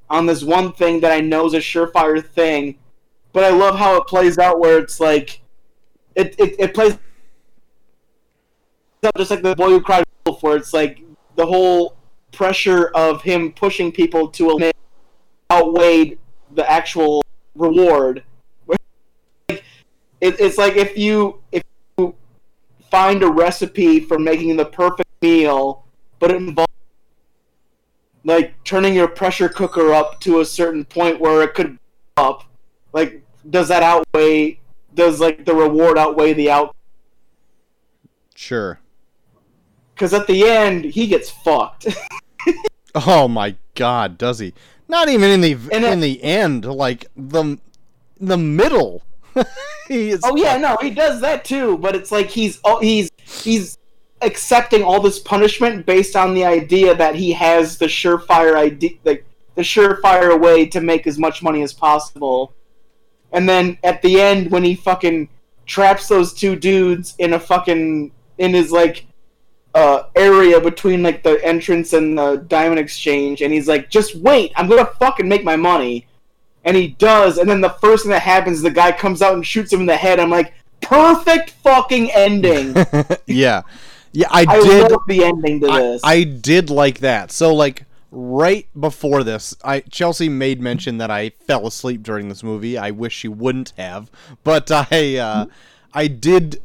[0.09, 2.79] on this one thing that I know is a surefire thing.
[3.31, 5.41] But I love how it plays out where it's like,
[6.15, 6.97] it it, it plays
[9.15, 11.03] just like the boy who cried wolf, where it's like
[11.35, 11.95] the whole
[12.31, 14.71] pressure of him pushing people to a
[15.51, 16.17] outweighed
[16.53, 17.23] the actual
[17.55, 18.23] reward.
[18.67, 18.79] Like,
[19.49, 21.63] it, it's like if you if
[21.97, 22.15] you
[22.91, 25.85] find a recipe for making the perfect meal,
[26.19, 26.67] but it involves
[28.23, 31.77] like turning your pressure cooker up to a certain point where it could
[32.17, 32.43] up.
[32.93, 34.59] Like, does that outweigh?
[34.93, 36.75] Does like the reward outweigh the out?
[38.35, 38.79] Sure.
[39.97, 41.87] Because at the end, he gets fucked.
[43.05, 44.53] Oh my god, does he?
[44.87, 47.59] Not even in the And it- in the end, like the
[48.19, 49.03] the middle.
[49.87, 51.77] he is Oh yeah, no, he does that too.
[51.77, 53.77] But it's like he's oh, he's he's
[54.23, 59.23] accepting all this punishment based on the idea that he has the surefire idea, like
[59.53, 62.51] the surefire way to make as much money as possible.
[63.31, 65.29] And then at the end, when he fucking
[65.67, 69.05] traps those two dudes in a fucking in his like
[69.77, 74.51] uh, area between like the entrance and the diamond exchange, and he's like, "Just wait,
[74.55, 76.07] I'm gonna fucking make my money."
[76.65, 79.45] And he does, and then the first thing that happens, the guy comes out and
[79.45, 80.19] shoots him in the head.
[80.19, 82.75] I'm like, perfect fucking ending.
[83.25, 83.61] yeah.
[84.11, 86.01] Yeah, I, I did love the ending to I, this.
[86.03, 87.31] I did like that.
[87.31, 92.41] So like right before this, I Chelsea made mention that I fell asleep during this
[92.41, 92.77] movie.
[92.77, 94.09] I wish she wouldn't have,
[94.43, 95.45] but I uh,
[95.93, 96.61] I did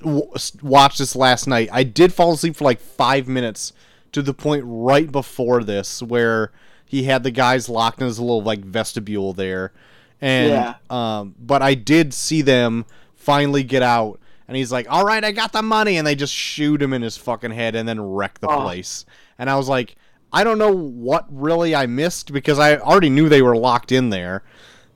[0.00, 1.68] w- s- watch this last night.
[1.72, 3.72] I did fall asleep for like five minutes
[4.12, 6.50] to the point right before this where
[6.84, 9.72] he had the guys locked in his little like vestibule there,
[10.20, 10.74] and Yeah.
[10.90, 14.18] um, but I did see them finally get out.
[14.48, 17.02] And he's like, "All right, I got the money," and they just shoot him in
[17.02, 18.62] his fucking head and then wreck the Oh.
[18.62, 19.04] place.
[19.38, 19.94] And I was like,
[20.32, 24.10] I don't know what really I missed because I already knew they were locked in
[24.10, 24.42] there,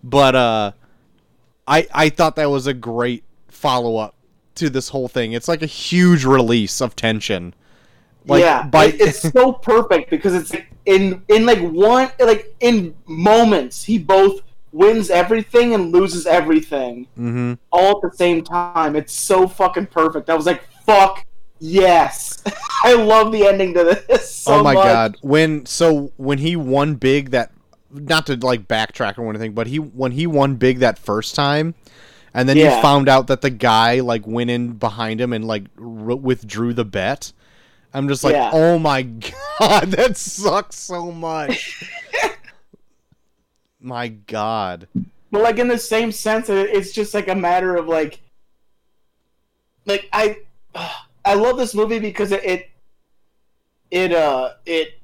[0.02, 0.72] but uh,
[1.68, 4.16] I I thought that was a great follow up
[4.56, 5.32] to this whole thing.
[5.32, 7.54] It's like a huge release of tension.
[8.26, 10.52] Like, yeah, by it- it's so perfect because it's
[10.86, 14.40] in in like one like in moments he both
[14.72, 18.96] wins everything and loses everything hmm all at the same time.
[18.96, 20.28] It's so fucking perfect.
[20.30, 21.24] I was like, fuck
[21.60, 22.42] yes.
[22.84, 24.30] I love the ending to this.
[24.44, 24.84] So oh my much.
[24.84, 25.16] god!
[25.22, 27.50] When so when he won big that
[27.90, 31.74] not to like backtrack or anything, but he when he won big that first time,
[32.34, 32.76] and then Yeah.
[32.76, 36.84] you found out that the guy like went in behind him and like withdrew the
[36.84, 37.32] bet.
[37.94, 38.50] I'm just like, Yeah.
[38.52, 39.02] oh my
[39.58, 41.84] god, that sucks so much.
[43.80, 44.88] my god.
[45.30, 48.20] But like in the same sense, it's just like a matter of like,
[49.86, 50.38] like I,
[51.24, 52.70] I love this movie because it, it,
[53.90, 55.00] it, uh, it,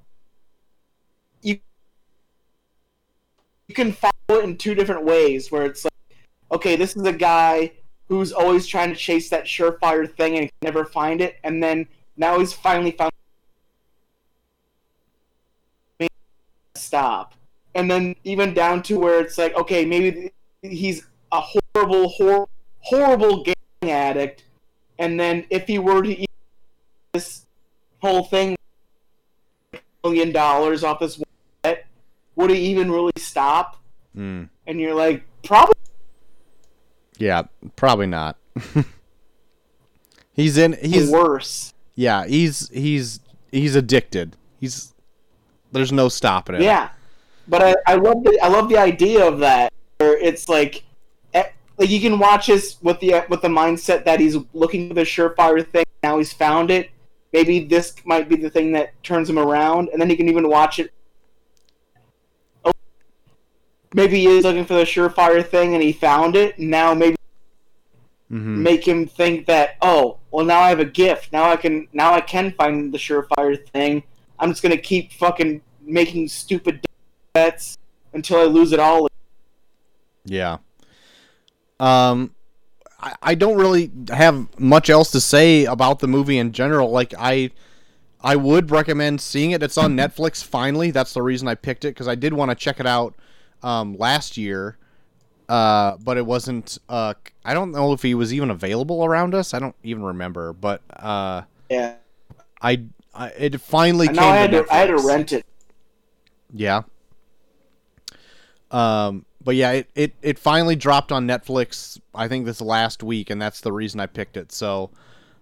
[1.42, 1.58] you,
[3.68, 5.50] you can follow it in two different ways.
[5.50, 5.89] Where it's like,
[6.52, 7.72] okay, this is a guy
[8.08, 11.86] who's always trying to chase that surefire thing and never find it, and then
[12.16, 13.10] now he's finally found.
[16.74, 17.34] Stop
[17.74, 20.32] and then even down to where it's like, okay, maybe
[20.62, 22.48] he's a horrible, hor-
[22.80, 24.44] horrible gambling addict,
[24.98, 26.30] and then if he were to eat
[27.12, 27.46] this
[28.00, 28.56] whole thing,
[30.02, 31.22] million dollars off this
[32.36, 33.80] would he even really stop?
[34.14, 34.44] Hmm.
[34.66, 35.74] And you're like, probably.
[37.20, 37.42] Yeah,
[37.76, 38.36] probably not.
[40.32, 40.72] he's in.
[40.72, 41.74] He's worse.
[41.94, 42.26] yeah.
[42.26, 43.20] He's he's
[43.52, 44.36] he's addicted.
[44.58, 44.94] He's
[45.70, 46.62] there's no stopping it.
[46.62, 46.88] Yeah,
[47.46, 49.72] but I, I love the I love the idea of that.
[49.98, 50.82] Where it's like,
[51.34, 51.44] eh,
[51.76, 55.02] like you can watch this with the with the mindset that he's looking for the
[55.02, 55.84] surefire thing.
[56.02, 56.90] Now he's found it.
[57.34, 60.48] Maybe this might be the thing that turns him around, and then he can even
[60.48, 60.90] watch it.
[63.94, 66.58] Maybe he is looking for the surefire thing, and he found it.
[66.58, 67.16] Now maybe
[68.28, 71.88] hmm make him think that oh well now I have a gift now I can
[71.92, 74.04] now I can find the surefire thing
[74.38, 76.86] I'm just gonna keep fucking making stupid
[77.32, 77.76] bets
[78.12, 79.08] until I lose it all
[80.24, 80.58] Yeah.
[81.78, 82.34] Um,
[83.00, 86.90] I, I don't really have much else to say about the movie in general.
[86.90, 87.50] Like I,
[88.20, 89.62] I would recommend seeing it.
[89.62, 90.90] It's on Netflix finally.
[90.90, 93.14] That's the reason I picked it because I did want to check it out
[93.62, 94.76] um, last year,
[95.48, 96.78] uh, but it wasn't.
[96.88, 97.14] Uh,
[97.44, 99.54] I don't know if he was even available around us.
[99.54, 100.52] I don't even remember.
[100.52, 101.94] But uh, yeah
[102.60, 102.82] I,
[103.14, 104.26] I it finally and came.
[104.26, 105.46] I had to to I had to rent it
[106.52, 106.82] Yeah.
[108.70, 111.98] Um, but yeah, it, it, it finally dropped on Netflix.
[112.14, 114.52] I think this last week, and that's the reason I picked it.
[114.52, 114.90] So,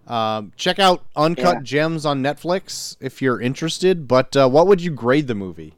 [0.07, 1.61] um, check out Uncut Yeah.
[1.61, 4.07] Gems on Netflix if you're interested.
[4.07, 5.75] But uh, what would you grade the movie?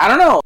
[0.00, 0.40] I don't know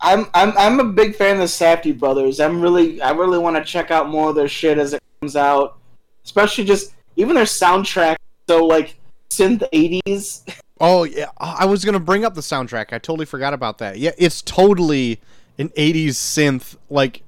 [0.00, 3.56] I'm I'm I'm a big fan of the Safdie brothers I'm really I really want
[3.56, 5.78] to check out more of their shit as it comes out
[6.24, 8.16] especially just even their soundtrack
[8.48, 8.96] so like
[9.30, 10.48] synth 80s
[10.80, 12.92] Oh yeah, I was gonna bring up the soundtrack.
[12.92, 13.98] I totally forgot about that.
[13.98, 15.20] Yeah, it's totally
[15.58, 16.76] an '80s synth.
[16.88, 17.22] Like,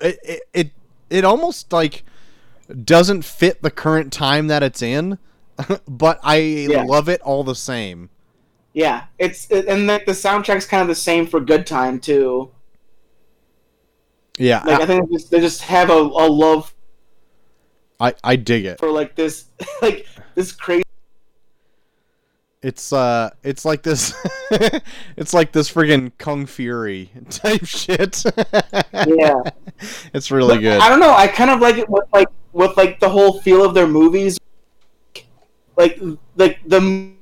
[0.00, 0.70] it it it,
[1.10, 2.04] it almost like
[2.84, 5.18] doesn't fit the current time that it's in,
[5.88, 8.10] but I love it all the same.
[8.74, 12.50] Yeah, it's it, and like the soundtrack's kind of the same for Good Time too.
[14.36, 16.74] Yeah, Like I think they just, they just have a, a love
[18.00, 18.80] I I dig it.
[18.80, 19.44] for like this
[19.82, 20.82] like this crazy.
[22.62, 24.14] It's uh, it's like this,
[25.16, 28.24] it's like this friggin' Kung Fury type shit.
[28.92, 29.42] Yeah,
[30.14, 30.80] it's really good.
[30.80, 31.12] I don't know.
[31.12, 34.38] I kind of like it with like with like the whole feel of their movies.
[35.76, 36.00] Like
[36.36, 37.12] like the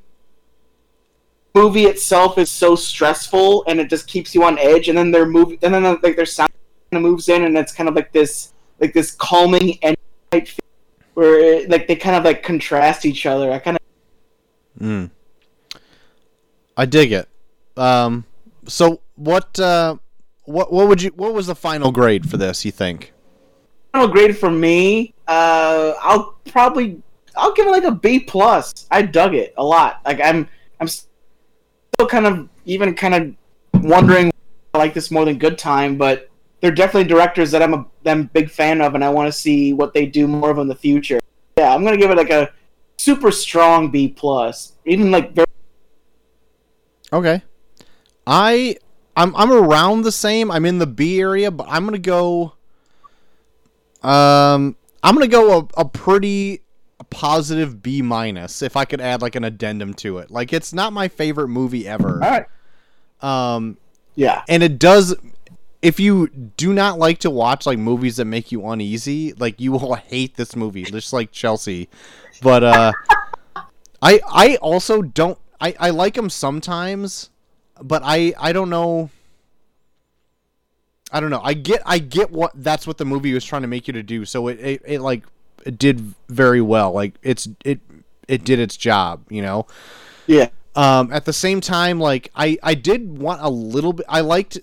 [1.55, 5.27] movie itself is so stressful and it just keeps you on edge, and then their
[5.27, 6.53] movie and then like their sound
[6.91, 9.97] kind of moves in and it's kind of like this like this calming end
[10.31, 10.59] type feel
[11.15, 13.53] where it, like they kind of like contrast each other.
[13.53, 13.83] I kind of
[14.81, 15.11] Mm.
[16.77, 17.29] I dig it.
[17.77, 18.24] Um,
[18.66, 19.59] so what?
[19.61, 19.97] Uh,
[20.45, 20.73] what?
[20.73, 21.11] What would you?
[21.11, 22.65] What was the final grade for this?
[22.65, 23.12] You think?
[23.93, 27.01] final grade for me, uh, I'll probably
[27.37, 28.87] I'll give it like a B plus.
[28.91, 30.01] I dug it a lot.
[30.05, 30.49] Like I'm
[30.81, 30.89] I'm
[32.03, 34.33] still kind of even kind of wondering
[34.74, 36.31] I like this more than Good Time, but
[36.61, 39.73] they're definitely directors that I'm a a big fan of, and I want to see
[39.73, 41.20] what they do more of in the future.
[41.57, 42.51] Yeah, I'm gonna give it like a
[42.99, 44.73] super strong B plus.
[44.85, 45.47] Even like very
[47.12, 47.43] Okay.
[48.27, 48.77] I
[49.16, 50.51] I'm I'm around the same.
[50.51, 52.55] I'm in the B area, but I'm gonna go.
[54.03, 54.74] Um,
[55.05, 56.62] I'm gonna go a, a pretty
[57.12, 60.30] positive B minus if I could add like an addendum to it.
[60.30, 62.18] Like it's not my favorite movie ever.
[62.18, 62.47] right.
[63.20, 63.76] Um,
[64.16, 65.14] Yeah, and it does
[65.82, 69.72] if you do not like to watch like movies that make you uneasy like you
[69.72, 71.89] will hate this movie just like chelsea
[72.40, 72.93] but uh
[74.02, 77.30] i i also don't i i like them sometimes
[77.82, 79.10] but i i don't know
[81.10, 83.68] i don't know i get i get what that's what the movie was trying to
[83.68, 85.24] make you to do so it it, it like
[85.64, 87.80] it did very well like it's it
[88.28, 89.66] it did its job you know
[90.26, 94.06] yeah, um, at the same time, like I, I did want a little bit.
[94.09, 94.59] I liked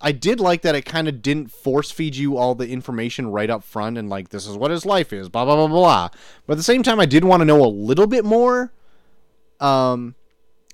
[0.00, 3.48] I did like that it kind of didn't force feed you all the information right
[3.48, 6.08] up front and like this is what his life is, blah blah blah blah.
[6.46, 8.72] But at the same time, I did want to know a little bit more.
[9.60, 10.14] Um,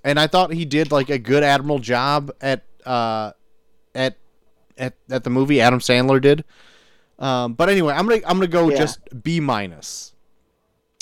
[0.05, 3.33] and I thought he did like a good admiral job at uh
[3.95, 4.17] at
[4.77, 6.45] at at the movie Adam Sandler did.
[7.19, 8.77] Um, but anyway, I'm gonna I'm gonna go Yeah.
[8.79, 10.13] just B minus.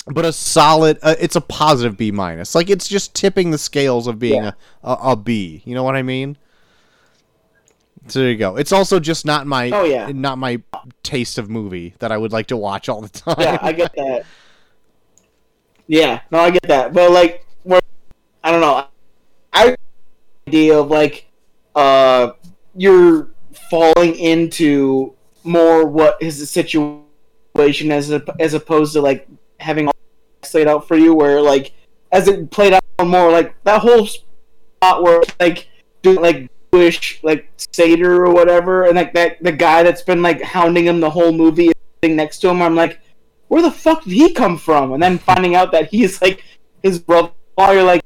[0.09, 2.55] But a solid, uh, it's a positive B minus.
[2.55, 4.51] Like it's just tipping the scales of being Yeah.
[4.83, 5.61] a, a a B.
[5.65, 6.37] You know what I mean?
[8.07, 8.55] So there you go.
[8.55, 10.07] It's also just not my Oh, yeah.
[10.13, 10.61] not my
[11.03, 13.35] taste of movie that I would like to watch all the time.
[13.37, 14.25] Yeah, I get that.
[15.87, 16.93] Yeah, no, I get that.
[16.93, 17.45] But like,
[18.43, 18.85] I don't know.
[19.51, 19.75] I
[20.47, 21.27] idea of like,
[21.75, 22.31] uh,
[22.75, 23.27] you're
[23.69, 25.13] falling into
[25.47, 29.27] more what is the situation as a, as opposed to like
[29.59, 29.93] having all
[30.53, 31.13] laid out for you.
[31.13, 31.73] Where like,
[32.11, 35.67] as it played out more, like that whole spot where like
[36.01, 40.41] doing like Jewish like Seder or whatever, and like that the guy that's been like
[40.41, 41.71] hounding him the whole movie
[42.01, 42.61] sitting next to him.
[42.61, 42.99] I'm like
[43.47, 44.93] where the fuck did he come from?
[44.93, 46.43] And then finding out that he's like
[46.83, 48.03] his brother, you're like,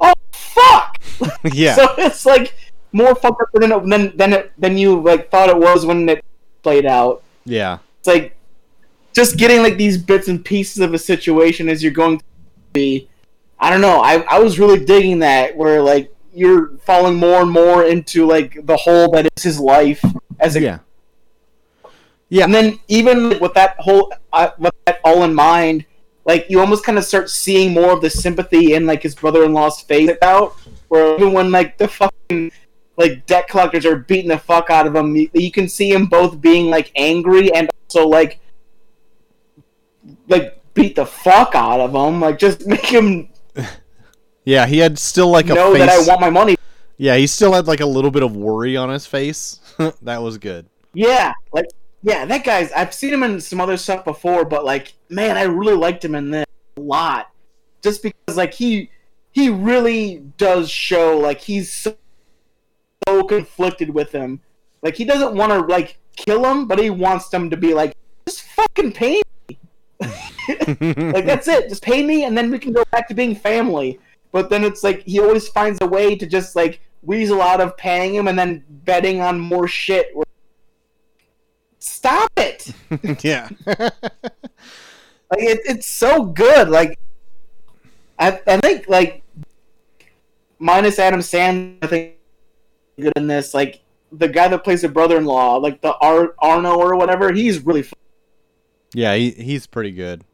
[0.00, 0.96] oh fuck.
[1.52, 1.74] yeah.
[1.76, 2.54] So it's like
[2.92, 6.24] more fucked up than than than, it, than you like thought it was when it
[6.64, 7.22] played out.
[7.44, 7.78] yeah.
[8.00, 8.36] It's like
[9.14, 12.24] just getting like these bits and pieces of a situation as you're going to
[12.72, 13.08] be.
[13.60, 14.00] I don't know.
[14.00, 18.66] I I was really digging that where like you're falling more and more into like
[18.66, 20.04] the hole that is his life
[20.40, 20.78] as a Yeah.
[22.28, 22.44] Yeah.
[22.44, 25.86] and then even with that whole uh, with that all in mind,
[26.26, 29.80] like you almost kind of start seeing more of the sympathy in like his brother-in-law's
[29.82, 30.56] face about
[30.88, 32.50] Where even when like the fucking
[32.96, 36.06] like debt collectors are beating the fuck out of him, you, you can see him
[36.06, 38.40] both being like angry and also like
[40.28, 42.20] like beat the fuck out of him.
[42.20, 43.28] Like just make him
[44.44, 45.86] Yeah, he had still like a know face.
[45.86, 46.56] that I want my money.
[46.96, 49.58] Yeah, he still had like a little bit of worry on his face.
[50.02, 50.66] that was good.
[50.92, 51.66] Yeah, like
[52.02, 52.70] yeah, that guy's.
[52.72, 56.14] I've seen him in some other stuff before, but like, man, I really liked him
[56.14, 56.44] in this
[56.76, 57.30] a lot,
[57.82, 58.90] just because like he
[59.32, 61.96] he really does show like he's so,
[63.14, 64.40] so conflicted with him.
[64.82, 67.94] Like he doesn't want to like kill him, but he wants them to be like,
[68.26, 69.58] just fucking pay me.
[70.00, 73.98] like that's it, just pay me, and then we can go back to being family.
[74.32, 77.76] But then it's like he always finds a way to just like weasel out of
[77.76, 80.14] paying him and then betting on more shit.
[81.78, 82.72] Stop it!
[83.24, 83.48] yeah.
[85.30, 86.68] Like it, it's so good.
[86.68, 86.98] Like
[88.18, 89.24] I, I think like
[90.58, 92.14] minus Adam Sandler, I think
[92.98, 93.54] good in this.
[93.54, 93.80] Like
[94.12, 97.82] the guy that plays the brother-in-law, like the Ar- Arno or whatever, he's really.
[97.82, 97.98] Fun.
[98.94, 100.24] yeah, he, he's pretty good.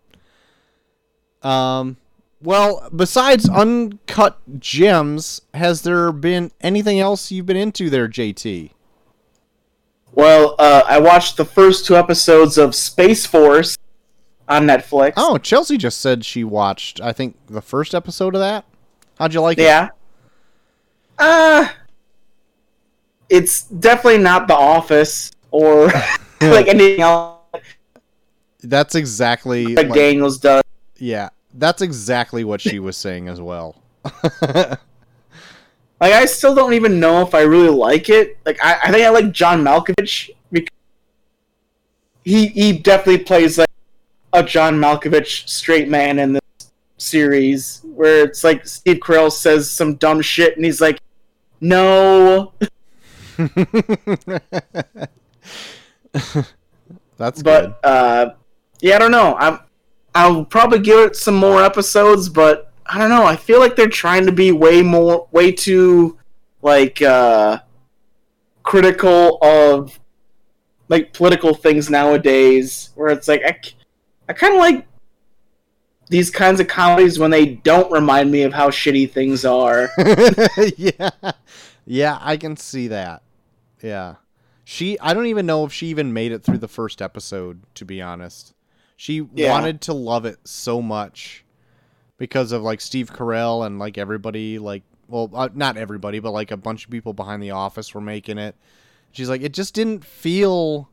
[1.43, 1.97] Um
[2.43, 8.71] well, besides Uncut Gems, has there been anything else you've been into there, JT?
[10.13, 13.77] Well, uh, I watched the first two episodes of Space Force
[14.49, 15.13] on Netflix.
[15.17, 18.65] Oh, Chelsea just said she watched, I think, the first episode of that.
[19.19, 19.63] How'd you like it?
[19.63, 19.91] Yeah.
[21.19, 21.69] Uh
[23.31, 25.87] it's definitely not The Office or
[26.43, 27.39] like anything else
[28.63, 30.63] That's exactly like like- Daniels does.
[30.99, 33.77] yeah, that's exactly what she was saying as well.
[36.01, 38.39] Like I still don't even know if I really like it.
[38.47, 40.75] Like I, I think I like John Malkovich because
[42.25, 43.69] he he definitely plays like
[44.33, 49.97] a John Malkovich straight man in this series where it's like Steve Carell says some
[49.97, 51.01] dumb shit and he's like,
[51.61, 52.55] No,
[57.17, 57.45] that's good.
[57.45, 58.31] but uh,
[58.81, 59.37] yeah, I don't know.
[59.39, 59.61] I'm
[60.15, 63.25] I'll probably give it some more episodes, but I don't know.
[63.25, 66.19] I feel like they're trying to be way more, way too
[66.63, 67.61] like uh,
[68.63, 69.99] critical of
[70.89, 72.91] like political things nowadays.
[72.95, 73.59] Where it's like I,
[74.29, 74.87] I kind of like
[76.09, 79.91] these kinds of comedies when they don't remind me of how shitty things are.
[80.77, 81.11] yeah.
[81.87, 83.23] Yeah, I can see that.
[83.83, 84.17] Yeah.
[84.65, 87.85] She I don't even know if she even made it through the first episode to
[87.85, 88.55] be honest.
[88.97, 89.51] She Yeah.
[89.53, 91.45] wanted to love it so much
[92.19, 96.51] because of like Steve Carell and like everybody like well uh, not everybody but like
[96.51, 98.55] a bunch of people behind the office were making it.
[99.13, 100.89] She's like it just didn't feel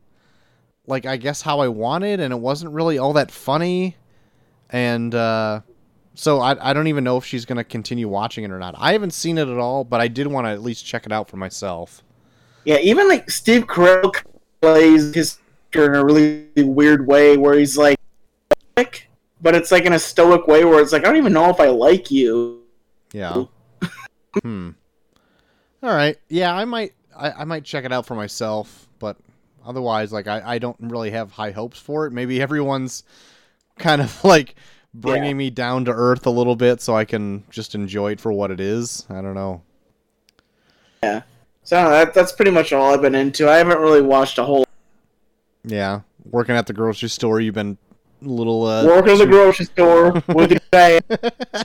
[0.86, 3.96] like I guess how I wanted and it wasn't really all that funny
[4.70, 5.60] and uh
[6.14, 8.74] so I, I don't even know if she's going to continue watching it or not.
[8.76, 11.12] I haven't seen it at all, but I did want to at least check it
[11.12, 12.02] out for myself.
[12.68, 14.14] Yeah, even like Steve Carell
[14.60, 15.38] plays his
[15.70, 17.96] character in a really weird way, where he's like,
[19.40, 21.60] but it's like in a stoic way where it's like I don't even know if
[21.60, 22.60] I like you.
[23.10, 23.44] Yeah.
[24.42, 24.72] hmm.
[25.82, 26.18] All right.
[26.28, 29.16] Yeah, I might I, I might check it out for myself, but
[29.64, 32.12] otherwise, like I, I don't really have high hopes for it.
[32.12, 33.02] Maybe everyone's
[33.78, 34.56] kind of like
[34.92, 35.34] bringing Yeah.
[35.34, 38.50] me down to earth a little bit, so I can just enjoy it for what
[38.50, 39.06] it is.
[39.08, 39.62] I don't know.
[41.68, 43.46] So that, that's pretty much all I've been into.
[43.46, 44.64] I haven't really watched a whole
[45.64, 47.76] Yeah, working at the grocery store, you've been
[48.24, 48.64] a little.
[48.64, 51.00] Uh, working at the grocery store with the guy.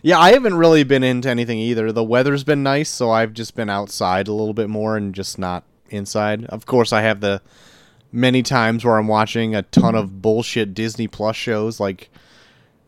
[0.00, 1.92] Yeah, I haven't really been into anything either.
[1.92, 5.38] The weather's been nice, so I've just been outside a little bit more and just
[5.38, 6.46] not inside.
[6.46, 7.42] Of course, I have the
[8.12, 12.08] many times where I'm watching a ton of bullshit Disney Plus shows like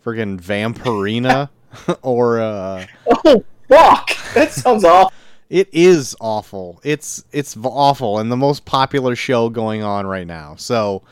[0.02, 1.50] friggin' Vampirina
[2.02, 2.86] or uh
[3.24, 4.10] Oh fuck!
[4.32, 5.12] That sounds awful.
[5.50, 6.80] It is awful.
[6.84, 10.54] It's it's awful and the most popular show going on right now.
[10.54, 11.02] So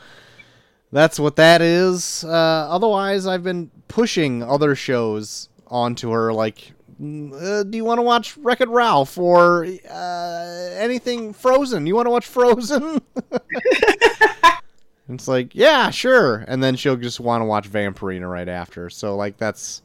[0.93, 2.23] that's what that is.
[2.23, 6.33] Uh, otherwise, I've been pushing other shows onto her.
[6.33, 11.85] Like, mm, uh, do you want to watch Wreck It Ralph or uh, anything Frozen?
[11.85, 13.01] You want to watch Frozen?
[15.09, 16.45] it's like, yeah, sure.
[16.47, 18.89] And then she'll just want to watch Vampirina right after.
[18.89, 19.81] So like, that's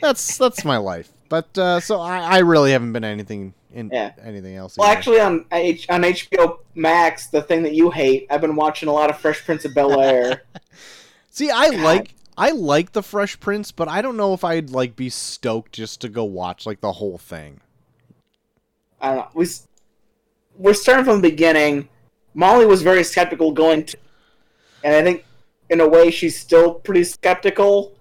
[0.00, 1.12] that's that's my life.
[1.30, 4.12] But uh, so I, I really haven't been anything in Yeah.
[4.22, 4.76] anything else.
[4.76, 4.98] Well, either.
[4.98, 8.92] actually, on H- on HBO Max, the thing that you hate, I've been watching a
[8.92, 10.42] lot of Fresh Prince of Bel Air.
[11.30, 11.80] See, I God.
[11.80, 15.72] like I like the Fresh Prince, but I don't know if I'd like be stoked
[15.72, 17.60] just to go watch like the whole thing.
[19.00, 19.28] I don't know.
[19.34, 19.46] We
[20.58, 21.88] we're starting from the beginning.
[22.34, 23.96] Molly was very skeptical going to,
[24.84, 25.24] and I think
[25.68, 27.92] in a way she's still pretty skeptical.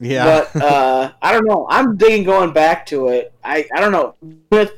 [0.00, 0.44] Yeah.
[0.52, 1.66] But uh, I don't know.
[1.70, 3.32] I'm digging going back to it.
[3.42, 4.14] I I don't know.
[4.50, 4.72] With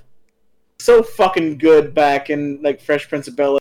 [0.79, 3.61] so fucking good back in like Fresh Prince of Bel Air.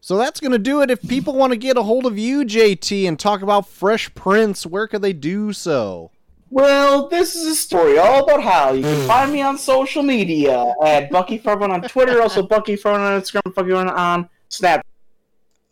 [0.00, 0.90] so that's gonna do it.
[0.90, 4.64] If people want to get a hold of you, JT, and talk about Fresh Prince,
[4.64, 6.10] where could they do so?
[6.50, 10.74] Well, this is a story all about how you can find me on social media
[10.84, 14.86] at Bucky Farman on Twitter, also Bucky Farman on Instagram, Bucky Farman on Snap.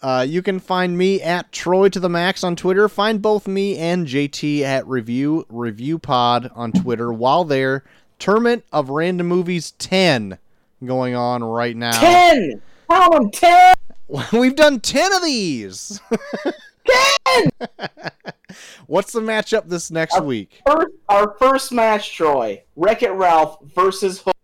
[0.03, 2.89] Uh, you can find me at Troy to the Max on Twitter.
[2.89, 7.13] Find both me and JT at Review Review Pod on Twitter.
[7.13, 7.85] While there,
[8.19, 10.39] Tournament of Random Movies 10
[10.85, 11.99] going on right now.
[12.01, 12.63] Ten!
[12.91, 13.75] Count 'em, ten!
[14.33, 16.01] We've done 10 of these.
[17.27, 17.51] 10!
[18.87, 20.61] What's the matchup this next Uh, week?
[20.67, 22.63] First, our first match, Troy.
[22.75, 24.35] Wreck It Ralph versus Hook.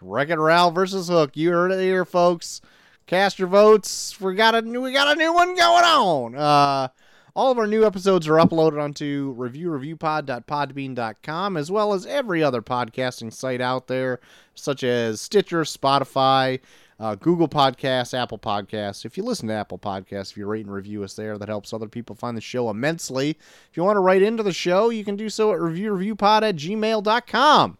[0.00, 1.36] Wreck It Ralph versus Hook.
[1.36, 2.60] You heard it here, folks.
[3.08, 4.20] Cast your votes.
[4.20, 6.34] We got a new, we got a new one going on.
[6.34, 6.88] Uh,
[7.34, 13.32] all of our new episodes are uploaded onto reviewreviewpod.podbean.com as well as every other podcasting
[13.32, 14.20] site out there,
[14.54, 16.60] such as Stitcher, Spotify,
[17.00, 19.06] uh, Google Podcasts, Apple Podcasts.
[19.06, 21.72] If you listen to Apple Podcasts, if you rate and review us there, that helps
[21.72, 23.30] other people find the show immensely.
[23.30, 26.56] If you want to write into the show, you can do so at reviewreviewpod at
[26.56, 27.78] gmail.com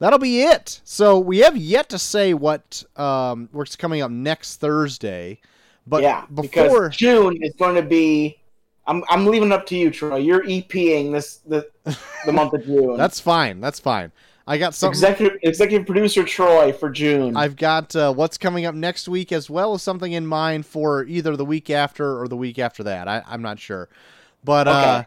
[0.00, 0.80] that'll be it.
[0.82, 5.38] So we have yet to say what um, what's coming up next Thursday,
[5.86, 8.36] but yeah, before June is going to be.
[8.86, 10.16] I'm, I'm leaving it up to you, Troy.
[10.16, 11.70] You're EPing this the,
[12.26, 12.96] the month of June.
[12.96, 13.60] that's fine.
[13.60, 14.10] That's fine.
[14.48, 14.96] I got something.
[14.96, 17.36] executive executive producer Troy for June.
[17.36, 21.04] I've got uh, what's coming up next week as well as something in mind for
[21.04, 23.06] either the week after or the week after that.
[23.06, 23.88] I, I'm not sure,
[24.42, 24.86] but uh, Okay.
[24.86, 25.02] uh,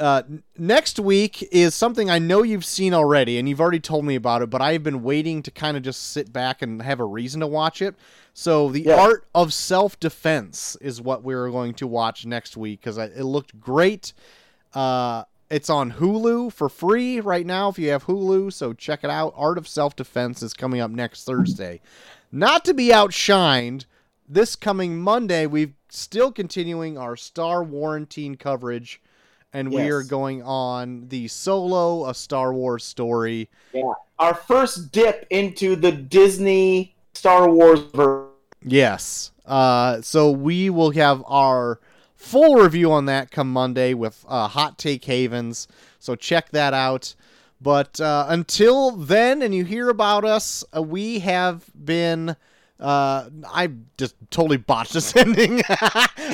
[0.00, 4.14] n- next week is something I know you've seen already, and you've already told me
[4.14, 4.50] about it.
[4.50, 7.46] But I've been waiting to kind of just sit back and have a reason to
[7.46, 7.94] watch it.
[8.32, 9.00] So the Yeah.
[9.00, 13.60] art of self defense is what we're going to watch next week because it looked
[13.60, 14.12] great.
[14.72, 19.10] Uh, it's on Hulu for free right now if you have Hulu, so check it
[19.10, 19.34] out.
[19.36, 21.80] Art of Self Defense is coming up next Thursday.
[22.32, 23.84] Not to be outshined,
[24.28, 29.02] this coming Monday, we've still continuing our Star Warrantine coverage,
[29.52, 33.48] and we are going on the Solo, a Star Wars story.
[33.72, 33.92] Yeah.
[34.18, 38.28] Our first dip into the Disney Star Wars version.
[38.62, 39.32] Yes.
[39.46, 41.80] Uh, so we will have our
[42.14, 45.66] full review on that come Monday with uh, Hot Take Havens.
[45.98, 47.14] So check that out.
[47.60, 52.36] But uh, until then, and you hear about us, uh, we have been.
[52.78, 55.62] Uh, I just totally botched this ending.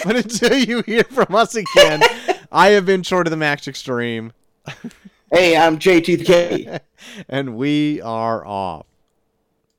[0.04, 2.02] but until you hear from us again,
[2.50, 4.32] I have been Short of the Max Extreme,
[5.32, 6.78] Hey, I'm JT the K.
[7.28, 8.86] and we are off.